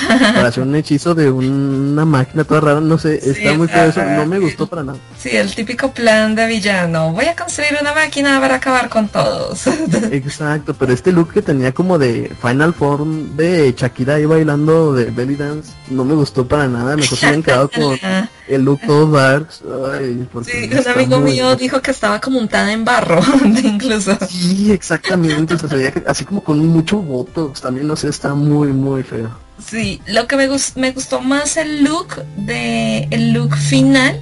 para 0.07 0.47
hacer 0.47 0.63
un 0.63 0.75
hechizo 0.75 1.13
de 1.13 1.29
una 1.29 2.05
máquina 2.05 2.43
toda 2.43 2.61
rara, 2.61 2.81
no 2.81 2.97
sé, 2.97 3.19
está 3.23 3.53
muy 3.53 3.67
feo 3.67 3.85
eso, 3.85 4.03
no 4.03 4.25
me 4.25 4.39
gustó 4.39 4.67
para 4.67 4.83
nada. 4.83 4.97
Sí, 5.17 5.29
el 5.35 5.53
típico 5.53 5.91
plan 5.91 6.35
de 6.35 6.47
villano, 6.47 7.11
voy 7.11 7.25
a 7.25 7.35
construir 7.35 7.77
una 7.79 7.93
máquina 7.93 8.39
para 8.39 8.55
acabar 8.55 8.89
con 8.89 9.07
todos. 9.07 9.67
Exacto, 10.11 10.73
pero 10.73 10.93
este 10.93 11.11
look 11.11 11.33
que 11.33 11.41
tenía 11.41 11.71
como 11.71 11.97
de 11.97 12.31
Final 12.41 12.73
Form 12.73 13.35
de 13.35 13.73
Shakira 13.77 14.15
ahí 14.15 14.25
bailando 14.25 14.93
de 14.93 15.05
belly 15.05 15.35
dance, 15.35 15.73
no 15.89 16.03
me 16.05 16.15
gustó 16.15 16.47
para 16.47 16.67
nada, 16.67 16.95
mejor 16.95 17.17
se 17.17 17.27
habían 17.27 17.43
quedado 17.43 17.69
con 17.69 17.97
el 18.47 18.61
look 18.63 18.79
todo 18.85 19.11
dark. 19.11 19.47
Ay, 19.93 20.27
sí, 20.45 20.69
un 20.71 20.87
amigo 20.87 21.19
mío 21.19 21.55
dijo 21.55 21.81
que 21.81 21.91
estaba 21.91 22.19
como 22.19 22.39
untada 22.39 22.71
en 22.71 22.85
barro, 22.85 23.21
incluso. 23.63 24.17
Sí, 24.27 24.71
exactamente, 24.71 25.53
o 25.55 25.59
sea, 25.59 25.69
se 25.69 25.75
veía 25.75 25.93
así 26.07 26.25
como 26.25 26.43
con 26.43 26.65
mucho 26.67 26.97
botox, 26.97 27.61
también 27.61 27.87
no 27.87 27.95
sé, 27.95 28.09
está 28.09 28.33
muy 28.33 28.69
muy 28.69 29.03
feo. 29.03 29.29
Sí, 29.63 30.01
lo 30.07 30.27
que 30.27 30.35
me, 30.35 30.47
me 30.75 30.91
gustó 30.91 31.21
más 31.21 31.57
el 31.57 31.83
look 31.83 32.23
de 32.37 33.07
el 33.11 33.33
look 33.33 33.55
final 33.55 34.21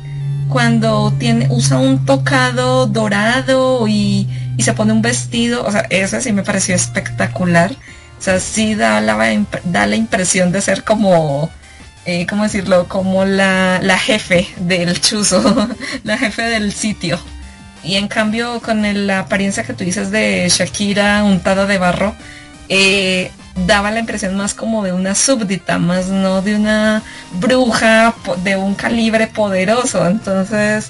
cuando 0.50 1.14
tiene 1.18 1.48
usa 1.50 1.78
un 1.78 2.06
tocado 2.06 2.86
dorado 2.86 3.88
y, 3.88 4.28
y 4.58 4.64
se 4.64 4.74
pone 4.74 4.94
un 4.94 5.02
vestido, 5.02 5.66
o 5.66 5.72
sea, 5.72 5.82
eso 5.90 6.20
sí 6.22 6.32
me 6.32 6.44
pareció 6.44 6.76
espectacular. 6.76 7.76
O 8.18 8.22
sea, 8.22 8.40
sí 8.40 8.76
da 8.76 9.02
la, 9.02 9.46
da 9.66 9.88
la 9.88 9.96
impresión 9.96 10.52
de 10.52 10.62
ser 10.62 10.84
como, 10.84 11.50
eh, 12.06 12.26
¿cómo 12.28 12.44
decirlo? 12.44 12.88
Como 12.88 13.26
la, 13.26 13.80
la 13.82 13.98
jefe 13.98 14.48
del 14.58 15.00
chuzo, 15.02 15.70
la 16.04 16.18
jefe 16.18 16.44
del 16.44 16.72
sitio. 16.72 17.20
Y 17.86 17.96
en 17.96 18.08
cambio, 18.08 18.60
con 18.62 19.08
la 19.08 19.20
apariencia 19.20 19.64
que 19.64 19.74
tú 19.74 19.84
dices 19.84 20.10
de 20.10 20.48
Shakira 20.50 21.24
untada 21.24 21.68
de 21.68 21.78
barro, 21.78 22.16
eh, 22.68 23.32
daba 23.68 23.92
la 23.92 24.00
impresión 24.00 24.36
más 24.36 24.54
como 24.54 24.84
de 24.84 24.92
una 24.92 25.14
súbdita, 25.16 25.78
más 25.78 26.08
no 26.08 26.42
de 26.42 26.56
una 26.56 27.04
bruja 27.34 28.16
de 28.44 28.56
un 28.56 28.74
calibre 28.74 29.28
poderoso. 29.28 30.08
Entonces, 30.08 30.90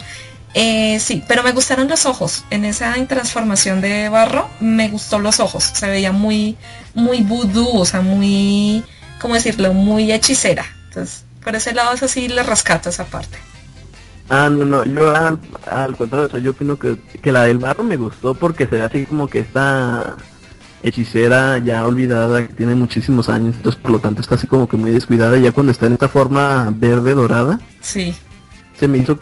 eh, 0.53 0.99
sí, 1.01 1.21
pero 1.27 1.43
me 1.43 1.51
gustaron 1.51 1.89
los 1.89 2.05
ojos. 2.05 2.45
En 2.49 2.63
esa 2.63 2.95
transformación 3.07 3.81
de 3.81 4.07
barro, 4.07 4.49
me 4.61 4.87
gustó 4.87 5.19
los 5.19 5.41
ojos. 5.41 5.65
Se 5.73 5.87
veía 5.87 6.13
muy, 6.13 6.57
muy 6.93 7.21
vudú, 7.21 7.77
o 7.77 7.85
sea, 7.85 7.99
muy, 7.99 8.83
¿cómo 9.19 9.33
decirlo? 9.33 9.73
Muy 9.73 10.13
hechicera. 10.13 10.65
Entonces, 10.87 11.25
por 11.43 11.55
ese 11.55 11.73
lado, 11.73 11.93
eso 11.93 12.07
sí 12.07 12.29
le 12.29 12.41
rescato 12.41 12.89
esa 12.89 13.03
parte. 13.03 13.37
Ah, 14.29 14.49
no, 14.49 14.65
no, 14.65 14.83
yo 14.85 15.15
al, 15.15 15.95
contrario, 15.95 16.37
yo 16.39 16.51
opino 16.51 16.79
que, 16.79 16.97
que, 17.21 17.31
la 17.31 17.43
del 17.43 17.59
barro 17.59 17.83
me 17.83 17.95
gustó 17.95 18.33
porque 18.33 18.65
se 18.65 18.77
ve 18.77 18.81
así 18.81 19.05
como 19.05 19.27
que 19.27 19.39
esta 19.39 20.15
hechicera 20.81 21.59
ya 21.59 21.85
olvidada, 21.85 22.47
que 22.47 22.53
tiene 22.53 22.73
muchísimos 22.73 23.29
años, 23.29 23.55
entonces 23.55 23.79
por 23.79 23.91
lo 23.91 23.99
tanto 23.99 24.21
está 24.21 24.35
así 24.35 24.47
como 24.47 24.67
que 24.67 24.77
muy 24.77 24.91
descuidada, 24.91 25.37
ya 25.37 25.51
cuando 25.51 25.71
está 25.71 25.85
en 25.85 25.93
esta 25.93 26.07
forma 26.07 26.73
verde 26.75 27.13
dorada. 27.13 27.59
Sí. 27.81 28.15
Se 28.79 28.87
me 28.87 28.97
hizo 28.97 29.17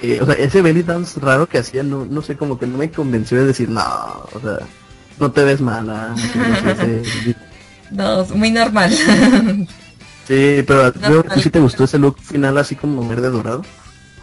que, 0.00 0.20
o 0.20 0.26
sea, 0.26 0.34
ese 0.34 0.60
belly 0.60 0.82
dance 0.82 1.18
raro 1.20 1.48
que 1.48 1.58
hacía, 1.58 1.84
no, 1.84 2.04
no 2.04 2.22
sé, 2.22 2.36
como 2.36 2.58
que 2.58 2.66
no 2.66 2.78
me 2.78 2.90
convenció 2.90 3.38
de 3.38 3.46
decir, 3.46 3.68
no, 3.68 3.82
o 3.82 4.40
sea, 4.40 4.58
no 5.20 5.30
te 5.30 5.44
ves 5.44 5.60
mala. 5.60 6.14
no, 7.90 8.24
muy 8.34 8.50
normal. 8.50 8.90
sí, 10.26 10.64
pero 10.66 10.92
que 10.92 11.42
sí 11.42 11.50
te 11.50 11.60
gustó 11.60 11.84
ese 11.84 11.98
look 11.98 12.18
final 12.20 12.58
así 12.58 12.74
como 12.74 13.08
verde 13.08 13.30
dorado. 13.30 13.62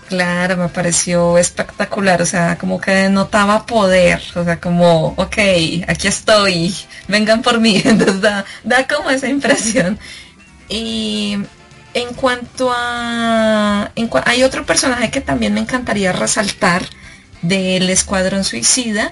Claro, 0.08 0.58
me 0.58 0.70
pareció 0.70 1.38
espectacular, 1.38 2.22
o 2.22 2.26
sea, 2.26 2.58
como 2.58 2.80
que 2.80 3.10
notaba 3.10 3.66
poder, 3.66 4.22
o 4.36 4.44
sea, 4.44 4.60
como, 4.60 5.08
ok, 5.18 5.38
aquí 5.88 6.08
estoy, 6.08 6.76
vengan 7.08 7.42
por 7.42 7.60
mí, 7.60 7.82
entonces 7.86 8.22
da, 8.22 8.46
da 8.64 8.88
como 8.88 9.10
esa 9.10 9.28
impresión. 9.28 9.98
Y 10.70 11.38
en 11.96 12.14
cuanto 12.14 12.72
a... 12.76 13.92
hay 14.26 14.44
otro 14.44 14.66
personaje 14.66 15.10
que 15.10 15.22
también 15.22 15.54
me 15.54 15.62
encantaría 15.62 16.12
resaltar 16.12 16.86
del 17.42 17.90
Escuadrón 17.90 18.44
Suicida, 18.44 19.12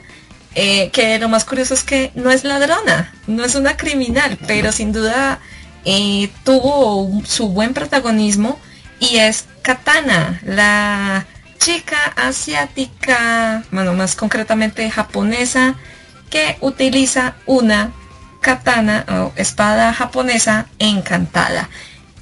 eh, 0.53 0.91
que 0.91 1.17
lo 1.17 1.29
más 1.29 1.45
curioso 1.45 1.73
es 1.73 1.83
que 1.83 2.11
no 2.13 2.29
es 2.29 2.43
ladrona, 2.43 3.15
no 3.25 3.43
es 3.43 3.55
una 3.55 3.77
criminal, 3.77 4.37
pero 4.45 4.71
sin 4.71 4.91
duda 4.91 5.39
eh, 5.85 6.29
tuvo 6.43 7.23
su 7.25 7.49
buen 7.49 7.73
protagonismo 7.73 8.59
y 8.99 9.17
es 9.17 9.45
Katana, 9.63 10.39
la 10.45 11.25
chica 11.57 11.97
asiática, 12.17 13.63
bueno, 13.71 13.93
más 13.93 14.15
concretamente 14.15 14.89
japonesa, 14.91 15.75
que 16.29 16.57
utiliza 16.59 17.35
una 17.45 17.93
katana 18.41 19.05
o 19.07 19.33
espada 19.37 19.93
japonesa 19.93 20.67
encantada. 20.79 21.69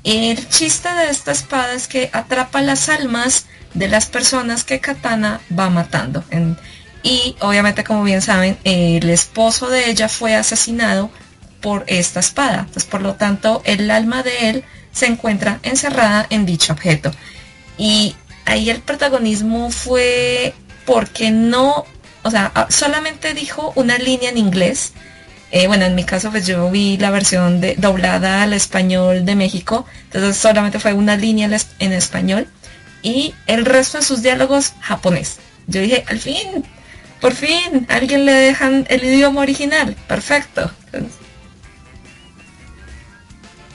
El 0.04 0.48
chiste 0.50 0.94
de 0.94 1.10
esta 1.10 1.32
espada 1.32 1.74
es 1.74 1.88
que 1.88 2.10
atrapa 2.14 2.62
las 2.62 2.90
almas 2.90 3.48
de 3.74 3.88
las 3.88 4.06
personas 4.06 4.64
que 4.64 4.80
Katana 4.80 5.42
va 5.58 5.70
matando. 5.70 6.24
y 7.04 7.36
obviamente, 7.40 7.84
como 7.84 8.04
bien 8.04 8.22
saben, 8.22 8.60
el 8.64 9.10
esposo 9.10 9.70
de 9.70 9.90
ella 9.90 10.08
fue 10.08 10.36
asesinado 10.36 11.10
por 11.62 11.84
esta 11.88 12.20
espada. 12.20 12.60
Entonces, 12.60 12.86
por 12.86 13.02
lo 13.02 13.16
tanto, 13.16 13.64
el 13.66 13.90
alma 13.90 14.22
de 14.22 14.50
él 14.50 14.64
se 14.92 15.06
encuentra 15.06 15.60
encerrada 15.64 16.26
en 16.30 16.46
dicho 16.46 16.74
objeto. 16.74 17.12
Y 17.78 18.16
ahí 18.46 18.70
el 18.70 18.82
protagonismo 18.82 19.72
fue 19.72 20.54
porque 20.86 21.32
no, 21.32 21.86
o 22.24 22.32
sea, 22.32 22.52
ah, 22.56 22.68
solamente 22.70 23.34
dijo 23.34 23.74
una 23.76 23.98
línea 23.98 24.30
en 24.30 24.38
inglés. 24.38 24.94
Eh, 25.52 25.68
bueno, 25.68 25.86
en 25.86 25.96
mi 25.96 26.06
caso 26.06 26.32
pues 26.32 26.48
yo 26.48 26.70
vi 26.72 26.98
la 26.98 27.12
versión 27.12 27.60
de, 27.60 27.76
doblada 27.76 28.44
al 28.44 28.54
español 28.54 29.26
de 29.26 29.36
México, 29.36 29.86
entonces 30.06 30.38
solamente 30.38 30.80
fue 30.80 30.94
una 30.94 31.18
línea 31.18 31.50
en 31.80 31.92
español 31.92 32.48
y 33.02 33.34
el 33.48 33.66
resto 33.66 33.98
de 33.98 34.06
sus 34.06 34.22
diálogos 34.22 34.74
japonés. 34.80 35.40
Yo 35.68 35.82
dije, 35.82 36.06
al 36.08 36.20
fin, 36.20 36.64
por 37.20 37.34
fin, 37.34 37.86
alguien 37.90 38.26
le 38.26 38.32
dejan 38.32 38.86
el 38.90 39.04
idioma 39.04 39.42
original, 39.42 39.96
perfecto 40.08 40.72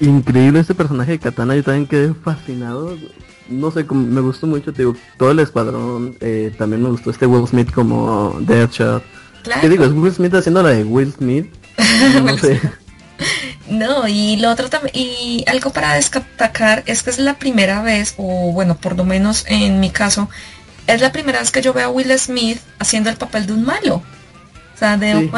increíble 0.01 0.61
este 0.61 0.75
personaje 0.75 1.13
de 1.13 1.19
Katana, 1.19 1.55
yo 1.57 1.63
también 1.65 1.87
quedé 1.87 2.15
fascinado. 2.15 2.97
No 3.49 3.71
sé, 3.71 3.85
me 3.85 4.21
gustó 4.21 4.47
mucho, 4.47 4.73
digo, 4.73 4.97
todo 5.19 5.31
el 5.31 5.39
escuadrón, 5.39 6.17
eh, 6.21 6.53
también 6.59 6.83
me 6.83 6.91
gustó 6.91 7.11
este 7.11 7.27
Will 7.27 7.47
Smith 7.47 7.71
como 7.73 8.37
Deadshot. 8.41 9.03
Claro. 9.43 9.61
¿Qué 9.61 9.69
digo? 9.69 9.85
Es 9.85 9.93
Will 9.93 10.13
Smith 10.13 10.35
haciendo 10.35 10.63
la 10.63 10.71
de 10.71 10.85
Will 10.85 11.13
Smith. 11.13 11.47
No 12.25 12.37
sé. 12.39 12.61
No, 13.69 14.07
y 14.07 14.37
lo 14.37 14.51
otro 14.51 14.69
también, 14.69 14.95
y 14.95 15.45
algo 15.49 15.71
para 15.71 15.95
destacar 15.95 16.83
es 16.87 17.03
que 17.03 17.11
es 17.11 17.19
la 17.19 17.35
primera 17.35 17.83
vez, 17.83 18.15
o 18.17 18.53
bueno, 18.53 18.77
por 18.77 18.97
lo 18.97 19.05
menos 19.05 19.45
en 19.49 19.81
mi 19.81 19.91
caso, 19.91 20.29
es 20.87 21.01
la 21.01 21.11
primera 21.13 21.41
vez 21.41 21.51
que 21.51 21.63
yo 21.63 21.73
veo 21.73 21.87
a 21.87 21.91
Will 21.91 22.17
Smith 22.19 22.61
haciendo 22.79 23.11
el 23.11 23.17
papel 23.17 23.47
de 23.47 23.53
un 23.55 23.65
malo. 23.65 23.97
O 24.75 24.79
sea, 24.79 24.97
de 24.97 25.13
Sí, 25.13 25.17
un 25.17 25.25
sí. 25.25 25.31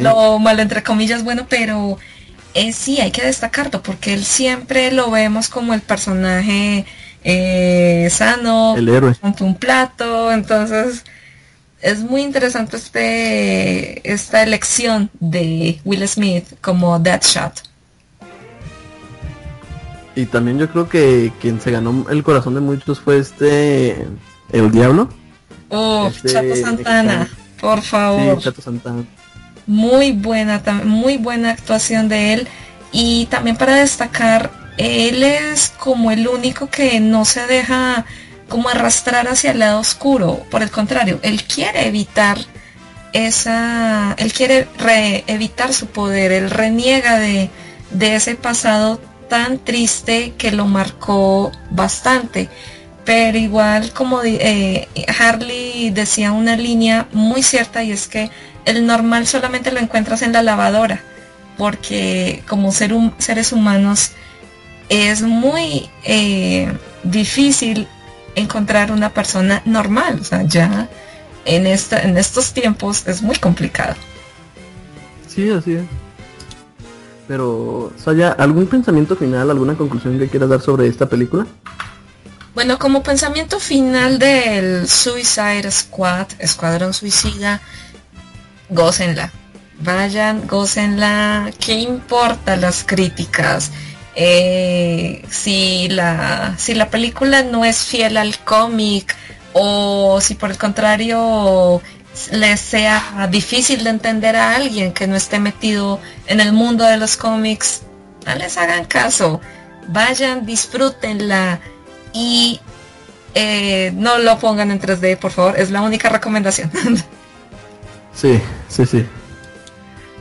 malo, 0.00 0.38
malo 0.38 0.62
entre 0.62 0.82
comillas, 0.82 1.22
bueno, 1.24 1.46
pero 1.48 1.98
eh, 2.54 2.72
sí, 2.72 3.00
hay 3.00 3.10
que 3.10 3.24
destacarlo, 3.24 3.82
porque 3.82 4.14
él 4.14 4.24
siempre 4.24 4.90
lo 4.92 5.10
vemos 5.10 5.48
como 5.48 5.74
el 5.74 5.80
personaje 5.80 6.86
eh, 7.24 8.08
sano, 8.10 8.76
El 8.76 8.88
héroe. 8.88 9.14
rompe 9.22 9.44
un 9.44 9.56
plato, 9.56 10.32
entonces 10.32 11.04
es 11.82 12.00
muy 12.00 12.22
interesante 12.22 12.76
este 12.76 14.10
esta 14.10 14.42
elección 14.42 15.10
de 15.20 15.80
Will 15.84 16.06
Smith 16.08 16.44
como 16.60 16.98
Deadshot. 16.98 17.62
Y 20.14 20.24
también 20.26 20.58
yo 20.58 20.70
creo 20.70 20.88
que 20.88 21.30
quien 21.40 21.60
se 21.60 21.70
ganó 21.70 22.06
el 22.08 22.22
corazón 22.22 22.54
de 22.54 22.60
muchos 22.60 23.00
fue 23.00 23.18
este... 23.18 24.06
El 24.50 24.70
Diablo. 24.70 25.10
Oh, 25.68 26.06
Este 26.06 26.32
Chato 26.32 26.56
Santana, 26.56 27.28
por 27.60 27.82
favor. 27.82 28.36
Sí, 28.38 28.44
Chato 28.44 28.62
Santana. 28.62 29.04
Muy 29.66 30.12
buena, 30.12 30.62
muy 30.84 31.16
buena 31.16 31.50
actuación 31.50 32.08
de 32.08 32.32
él. 32.34 32.48
Y 32.92 33.26
también 33.26 33.56
para 33.56 33.76
destacar, 33.76 34.50
él 34.78 35.22
es 35.22 35.70
como 35.78 36.10
el 36.10 36.28
único 36.28 36.68
que 36.70 37.00
no 37.00 37.24
se 37.24 37.46
deja 37.46 38.04
como 38.48 38.68
arrastrar 38.68 39.26
hacia 39.28 39.50
el 39.50 39.58
lado 39.58 39.80
oscuro. 39.80 40.44
Por 40.50 40.62
el 40.62 40.70
contrario, 40.70 41.18
él 41.22 41.42
quiere 41.42 41.88
evitar 41.88 42.38
esa, 43.12 44.14
él 44.18 44.32
quiere 44.32 44.68
re- 44.78 45.24
evitar 45.26 45.72
su 45.72 45.86
poder, 45.86 46.30
él 46.32 46.50
reniega 46.50 47.18
de, 47.18 47.50
de 47.90 48.14
ese 48.14 48.34
pasado 48.36 49.00
tan 49.28 49.58
triste 49.58 50.34
que 50.38 50.52
lo 50.52 50.66
marcó 50.66 51.50
bastante. 51.70 52.48
Pero 53.04 53.38
igual 53.38 53.92
como 53.92 54.22
eh, 54.22 54.88
Harley 55.18 55.90
decía 55.90 56.32
una 56.32 56.56
línea 56.56 57.08
muy 57.12 57.42
cierta 57.42 57.82
y 57.82 57.92
es 57.92 58.06
que 58.06 58.30
el 58.66 58.84
normal 58.86 59.26
solamente 59.26 59.72
lo 59.72 59.80
encuentras 59.80 60.20
en 60.22 60.32
la 60.32 60.42
lavadora, 60.42 61.00
porque 61.56 62.42
como 62.46 62.70
ser 62.72 62.92
hum- 62.92 63.14
seres 63.18 63.52
humanos 63.52 64.10
es 64.90 65.22
muy 65.22 65.88
eh, 66.04 66.70
difícil 67.02 67.88
encontrar 68.34 68.92
una 68.92 69.10
persona 69.10 69.62
normal, 69.64 70.18
o 70.20 70.24
sea, 70.24 70.42
ya 70.42 70.88
en, 71.46 71.66
esta, 71.66 72.02
en 72.02 72.18
estos 72.18 72.52
tiempos 72.52 73.06
es 73.06 73.22
muy 73.22 73.36
complicado. 73.36 73.94
Sí, 75.26 75.48
así 75.50 75.74
es. 75.74 75.82
Pero, 77.28 77.92
Saya, 77.96 78.30
¿algún 78.32 78.66
pensamiento 78.66 79.16
final, 79.16 79.50
alguna 79.50 79.74
conclusión 79.74 80.18
que 80.18 80.28
quieras 80.28 80.48
dar 80.48 80.60
sobre 80.60 80.86
esta 80.86 81.06
película? 81.06 81.46
Bueno, 82.54 82.78
como 82.78 83.02
pensamiento 83.02 83.58
final 83.58 84.18
del 84.18 84.88
Suicide 84.88 85.70
Squad, 85.70 86.28
Escuadrón 86.38 86.94
Suicida, 86.94 87.60
gócenla. 88.68 89.32
Vayan, 89.80 90.46
gócenla. 90.46 91.50
¿Qué 91.58 91.74
importa 91.74 92.56
las 92.56 92.84
críticas? 92.84 93.72
Eh, 94.14 95.22
si, 95.28 95.88
la, 95.88 96.54
si 96.56 96.74
la 96.74 96.88
película 96.88 97.42
no 97.42 97.64
es 97.64 97.84
fiel 97.84 98.16
al 98.16 98.38
cómic 98.38 99.14
o 99.52 100.20
si 100.22 100.34
por 100.34 100.50
el 100.50 100.56
contrario 100.56 101.82
les 102.32 102.60
sea 102.60 103.28
difícil 103.30 103.84
de 103.84 103.90
entender 103.90 104.36
a 104.36 104.54
alguien 104.56 104.92
que 104.92 105.06
no 105.06 105.16
esté 105.16 105.38
metido 105.38 106.00
en 106.26 106.40
el 106.40 106.54
mundo 106.54 106.84
de 106.84 106.96
los 106.96 107.18
cómics, 107.18 107.82
no 108.24 108.34
les 108.36 108.56
hagan 108.56 108.86
caso. 108.86 109.40
Vayan, 109.88 110.46
disfrútenla 110.46 111.60
y 112.14 112.60
eh, 113.34 113.92
no 113.94 114.16
lo 114.18 114.38
pongan 114.38 114.70
en 114.70 114.80
3D, 114.80 115.18
por 115.18 115.30
favor. 115.30 115.58
Es 115.58 115.70
la 115.70 115.82
única 115.82 116.08
recomendación. 116.08 116.70
Sí, 118.16 118.40
sí, 118.68 118.86
sí. 118.86 119.04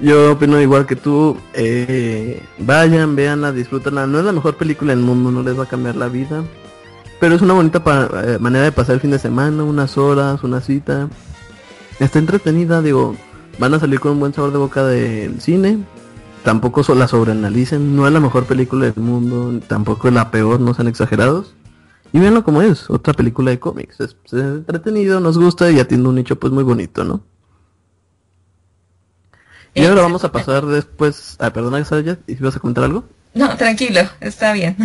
Yo 0.02 0.34
opino 0.34 0.60
igual 0.62 0.86
que 0.86 0.98
tú. 0.98 1.38
eh, 1.54 2.44
vayan, 2.60 3.16
véanla, 3.16 3.54
disfrútenla. 3.54 4.06
No 4.06 4.20
es 4.20 4.26
la 4.26 4.34
mejor 4.34 4.58
película 4.58 4.94
del 4.94 5.04
mundo, 5.04 5.32
no 5.32 5.42
les 5.42 5.58
va 5.58 5.64
a 5.64 5.68
cambiar 5.68 5.96
la 5.96 6.10
vida. 6.10 6.44
Pero 7.22 7.36
es 7.36 7.42
una 7.42 7.54
bonita 7.54 7.82
eh, 8.26 8.38
manera 8.40 8.66
de 8.66 8.74
pasar 8.74 8.96
el 8.96 9.02
fin 9.02 9.12
de 9.12 9.20
semana, 9.20 9.64
unas 9.64 9.98
horas, 9.98 10.44
una 10.44 10.60
cita. 10.60 11.08
Está 12.00 12.20
entretenida, 12.20 12.82
digo, 12.82 13.16
van 13.58 13.74
a 13.74 13.80
salir 13.80 14.02
con 14.02 14.12
un 14.12 14.20
buen 14.20 14.34
sabor 14.34 14.52
de 14.52 14.58
boca 14.58 14.84
del 14.86 15.40
cine. 15.40 15.80
Tampoco 16.44 16.84
la 16.94 17.08
sobreanalicen, 17.08 17.96
no 17.96 18.06
es 18.06 18.14
la 18.14 18.20
mejor 18.20 18.44
película 18.46 18.86
del 18.86 19.02
mundo, 19.02 19.60
tampoco 19.68 20.10
es 20.10 20.14
la 20.14 20.30
peor, 20.30 20.60
no 20.60 20.74
sean 20.74 20.90
exagerados. 20.90 21.56
Y 22.12 22.20
véanlo 22.20 22.44
como 22.44 22.62
es, 22.62 22.90
otra 22.90 23.14
película 23.14 23.52
de 23.52 23.60
cómics. 23.60 24.02
Es, 24.02 24.18
es 24.26 24.34
entretenido, 24.34 25.22
nos 25.22 25.38
gusta 25.38 25.72
y 25.72 25.80
atiende 25.80 26.10
un 26.10 26.16
nicho 26.16 26.36
pues 26.38 26.52
muy 26.54 26.64
bonito, 26.64 27.04
¿no? 27.06 27.22
Y 29.76 29.86
ahora 29.86 30.02
vamos 30.04 30.24
a 30.24 30.32
pasar 30.32 30.66
después... 30.66 31.36
Ah, 31.40 31.52
perdona, 31.52 31.84
Saya, 31.84 32.18
¿y 32.28 32.36
si 32.36 32.44
vas 32.44 32.56
a 32.56 32.60
comentar 32.60 32.86
algo? 32.86 33.04
no, 33.34 33.56
tranquilo, 33.58 34.02
está 34.22 34.54
bien. 34.54 34.78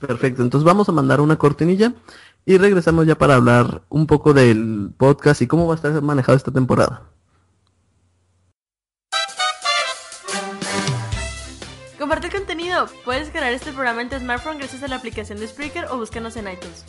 Perfecto, 0.00 0.42
entonces 0.42 0.64
vamos 0.64 0.88
a 0.88 0.92
mandar 0.92 1.20
una 1.20 1.36
cortinilla 1.36 1.92
y 2.46 2.56
regresamos 2.56 3.06
ya 3.06 3.16
para 3.16 3.34
hablar 3.34 3.82
un 3.90 4.06
poco 4.06 4.32
del 4.32 4.90
podcast 4.96 5.42
y 5.42 5.46
cómo 5.46 5.66
va 5.66 5.74
a 5.74 5.76
estar 5.76 6.00
manejado 6.00 6.36
esta 6.36 6.50
temporada. 6.50 7.02
Comparte 11.98 12.28
el 12.28 12.32
contenido. 12.32 12.86
Puedes 13.04 13.28
crear 13.28 13.52
este 13.52 13.72
programa 13.72 14.00
en 14.00 14.08
tu 14.08 14.18
smartphone 14.18 14.56
gracias 14.56 14.82
a 14.82 14.88
la 14.88 14.96
aplicación 14.96 15.38
de 15.38 15.46
Spreaker 15.46 15.84
o 15.90 15.98
búscanos 15.98 16.34
en 16.36 16.48
iTunes. 16.48 16.86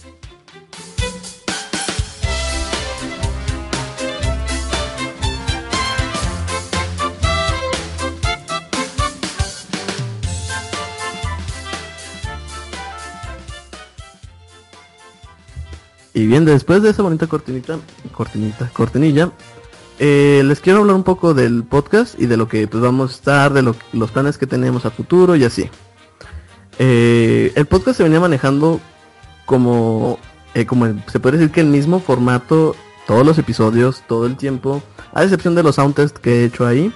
Y 16.13 16.25
bien, 16.27 16.43
después 16.45 16.81
de 16.83 16.89
esa 16.89 17.03
bonita 17.03 17.27
cortinita, 17.27 17.77
cortinita, 18.11 18.69
cortinilla, 18.73 19.31
eh, 19.99 20.41
les 20.45 20.59
quiero 20.59 20.79
hablar 20.79 20.95
un 20.95 21.03
poco 21.03 21.33
del 21.33 21.63
podcast 21.63 22.19
y 22.19 22.25
de 22.25 22.35
lo 22.37 22.47
que 22.47 22.67
pues 22.67 22.83
vamos 22.83 23.11
a 23.11 23.15
estar, 23.15 23.53
de 23.53 23.61
lo- 23.61 23.75
los 23.93 24.11
planes 24.11 24.37
que 24.37 24.47
tenemos 24.47 24.85
a 24.85 24.91
futuro 24.91 25.35
y 25.35 25.43
así. 25.45 25.69
Eh, 26.79 27.51
el 27.55 27.65
podcast 27.65 27.97
se 27.97 28.03
venía 28.03 28.19
manejando 28.19 28.79
como, 29.45 30.17
eh, 30.53 30.65
como 30.65 30.87
se 31.11 31.19
puede 31.19 31.37
decir 31.37 31.51
que 31.51 31.61
el 31.61 31.67
mismo 31.67 31.99
formato, 31.99 32.75
todos 33.07 33.25
los 33.25 33.37
episodios, 33.37 34.03
todo 34.07 34.25
el 34.25 34.35
tiempo, 34.37 34.81
a 35.13 35.23
excepción 35.23 35.55
de 35.55 35.63
los 35.63 35.75
soundtests 35.75 36.19
que 36.19 36.41
he 36.41 36.45
hecho 36.45 36.65
ahí. 36.65 36.91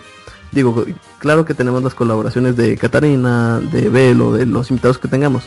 Digo, 0.51 0.85
claro 1.19 1.45
que 1.45 1.53
tenemos 1.53 1.83
las 1.83 1.93
colaboraciones 1.95 2.55
de 2.55 2.77
Catarina, 2.77 3.59
de 3.59 3.89
Velo, 3.89 4.31
de 4.33 4.45
los 4.45 4.69
invitados 4.71 4.97
que 4.97 5.07
tengamos. 5.07 5.43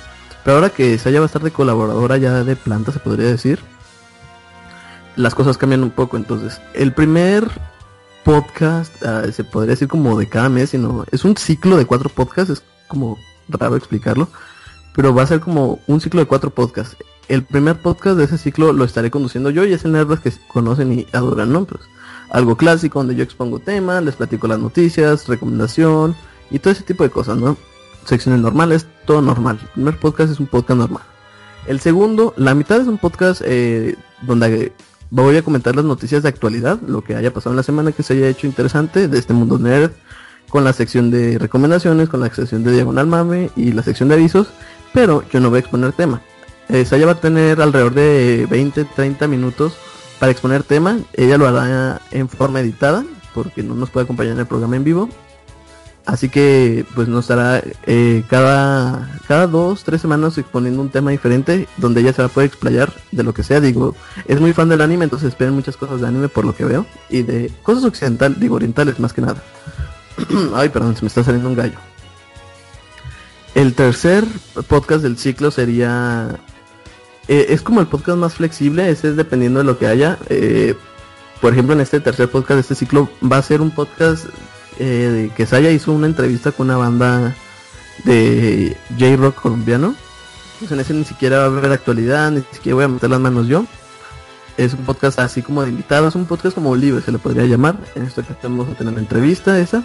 Pero 0.49 0.57
ahora 0.57 0.70
que 0.70 0.96
Saya 0.96 1.20
va 1.20 1.26
a 1.26 1.26
estar 1.26 1.42
de 1.42 1.51
colaboradora 1.51 2.16
ya 2.16 2.42
de 2.42 2.57
planta, 2.57 2.90
se 2.90 3.01
podría 3.01 3.26
decir, 3.26 3.59
las 5.14 5.34
cosas 5.34 5.59
cambian 5.59 5.82
un 5.82 5.90
poco. 5.90 6.16
Entonces, 6.16 6.59
el 6.72 6.94
primer 6.94 7.46
podcast, 8.24 8.90
ah, 9.05 9.24
se 9.30 9.44
podría 9.44 9.72
decir 9.72 9.88
como 9.88 10.18
de 10.18 10.26
cada 10.26 10.49
mes, 10.49 10.70
sino 10.70 11.05
es 11.11 11.26
un 11.26 11.36
ciclo 11.36 11.76
de 11.76 11.84
cuatro 11.84 12.09
podcasts, 12.09 12.51
es 12.51 12.62
como 12.86 13.18
raro 13.51 13.76
explicarlo, 13.76 14.28
pero 14.96 15.14
va 15.14 15.24
a 15.24 15.26
ser 15.26 15.40
como 15.40 15.80
un 15.86 16.01
ciclo 16.01 16.20
de 16.22 16.26
cuatro 16.26 16.49
podcasts. 16.49 16.96
El 17.28 17.44
primer 17.44 17.82
podcast 17.82 18.16
de 18.16 18.24
ese 18.24 18.38
ciclo 18.38 18.72
lo 18.72 18.84
estaré 18.84 19.11
conduciendo 19.11 19.51
yo 19.51 19.66
y 19.66 19.74
es 19.74 19.84
el 19.84 19.92
Nerdbus 19.92 20.20
que 20.20 20.32
conocen 20.51 20.94
y 20.94 21.07
adoran, 21.12 21.53
¿no? 21.53 21.66
Pues 21.66 21.82
algo 22.30 22.57
clásico 22.57 23.01
donde 23.01 23.16
yo 23.16 23.22
expongo 23.22 23.59
temas, 23.59 24.03
les 24.03 24.16
platico 24.16 24.49
las 24.49 24.61
noticias, 24.61 25.28
recomendación 25.28 26.16
y 26.51 26.59
todo 26.59 26.72
ese 26.72 26.84
tipo 26.84 27.05
de 27.05 27.11
cosas, 27.11 27.36
¿no? 27.36 27.59
Secciones 28.09 28.40
normales, 28.40 28.86
todo 29.04 29.20
normal. 29.20 29.59
El 29.61 29.68
primer 29.68 29.98
podcast 29.98 30.32
es 30.32 30.40
un 30.40 30.46
podcast 30.46 30.78
normal. 30.78 31.02
El 31.66 31.78
segundo, 31.78 32.32
la 32.38 32.54
mitad 32.54 32.80
es 32.80 32.86
un 32.86 32.96
podcast 32.96 33.42
eh, 33.44 33.96
donde 34.22 34.72
voy 35.11 35.36
a 35.36 35.42
comentar 35.42 35.76
las 35.76 35.84
noticias 35.84 36.22
de 36.22 36.30
actualidad, 36.30 36.80
lo 36.80 37.04
que 37.04 37.16
haya 37.16 37.34
pasado 37.34 37.52
en 37.52 37.59
la 37.59 37.62
semana 37.62 37.92
que 37.92 38.02
se 38.02 38.14
haya 38.14 38.28
hecho 38.28 38.46
interesante 38.46 39.09
de 39.09 39.18
este 39.18 39.34
mundo 39.34 39.59
nerd, 39.59 39.90
con 40.48 40.64
la 40.64 40.72
sección 40.72 41.11
de 41.11 41.38
recomendaciones, 41.38 42.09
con 42.09 42.20
la 42.20 42.34
sección 42.34 42.64
de 42.64 42.72
diagonal 42.72 43.06
mame 43.06 43.50
y 43.56 43.72
la 43.72 43.82
sección 43.82 44.09
de 44.09 44.14
avisos, 44.14 44.48
pero 44.94 45.22
yo 45.30 45.40
no 45.40 45.50
voy 45.50 45.59
a 45.59 45.61
exponer 45.61 45.92
tema. 45.92 46.22
Eh, 46.70 46.86
Saya 46.86 47.04
va 47.04 47.12
a 47.12 47.20
tener 47.20 47.61
alrededor 47.61 47.92
de 47.92 48.46
20, 48.48 48.84
30 48.84 49.28
minutos 49.28 49.74
para 50.18 50.32
exponer 50.32 50.62
tema. 50.62 50.98
Ella 51.12 51.36
lo 51.36 51.46
hará 51.46 52.00
en 52.11 52.30
forma 52.30 52.61
editada, 52.61 53.04
porque 53.34 53.62
no 53.62 53.74
nos 53.74 53.90
puede 53.90 54.04
acompañar 54.04 54.32
en 54.32 54.40
el 54.40 54.46
programa 54.46 54.76
en 54.76 54.84
vivo. 54.84 55.11
Así 56.09 56.30
que 56.30 56.86
pues 56.94 57.06
nos 57.06 57.26
estará 57.26 57.62
eh, 57.84 58.24
cada, 58.30 59.20
cada 59.28 59.46
dos, 59.46 59.84
tres 59.84 60.00
semanas 60.00 60.38
exponiendo 60.38 60.80
un 60.80 60.88
tema 60.88 61.11
diferente 61.11 61.68
donde 61.76 62.00
ella 62.00 62.14
se 62.14 62.22
va 62.22 62.28
a 62.28 62.30
poder 62.30 62.48
explayar 62.48 62.90
de 63.12 63.22
lo 63.22 63.34
que 63.34 63.42
sea. 63.42 63.61
Digo, 63.61 63.94
es 64.26 64.40
muy 64.40 64.54
fan 64.54 64.70
del 64.70 64.80
anime, 64.80 65.04
entonces 65.04 65.28
esperen 65.28 65.52
muchas 65.52 65.76
cosas 65.76 66.00
de 66.00 66.06
anime 66.06 66.30
por 66.30 66.46
lo 66.46 66.56
que 66.56 66.64
veo. 66.64 66.86
Y 67.11 67.24
de 67.24 67.52
cosas 67.62 67.84
occidentales, 67.84 68.40
digo 68.40 68.56
orientales 68.56 68.98
más 68.98 69.12
que 69.12 69.20
nada. 69.20 69.42
Ay, 70.54 70.70
perdón, 70.70 70.96
se 70.96 71.02
me 71.02 71.09
está 71.09 71.22
saliendo 71.22 71.50
un 71.50 71.56
gallo. 71.56 71.78
El 73.54 73.74
tercer 73.74 74.24
podcast 74.66 75.02
del 75.02 75.18
ciclo 75.18 75.50
sería... 75.50 76.40
eh, 77.28 77.48
es 77.50 77.61
como 77.61 77.82
el 77.82 77.86
podcast 77.86 78.16
más 78.16 78.32
flexible, 78.32 78.88
ese 78.88 79.11
es 79.11 79.16
dependiendo 79.16 79.59
de 79.59 79.66
lo 79.66 79.78
que 79.78 79.86
haya. 79.86 80.16
Eh, 80.30 80.74
por 81.42 81.52
ejemplo, 81.52 81.74
en 81.74 81.82
este 81.82 82.00
tercer 82.00 82.30
podcast 82.30 82.54
de 82.54 82.61
este 82.62 82.74
ciclo 82.76 83.11
va 83.22 83.36
a 83.36 83.42
ser 83.42 83.61
un 83.61 83.72
podcast 83.72 84.24
eh, 84.79 84.85
de 84.85 85.29
que 85.31 85.47
Saya 85.47 85.70
hizo 85.70 85.93
una 85.93 86.07
entrevista 86.07 86.53
con 86.53 86.68
una 86.68 86.76
banda 86.76 87.35
de 88.05 88.76
J-Rock 88.99 89.41
colombiano. 89.41 89.95
Pues 90.59 90.72
en 90.72 90.81
ese 90.81 90.95
ni 90.95 91.05
siquiera 91.05 91.39
va 91.39 91.45
a 91.45 91.47
haber 91.47 91.72
actualidad, 91.72 92.31
ni 92.31 92.43
siquiera 92.53 92.74
voy 92.76 92.85
a 92.85 92.89
meter 92.89 93.11
las 93.11 93.20
manos 93.20 93.47
yo. 93.47 93.64
Es 94.57 94.74
un 94.74 94.85
podcast 94.85 95.20
así 95.20 95.43
como 95.43 95.62
de 95.62 95.68
invitados, 95.68 96.16
un 96.16 96.26
podcast 96.26 96.55
como 96.55 96.74
libre 96.74 97.01
se 97.03 97.12
le 97.12 97.18
podría 97.18 97.45
llamar. 97.45 97.79
En 97.95 98.03
esta 98.05 98.22
ocasión 98.22 98.59
vamos 98.59 98.74
a 98.74 98.76
tener 98.76 98.93
una 98.93 99.03
entrevista 99.03 99.59
esa. 99.59 99.85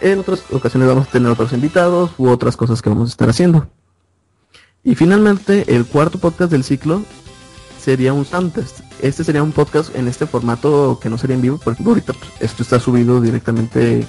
En 0.00 0.18
otras 0.18 0.42
ocasiones 0.50 0.88
vamos 0.88 1.06
a 1.08 1.10
tener 1.10 1.30
otros 1.30 1.52
invitados 1.52 2.10
u 2.18 2.28
otras 2.28 2.56
cosas 2.56 2.82
que 2.82 2.88
vamos 2.88 3.10
a 3.10 3.12
estar 3.12 3.28
haciendo. 3.28 3.68
Y 4.82 4.94
finalmente, 4.94 5.74
el 5.74 5.86
cuarto 5.86 6.18
podcast 6.18 6.50
del 6.50 6.64
ciclo 6.64 7.02
sería 7.86 8.12
un 8.12 8.24
Soundtest. 8.24 8.80
Este 9.00 9.22
sería 9.22 9.44
un 9.44 9.52
podcast 9.52 9.94
en 9.94 10.08
este 10.08 10.26
formato 10.26 10.98
que 11.00 11.08
no 11.08 11.16
sería 11.16 11.36
en 11.36 11.42
vivo, 11.42 11.60
porque 11.62 11.84
ahorita 11.84 12.14
pues, 12.14 12.32
esto 12.40 12.64
está 12.64 12.80
subido 12.80 13.20
directamente 13.20 14.04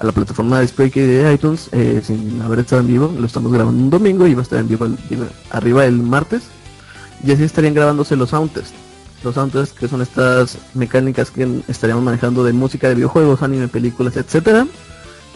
a 0.00 0.04
la 0.04 0.10
plataforma 0.10 0.58
de 0.58 0.66
Spreaker 0.66 1.06
de 1.06 1.32
iTunes 1.32 1.68
eh, 1.70 2.02
sin 2.04 2.42
haber 2.42 2.58
estado 2.58 2.80
en 2.80 2.88
vivo. 2.88 3.14
Lo 3.16 3.24
estamos 3.24 3.52
grabando 3.52 3.84
un 3.84 3.88
domingo 3.88 4.26
y 4.26 4.34
va 4.34 4.40
a 4.40 4.42
estar 4.42 4.58
en 4.58 4.66
vivo 4.66 4.88
arriba 5.52 5.84
el 5.84 5.98
martes. 5.98 6.42
Y 7.24 7.30
así 7.30 7.44
estarían 7.44 7.72
grabándose 7.72 8.16
los 8.16 8.30
Soundtests. 8.30 8.74
Los 9.22 9.36
Soundtests 9.36 9.78
que 9.78 9.86
son 9.86 10.02
estas 10.02 10.58
mecánicas 10.74 11.30
que 11.30 11.62
estaríamos 11.68 12.02
manejando 12.02 12.42
de 12.42 12.52
música 12.52 12.88
de 12.88 12.96
videojuegos, 12.96 13.44
anime, 13.44 13.68
películas, 13.68 14.16
etcétera 14.16 14.66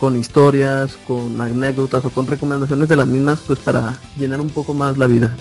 con 0.00 0.18
historias, 0.18 0.98
con 1.06 1.40
anécdotas 1.40 2.04
o 2.04 2.10
con 2.10 2.26
recomendaciones 2.26 2.88
de 2.88 2.96
las 2.96 3.06
mismas, 3.06 3.38
pues 3.46 3.60
para 3.60 3.96
llenar 4.18 4.40
un 4.40 4.50
poco 4.50 4.74
más 4.74 4.98
la 4.98 5.06
vida. 5.06 5.36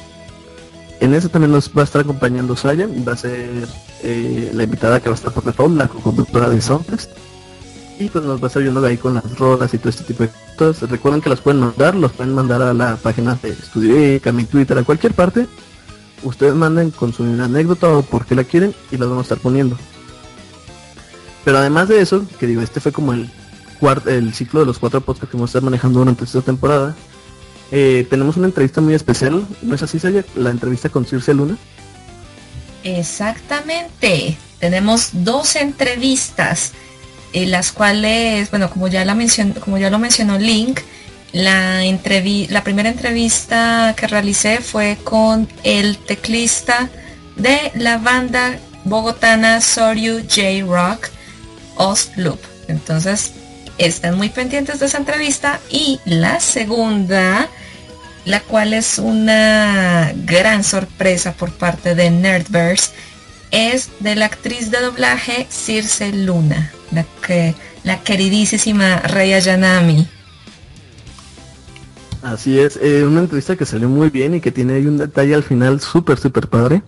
En 0.99 1.13
eso 1.13 1.29
también 1.29 1.51
nos 1.51 1.69
va 1.69 1.81
a 1.81 1.85
estar 1.85 2.01
acompañando 2.01 2.55
Saya, 2.55 2.87
va 3.07 3.13
a 3.13 3.17
ser 3.17 3.67
eh, 4.03 4.51
la 4.53 4.63
invitada 4.63 4.99
que 4.99 5.09
va 5.09 5.15
a 5.15 5.17
estar 5.17 5.33
por 5.33 5.43
default, 5.43 5.77
la 5.77 5.87
conductora 5.87 6.49
de 6.49 6.61
Soundtest. 6.61 7.11
Y 7.99 8.09
pues 8.09 8.23
nos 8.23 8.39
va 8.39 8.45
a 8.45 8.47
estar 8.47 8.61
ayudando 8.61 8.87
ahí 8.87 8.97
con 8.97 9.13
las 9.13 9.37
rolas 9.37 9.73
y 9.73 9.77
todo 9.77 9.89
este 9.89 10.03
tipo 10.03 10.23
de 10.23 10.29
cosas. 10.57 10.89
Recuerden 10.89 11.21
que 11.21 11.29
las 11.29 11.41
pueden 11.41 11.59
mandar, 11.59 11.95
los 11.95 12.11
pueden 12.13 12.33
mandar 12.33 12.61
a 12.61 12.73
la 12.73 12.95
página 12.95 13.37
de 13.41 13.53
Studio 13.53 13.95
Geek, 13.95 14.25
a 14.27 14.31
mi 14.31 14.45
Twitter, 14.45 14.77
a 14.77 14.83
cualquier 14.83 15.13
parte. 15.13 15.47
Ustedes 16.23 16.55
manden 16.55 16.91
con 16.91 17.13
su 17.13 17.23
anécdota 17.23 17.89
o 17.89 18.01
por 18.01 18.25
qué 18.25 18.35
la 18.35 18.45
quieren 18.45 18.73
y 18.91 18.97
las 18.97 19.09
vamos 19.09 19.23
a 19.23 19.23
estar 19.23 19.37
poniendo. 19.39 19.77
Pero 21.43 21.57
además 21.57 21.89
de 21.89 22.01
eso, 22.01 22.25
que 22.39 22.47
digo, 22.47 22.61
este 22.61 22.79
fue 22.79 22.91
como 22.93 23.13
el 23.13 23.29
el 24.05 24.33
ciclo 24.33 24.61
de 24.61 24.65
los 24.65 24.79
cuatro 24.79 25.01
podcasts 25.01 25.29
que 25.29 25.37
vamos 25.37 25.49
a 25.49 25.51
estar 25.51 25.63
manejando 25.63 25.99
durante 25.99 26.23
esta 26.23 26.41
temporada. 26.41 26.95
Eh, 27.75 28.05
tenemos 28.07 28.37
una 28.37 28.45
entrevista 28.45 28.81
muy 28.81 28.93
especial, 28.93 29.47
¿no 29.63 29.73
es 29.73 29.81
así, 29.81 29.97
Saya? 29.97 30.23
La 30.35 30.51
entrevista 30.51 30.89
con 30.89 31.07
Circe 31.07 31.33
Luna. 31.33 31.57
Exactamente. 32.83 34.37
Tenemos 34.59 35.09
dos 35.13 35.55
entrevistas, 35.55 36.73
en 37.33 37.49
las 37.49 37.71
cuales, 37.71 38.51
bueno, 38.51 38.69
como 38.69 38.89
ya 38.89 39.03
la 39.05 39.15
mencionó, 39.15 39.55
como 39.55 39.79
ya 39.79 39.89
lo 39.89 39.97
mencionó 39.97 40.37
Link, 40.37 40.81
la 41.31 41.83
entrevi- 41.83 42.47
la 42.49 42.63
primera 42.63 42.89
entrevista 42.89 43.95
que 43.97 44.05
realicé 44.05 44.59
fue 44.59 44.99
con 45.03 45.49
el 45.63 45.97
teclista 45.97 46.91
de 47.37 47.71
la 47.73 47.97
banda 47.97 48.59
bogotana 48.83 49.61
Soryu 49.61 50.19
J 50.29 50.63
Rock 50.67 51.09
Ostloop. 51.77 52.39
Entonces, 52.67 53.31
estén 53.79 54.13
muy 54.15 54.29
pendientes 54.29 54.79
de 54.79 54.85
esa 54.85 54.99
entrevista 54.99 55.59
y 55.71 55.99
la 56.05 56.39
segunda 56.39 57.49
la 58.25 58.39
cual 58.41 58.73
es 58.73 58.99
una 58.99 60.13
gran 60.25 60.63
sorpresa 60.63 61.33
por 61.33 61.51
parte 61.51 61.95
de 61.95 62.09
Nerdverse, 62.09 62.91
es 63.51 63.89
de 63.99 64.15
la 64.15 64.25
actriz 64.25 64.71
de 64.71 64.79
doblaje 64.79 65.45
Circe 65.49 66.11
Luna, 66.13 66.71
la, 66.91 67.05
que, 67.25 67.53
la 67.83 68.01
queridísima 68.01 68.99
Rey 68.99 69.33
Ayanami. 69.33 70.07
Así 72.23 72.57
es, 72.57 72.79
eh, 72.81 73.03
una 73.05 73.19
entrevista 73.19 73.57
que 73.57 73.65
salió 73.65 73.89
muy 73.89 74.09
bien 74.09 74.35
y 74.35 74.39
que 74.39 74.51
tiene 74.51 74.79
un 74.87 74.97
detalle 74.97 75.35
al 75.35 75.43
final 75.43 75.81
súper, 75.81 76.17
súper 76.17 76.47
padre. 76.47 76.81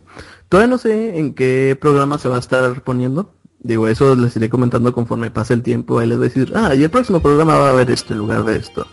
Todavía 0.47 0.69
no 0.69 0.77
sé 0.77 1.19
en 1.19 1.33
qué 1.33 1.77
programa 1.79 2.17
se 2.17 2.29
va 2.29 2.37
a 2.37 2.39
estar 2.39 2.81
poniendo. 2.83 3.33
Digo, 3.59 3.87
eso 3.87 4.15
les 4.15 4.35
iré 4.37 4.49
comentando 4.49 4.93
conforme 4.93 5.31
pase 5.31 5.53
el 5.53 5.61
tiempo. 5.61 5.99
Ahí 5.99 6.07
les 6.07 6.17
voy 6.17 6.27
a 6.27 6.29
decir, 6.29 6.53
ah, 6.55 6.73
y 6.73 6.83
el 6.83 6.89
próximo 6.89 7.19
programa 7.19 7.57
va 7.57 7.67
a 7.67 7.71
haber 7.71 7.91
esto 7.91 8.13
en 8.13 8.19
lugar 8.19 8.45
de 8.45 8.57
esto. 8.57 8.87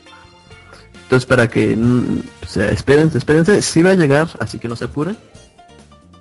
Entonces, 1.12 1.28
para 1.28 1.46
que, 1.46 1.76
mm, 1.76 2.20
o 2.42 2.46
sea, 2.46 2.70
espérense, 2.70 3.18
espérense, 3.18 3.60
sí 3.60 3.82
va 3.82 3.90
a 3.90 3.94
llegar, 3.94 4.28
así 4.40 4.58
que 4.58 4.66
no 4.66 4.76
se 4.76 4.86
apuren. 4.86 5.18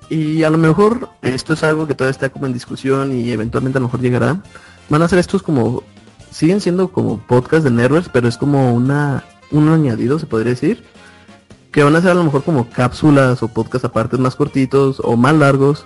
Y 0.09 0.43
a 0.43 0.49
lo 0.49 0.57
mejor 0.57 1.07
esto 1.21 1.53
es 1.53 1.63
algo 1.63 1.87
que 1.87 1.95
todavía 1.95 2.11
está 2.11 2.27
como 2.27 2.45
en 2.45 2.51
discusión 2.51 3.17
y 3.17 3.31
eventualmente 3.31 3.77
a 3.77 3.79
lo 3.79 3.87
mejor 3.87 4.01
llegará. 4.01 4.41
Van 4.89 5.01
a 5.01 5.07
ser 5.07 5.19
estos 5.19 5.43
como, 5.43 5.83
siguen 6.29 6.59
siendo 6.59 6.89
como 6.91 7.25
podcast 7.25 7.63
de 7.63 7.71
Nervers, 7.71 8.09
pero 8.11 8.27
es 8.27 8.35
como 8.35 8.73
una, 8.73 9.23
un 9.49 9.69
añadido, 9.69 10.19
se 10.19 10.25
podría 10.25 10.49
decir. 10.51 10.83
Que 11.71 11.83
van 11.83 11.95
a 11.95 12.01
ser 12.01 12.11
a 12.11 12.15
lo 12.15 12.25
mejor 12.25 12.43
como 12.43 12.69
cápsulas 12.69 13.41
o 13.43 13.47
podcast 13.47 13.85
aparte 13.85 14.17
más 14.17 14.35
cortitos 14.35 15.01
o 15.01 15.15
más 15.15 15.33
largos. 15.35 15.85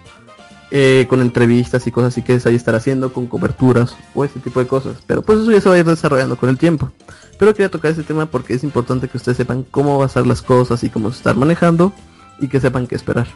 eh, 0.71 1.05
con 1.07 1.21
entrevistas 1.21 1.85
y 1.85 1.91
cosas 1.91 2.13
así 2.13 2.23
que 2.23 2.39
ahí 2.43 2.55
estar 2.55 2.73
haciendo, 2.73 3.13
con 3.13 3.27
coberturas 3.27 3.95
o 4.15 4.25
ese 4.25 4.39
tipo 4.39 4.59
de 4.59 4.65
cosas. 4.65 4.97
Pero 5.05 5.21
pues 5.21 5.39
eso 5.39 5.51
ya 5.51 5.61
se 5.61 5.69
va 5.69 5.75
a 5.75 5.77
ir 5.77 5.85
desarrollando 5.85 6.37
con 6.37 6.49
el 6.49 6.57
tiempo. 6.57 6.91
Pero 7.37 7.53
quería 7.53 7.69
tocar 7.69 7.91
ese 7.91 8.03
tema 8.03 8.25
porque 8.27 8.53
es 8.53 8.63
importante 8.63 9.07
que 9.07 9.17
ustedes 9.17 9.37
sepan 9.37 9.63
cómo 9.63 10.07
ser 10.07 10.25
las 10.25 10.41
cosas 10.41 10.83
y 10.83 10.89
cómo 10.89 11.09
estar 11.09 11.35
manejando 11.35 11.93
y 12.39 12.47
que 12.47 12.59
sepan 12.59 12.87
qué 12.87 12.95
esperar. 12.95 13.27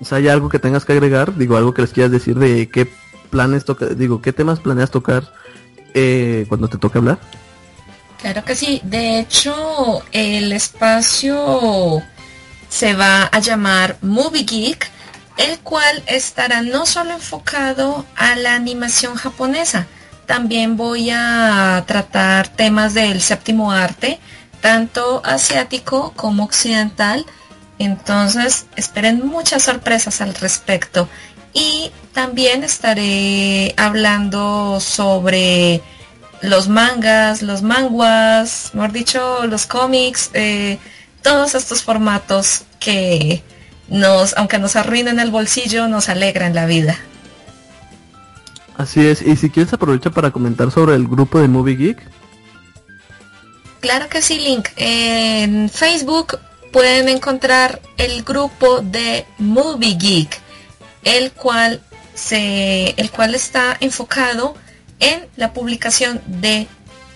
O 0.00 0.04
sea, 0.04 0.18
hay 0.18 0.28
algo 0.28 0.48
que 0.48 0.58
tengas 0.58 0.84
que 0.84 0.92
agregar, 0.92 1.36
digo, 1.36 1.56
algo 1.56 1.72
que 1.72 1.82
les 1.82 1.92
quieras 1.92 2.10
decir 2.10 2.36
de 2.36 2.68
qué 2.68 2.92
planes 3.30 3.64
toca, 3.64 3.86
digo, 3.86 4.20
qué 4.20 4.32
temas 4.32 4.60
planeas 4.60 4.90
tocar 4.90 5.32
eh, 5.94 6.44
cuando 6.48 6.68
te 6.68 6.78
toque 6.78 6.98
hablar. 6.98 7.18
Claro 8.20 8.44
que 8.44 8.54
sí, 8.54 8.80
de 8.84 9.18
hecho 9.18 10.02
el 10.12 10.52
espacio 10.52 12.02
se 12.68 12.94
va 12.94 13.24
a 13.24 13.38
llamar 13.40 13.96
Movie 14.02 14.44
Geek, 14.44 14.90
el 15.38 15.58
cual 15.60 16.02
estará 16.06 16.62
no 16.62 16.86
solo 16.86 17.12
enfocado 17.12 18.04
a 18.16 18.36
la 18.36 18.54
animación 18.54 19.14
japonesa, 19.14 19.86
también 20.26 20.76
voy 20.76 21.10
a 21.10 21.84
tratar 21.86 22.48
temas 22.48 22.94
del 22.94 23.20
séptimo 23.20 23.72
arte, 23.72 24.18
tanto 24.60 25.22
asiático 25.24 26.12
como 26.16 26.44
occidental. 26.44 27.26
Entonces 27.78 28.66
esperen 28.76 29.26
muchas 29.26 29.64
sorpresas 29.64 30.20
al 30.20 30.34
respecto. 30.34 31.08
Y 31.52 31.90
también 32.12 32.64
estaré 32.64 33.74
hablando 33.76 34.80
sobre 34.80 35.82
los 36.40 36.68
mangas, 36.68 37.42
los 37.42 37.62
manguas, 37.62 38.70
mejor 38.72 38.92
dicho, 38.92 39.46
los 39.46 39.66
cómics, 39.66 40.30
eh, 40.34 40.78
todos 41.22 41.54
estos 41.54 41.82
formatos 41.82 42.62
que 42.80 43.42
nos, 43.88 44.36
aunque 44.36 44.58
nos 44.58 44.76
arruinen 44.76 45.20
el 45.20 45.30
bolsillo, 45.30 45.88
nos 45.88 46.08
alegran 46.08 46.54
la 46.54 46.66
vida. 46.66 46.98
Así 48.82 49.06
es, 49.06 49.22
y 49.22 49.36
si 49.36 49.48
quieres 49.48 49.72
aprovecha 49.72 50.10
para 50.10 50.32
comentar 50.32 50.72
sobre 50.72 50.96
el 50.96 51.06
grupo 51.06 51.38
de 51.38 51.46
Movie 51.46 51.76
Geek. 51.76 52.02
Claro 53.78 54.08
que 54.08 54.20
sí, 54.20 54.40
Link. 54.40 54.70
En 54.74 55.70
Facebook 55.70 56.40
pueden 56.72 57.08
encontrar 57.08 57.80
el 57.96 58.24
grupo 58.24 58.80
de 58.80 59.24
Movie 59.38 59.94
Geek, 59.94 60.36
el 61.04 61.30
cual 61.30 61.80
se, 62.14 62.94
el 62.96 63.08
cual 63.12 63.36
está 63.36 63.76
enfocado 63.78 64.56
en 64.98 65.26
la 65.36 65.52
publicación 65.52 66.20
de 66.26 66.66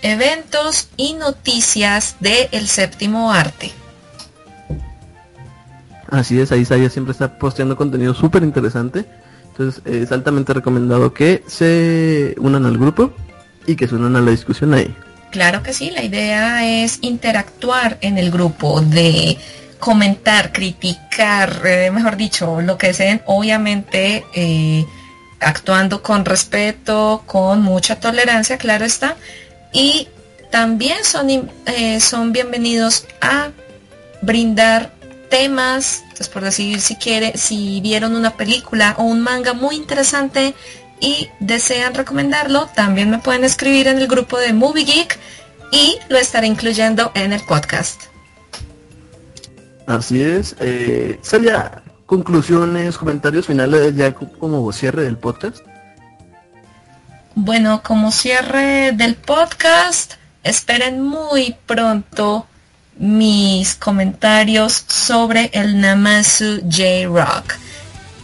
eventos 0.03 0.89
y 0.97 1.14
noticias 1.14 2.14
del 2.21 2.69
séptimo 2.69 3.33
arte. 3.33 3.73
Así 6.09 6.41
es, 6.41 6.53
ahí 6.53 6.64
Saya 6.64 6.89
siempre 6.91 7.11
está 7.11 7.41
posteando 7.41 7.77
contenido 7.77 8.14
súper 8.14 8.45
interesante. 8.45 9.05
Entonces 9.59 9.83
eh, 9.87 10.03
es 10.03 10.13
altamente 10.13 10.53
recomendado 10.53 11.15
que 11.15 11.43
se 11.47 12.35
unan 12.39 12.67
al 12.67 12.77
grupo 12.77 13.15
y 13.67 13.75
que 13.75 13.89
se 13.89 13.95
unan 13.95 14.15
a 14.17 14.21
la 14.21 14.31
discusión 14.31 14.75
ahí. 14.75 14.95
Claro 15.31 15.63
que 15.63 15.73
sí, 15.73 15.91
la 15.91 16.05
idea 16.05 16.83
es 16.83 16.99
interactuar 17.01 17.97
en 18.03 18.19
el 18.19 18.31
grupo, 18.31 18.83
de 18.83 19.39
comentar, 19.79 20.53
criticar, 20.53 21.63
eh, 21.65 21.91
mejor 21.91 22.17
dicho, 22.17 22.61
lo 22.61 22.77
que 22.77 22.93
sean, 22.93 23.23
obviamente 23.25 24.25
eh, 24.35 24.85
actuando 25.41 26.03
con 26.03 26.25
respeto, 26.27 27.23
con 27.27 27.63
mucha 27.63 27.99
tolerancia, 27.99 28.59
claro 28.59 28.85
está, 28.85 29.17
y 29.73 30.09
también 30.51 30.99
son, 31.03 31.51
son 32.01 32.33
bienvenidos 32.33 33.07
a 33.21 33.51
brindar 34.23 34.96
temas, 35.39 36.05
pues 36.16 36.28
por 36.28 36.43
decir 36.43 36.80
si 36.80 36.97
quiere, 36.97 37.37
si 37.37 37.80
vieron 37.82 38.16
una 38.16 38.37
película 38.37 38.95
o 38.99 39.03
un 39.05 39.20
manga 39.20 39.53
muy 39.53 39.76
interesante 39.76 40.55
y 40.99 41.28
desean 41.41 41.95
recomendarlo, 41.95 42.68
también 42.74 43.11
me 43.11 43.18
pueden 43.18 43.45
escribir 43.45 43.87
en 43.89 43.99
el 43.99 44.09
grupo 44.09 44.39
de 44.39 44.55
Movie 44.55 44.84
Geek 44.84 45.18
y 45.72 45.99
lo 46.09 46.16
estaré 46.16 46.47
incluyendo 46.47 47.12
en 47.14 47.34
el 47.34 47.43
podcast. 47.43 48.05
Así 49.87 50.22
es. 50.22 50.57
Eh, 50.59 51.18
sería 51.20 51.82
conclusiones, 52.07 52.97
comentarios 52.97 53.47
finales 53.47 53.95
ya 53.95 54.14
como 54.14 54.72
cierre 54.72 55.03
del 55.03 55.18
podcast. 55.18 55.59
Bueno, 57.34 57.82
como 57.84 58.11
cierre 58.11 58.93
del 58.93 59.16
podcast, 59.16 60.14
esperen 60.43 61.03
muy 61.03 61.57
pronto 61.66 62.47
mis 62.99 63.75
comentarios 63.75 64.85
sobre 64.89 65.51
el 65.53 65.81
Namasu 65.81 66.61
J-Rock. 66.63 67.55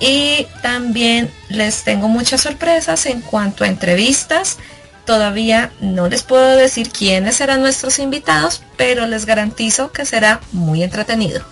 Y 0.00 0.46
también 0.62 1.30
les 1.48 1.84
tengo 1.84 2.08
muchas 2.08 2.40
sorpresas 2.40 3.06
en 3.06 3.20
cuanto 3.20 3.64
a 3.64 3.68
entrevistas. 3.68 4.58
Todavía 5.04 5.70
no 5.80 6.08
les 6.08 6.22
puedo 6.22 6.56
decir 6.56 6.90
quiénes 6.90 7.36
serán 7.36 7.60
nuestros 7.60 7.98
invitados, 7.98 8.62
pero 8.76 9.06
les 9.06 9.26
garantizo 9.26 9.92
que 9.92 10.04
será 10.04 10.40
muy 10.52 10.82
entretenido. 10.82 11.42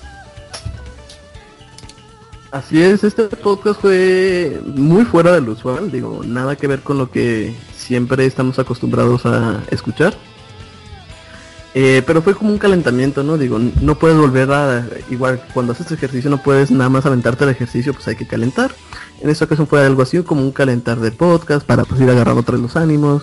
Así 2.50 2.82
es, 2.82 3.04
este 3.04 3.24
podcast 3.24 3.80
fue 3.80 4.60
muy 4.64 5.04
fuera 5.04 5.32
del 5.32 5.48
usual, 5.48 5.92
digo, 5.92 6.22
nada 6.24 6.56
que 6.56 6.66
ver 6.66 6.80
con 6.80 6.98
lo 6.98 7.08
que 7.08 7.54
siempre 7.76 8.26
estamos 8.26 8.58
acostumbrados 8.58 9.24
a 9.24 9.62
escuchar. 9.70 10.16
Eh, 11.74 12.02
pero 12.04 12.20
fue 12.20 12.34
como 12.34 12.50
un 12.50 12.58
calentamiento, 12.58 13.22
¿no? 13.22 13.38
Digo, 13.38 13.58
no 13.58 13.94
puedes 13.96 14.16
volver 14.16 14.50
a, 14.50 14.86
igual 15.08 15.40
cuando 15.54 15.72
haces 15.72 15.90
ejercicio 15.92 16.28
no 16.28 16.42
puedes 16.42 16.70
nada 16.70 16.90
más 16.90 17.06
aventarte 17.06 17.44
el 17.44 17.50
ejercicio, 17.50 17.94
pues 17.94 18.08
hay 18.08 18.16
que 18.16 18.26
calentar. 18.26 18.72
En 19.20 19.30
esta 19.30 19.44
ocasión 19.44 19.68
fue 19.68 19.84
algo 19.84 20.02
así 20.02 20.20
como 20.22 20.42
un 20.42 20.50
calentar 20.50 20.98
de 20.98 21.12
podcast 21.12 21.64
para 21.64 21.84
pues 21.84 22.00
ir 22.00 22.10
agarrando 22.10 22.40
otra 22.40 22.58
los 22.58 22.76
ánimos, 22.76 23.22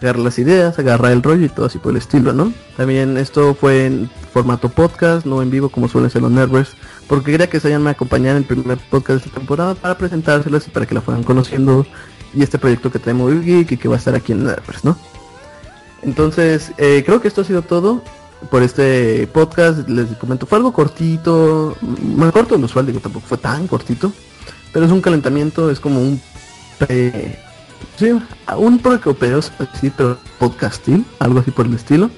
agarrar 0.00 0.22
las 0.22 0.38
ideas, 0.38 0.78
agarrar 0.78 1.12
el 1.12 1.22
rollo 1.22 1.44
y 1.44 1.48
todo 1.50 1.66
así 1.66 1.78
por 1.78 1.90
el 1.90 1.98
estilo, 1.98 2.32
¿no? 2.32 2.52
También 2.78 3.18
esto 3.18 3.54
fue 3.54 3.86
en 3.86 4.10
formato 4.32 4.70
podcast, 4.70 5.26
no 5.26 5.42
en 5.42 5.50
vivo 5.50 5.68
como 5.68 5.88
suelen 5.88 6.10
ser 6.10 6.22
los 6.22 6.30
nervers, 6.30 6.74
porque 7.08 7.32
quería 7.32 7.50
que 7.50 7.60
se 7.60 7.68
hayan 7.68 7.86
acompañado 7.88 8.38
en 8.38 8.44
el 8.44 8.48
primer 8.48 8.78
podcast 8.78 9.20
de 9.20 9.26
esta 9.26 9.38
temporada 9.38 9.74
para 9.74 9.98
presentárselas 9.98 10.66
y 10.66 10.70
para 10.70 10.86
que 10.86 10.94
la 10.94 11.02
fueran 11.02 11.24
conociendo 11.24 11.86
y 12.34 12.42
este 12.42 12.58
proyecto 12.58 12.90
que 12.90 12.98
tenemos 12.98 13.44
Geek 13.44 13.72
y 13.72 13.76
que 13.76 13.88
va 13.88 13.96
a 13.96 13.98
estar 13.98 14.14
aquí 14.14 14.32
en 14.32 14.44
Nervers, 14.44 14.84
¿no? 14.84 14.96
Entonces, 16.02 16.72
eh, 16.78 17.02
creo 17.06 17.20
que 17.20 17.28
esto 17.28 17.42
ha 17.42 17.44
sido 17.44 17.62
todo 17.62 18.02
por 18.50 18.62
este 18.62 19.26
podcast. 19.28 19.88
Les 19.88 20.06
comento, 20.16 20.46
fue 20.46 20.58
algo 20.58 20.72
cortito, 20.72 21.76
más 21.80 22.32
corto 22.32 22.54
de 22.54 22.60
lo 22.60 22.66
usual, 22.66 22.86
digo, 22.86 23.00
tampoco 23.00 23.26
fue 23.26 23.38
tan 23.38 23.66
cortito, 23.66 24.12
pero 24.72 24.86
es 24.86 24.92
un 24.92 25.00
calentamiento, 25.00 25.70
es 25.70 25.80
como 25.80 26.00
un 26.00 26.20
pre, 26.78 27.38
sí, 27.96 28.10
un 28.56 28.78
precopeo, 28.78 29.40
sí, 29.42 29.92
pero 29.96 30.18
podcastil, 30.38 31.04
algo 31.18 31.40
así 31.40 31.50
por 31.50 31.66
el 31.66 31.74
estilo. 31.74 32.10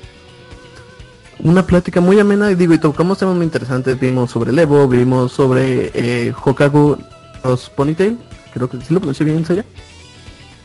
Una 1.40 1.66
plática 1.66 2.00
muy 2.00 2.18
amena, 2.20 2.48
digo, 2.48 2.74
y 2.74 2.78
tocamos 2.78 3.18
temas 3.18 3.34
muy 3.34 3.44
interesantes, 3.44 3.98
vimos 3.98 4.30
sobre 4.30 4.52
el 4.52 4.58
Evo, 4.58 4.86
vimos 4.88 5.32
sobre 5.32 5.90
eh, 5.92 6.32
Hokagu 6.32 6.96
los 7.42 7.68
Ponytail, 7.68 8.16
creo 8.54 8.70
que 8.70 8.78
sí 8.78 8.94
lo 8.94 9.00
pronuncié 9.00 9.26
bien, 9.26 9.44
¿ya? 9.44 9.64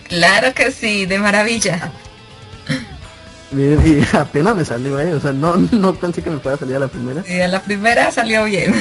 Claro 0.07 0.53
que 0.53 0.71
sí, 0.71 1.05
de 1.05 1.19
maravilla. 1.19 1.91
Y 3.51 4.03
apenas 4.15 4.55
me 4.55 4.65
salió, 4.65 4.99
¿eh? 4.99 5.13
O 5.13 5.19
sea, 5.19 5.31
no, 5.31 5.55
no 5.57 5.93
pensé 5.95 6.21
que 6.21 6.29
me 6.29 6.37
pueda 6.37 6.57
salir 6.57 6.75
a 6.75 6.79
la 6.79 6.87
primera. 6.87 7.23
Y 7.27 7.41
a 7.41 7.47
la 7.47 7.61
primera 7.61 8.11
salió 8.11 8.45
bien. 8.45 8.73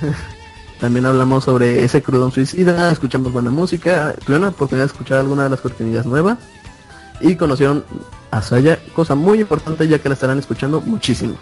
También 0.80 1.06
hablamos 1.06 1.44
sobre 1.44 1.84
ese 1.84 2.02
crudón 2.02 2.32
suicida, 2.32 2.90
escuchamos 2.90 3.32
buena 3.32 3.50
música, 3.50 4.14
tuvieron 4.24 4.42
la 4.42 4.48
oportunidad 4.48 4.86
de 4.86 4.92
escuchar 4.92 5.18
alguna 5.18 5.44
de 5.44 5.50
las 5.50 5.60
cortinillas 5.60 6.04
nuevas 6.04 6.38
y 7.20 7.36
conocieron 7.36 7.84
a 8.30 8.42
Saya, 8.42 8.78
cosa 8.94 9.14
muy 9.14 9.40
importante 9.40 9.86
ya 9.86 9.98
que 9.98 10.08
la 10.08 10.14
estarán 10.14 10.38
escuchando 10.38 10.80
muchísimo. 10.80 11.36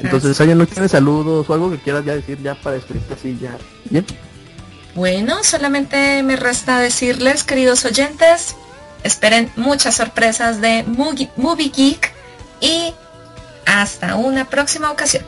Entonces, 0.00 0.36
Saya, 0.36 0.54
¿no 0.54 0.66
tiene 0.66 0.88
saludos 0.88 1.48
o 1.48 1.54
algo 1.54 1.70
que 1.70 1.78
quieras 1.78 2.04
ya 2.04 2.14
decir 2.16 2.42
ya 2.42 2.54
para 2.56 2.76
despedirte 2.76 3.14
así 3.14 3.38
ya? 3.40 3.56
¿Bien? 3.88 4.04
Bueno, 4.94 5.42
solamente 5.42 6.22
me 6.24 6.36
resta 6.36 6.80
decirles, 6.80 7.44
queridos 7.44 7.84
oyentes, 7.84 8.56
Esperen 9.04 9.50
muchas 9.54 9.94
sorpresas 9.94 10.60
de 10.60 10.84
Movie 10.88 11.68
Geek 11.68 12.12
y 12.60 12.92
hasta 13.66 14.16
una 14.16 14.46
próxima 14.46 14.90
ocasión. 14.90 15.22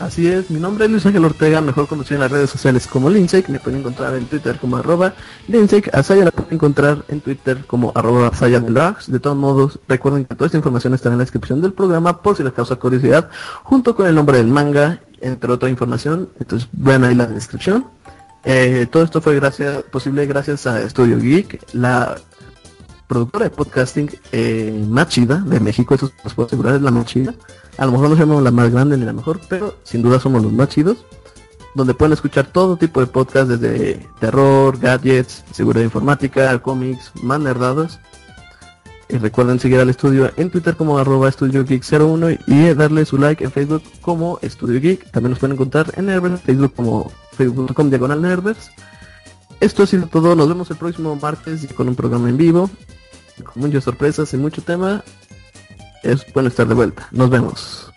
Así 0.00 0.28
es, 0.28 0.48
mi 0.48 0.60
nombre 0.60 0.84
es 0.84 0.92
Luis 0.92 1.04
Ángel 1.06 1.24
Ortega, 1.24 1.60
mejor 1.60 1.88
conocido 1.88 2.16
en 2.16 2.20
las 2.20 2.30
redes 2.30 2.48
sociales 2.48 2.86
como 2.86 3.10
Linsec, 3.10 3.48
me 3.48 3.58
pueden 3.58 3.80
encontrar 3.80 4.14
en 4.14 4.26
Twitter 4.26 4.56
como 4.56 4.76
arroba 4.76 5.14
Linsec, 5.48 5.92
a 5.92 6.04
Saya 6.04 6.24
la 6.24 6.30
pueden 6.30 6.54
encontrar 6.54 7.04
en 7.08 7.20
Twitter 7.20 7.64
como 7.66 7.90
arroba 7.96 8.32
Saya 8.32 8.60
De 8.60 9.18
todos 9.18 9.36
modos, 9.36 9.80
recuerden 9.88 10.24
que 10.24 10.36
toda 10.36 10.46
esta 10.46 10.56
información 10.56 10.94
estará 10.94 11.14
en 11.14 11.18
la 11.18 11.24
descripción 11.24 11.60
del 11.60 11.72
programa 11.72 12.22
por 12.22 12.36
si 12.36 12.44
les 12.44 12.52
causa 12.52 12.76
curiosidad, 12.76 13.28
junto 13.64 13.96
con 13.96 14.06
el 14.06 14.14
nombre 14.14 14.38
del 14.38 14.46
manga, 14.46 15.00
entre 15.20 15.50
otra 15.50 15.68
información, 15.68 16.28
entonces 16.38 16.68
vean 16.70 17.02
ahí 17.02 17.16
la 17.16 17.26
descripción. 17.26 17.86
Eh, 18.44 18.86
todo 18.90 19.02
esto 19.02 19.20
fue 19.20 19.40
posible 19.90 20.26
gracias 20.26 20.66
a 20.66 20.88
Studio 20.88 21.18
Geek, 21.18 21.60
la 21.72 22.16
productora 23.08 23.46
de 23.46 23.50
podcasting 23.50 24.10
eh, 24.32 24.84
más 24.88 25.08
chida 25.08 25.42
de 25.46 25.58
México, 25.60 25.94
eso 25.94 26.12
os 26.22 26.34
puedo 26.34 26.46
asegurar, 26.46 26.76
es 26.76 26.82
la 26.82 26.90
más 26.90 27.06
chida. 27.06 27.34
A 27.78 27.86
lo 27.86 27.92
mejor 27.92 28.10
no 28.10 28.16
somos 28.16 28.42
la 28.42 28.50
más 28.50 28.70
grande 28.70 28.96
ni 28.96 29.04
la 29.04 29.12
mejor, 29.12 29.40
pero 29.48 29.76
sin 29.82 30.02
duda 30.02 30.20
somos 30.20 30.42
los 30.42 30.52
más 30.52 30.68
chidos. 30.68 31.04
Donde 31.74 31.94
pueden 31.94 32.12
escuchar 32.12 32.46
todo 32.46 32.76
tipo 32.76 33.00
de 33.00 33.06
podcast 33.06 33.50
desde 33.50 34.06
terror, 34.20 34.78
gadgets, 34.78 35.44
seguridad 35.52 35.84
informática, 35.84 36.58
cómics, 36.60 37.12
más 37.22 37.40
nerdados. 37.40 37.98
Recuerden 39.08 39.58
seguir 39.58 39.78
al 39.78 39.88
estudio 39.88 40.30
en 40.36 40.50
Twitter 40.50 40.76
como 40.76 40.98
arroba 40.98 41.28
Estudio 41.28 41.64
Geek 41.64 41.82
01 41.90 42.30
y 42.46 42.74
darle 42.74 43.04
su 43.04 43.16
like 43.16 43.42
en 43.42 43.52
Facebook 43.52 43.82
como 44.02 44.38
Estudio 44.42 44.80
Geek. 44.80 45.10
También 45.12 45.30
nos 45.30 45.38
pueden 45.38 45.54
encontrar 45.54 45.92
en 45.96 46.06
Nervers, 46.06 46.40
Facebook 46.42 46.74
como 46.74 47.10
facebook.com 47.38 47.88
diagonal 47.88 48.20
Nervers. 48.20 48.70
Esto 49.60 49.84
ha 49.84 49.86
sido 49.86 50.06
todo, 50.06 50.34
nos 50.34 50.48
vemos 50.48 50.70
el 50.70 50.76
próximo 50.76 51.16
martes 51.16 51.72
con 51.74 51.88
un 51.88 51.96
programa 51.96 52.28
en 52.28 52.36
vivo, 52.36 52.70
con 53.42 53.62
muchas 53.62 53.84
sorpresas 53.84 54.32
y 54.34 54.36
mucho 54.36 54.62
tema. 54.62 55.02
Es 56.02 56.24
bueno 56.32 56.48
estar 56.48 56.66
de 56.66 56.74
vuelta. 56.74 57.08
Nos 57.10 57.30
vemos. 57.30 57.92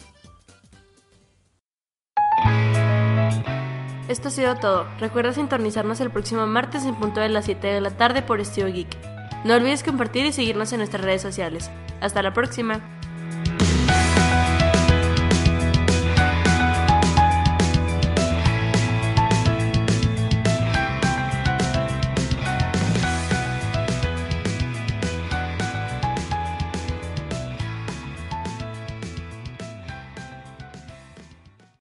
Esto 4.07 4.27
ha 4.27 4.31
sido 4.31 4.55
todo. 4.55 4.87
Recuerda 4.99 5.33
sintonizarnos 5.33 6.01
el 6.01 6.11
próximo 6.11 6.45
martes 6.47 6.83
en 6.83 6.95
punto 6.95 7.21
de 7.21 7.29
las 7.29 7.45
7 7.45 7.65
de 7.67 7.81
la 7.81 7.91
tarde 7.91 8.21
por 8.21 8.39
Estudio 8.41 8.73
Geek. 8.73 8.97
No 9.45 9.55
olvides 9.55 9.83
compartir 9.83 10.25
y 10.25 10.33
seguirnos 10.33 10.73
en 10.73 10.79
nuestras 10.79 11.03
redes 11.03 11.21
sociales. 11.21 11.71
Hasta 12.01 12.21
la 12.21 12.33
próxima. 12.33 13.00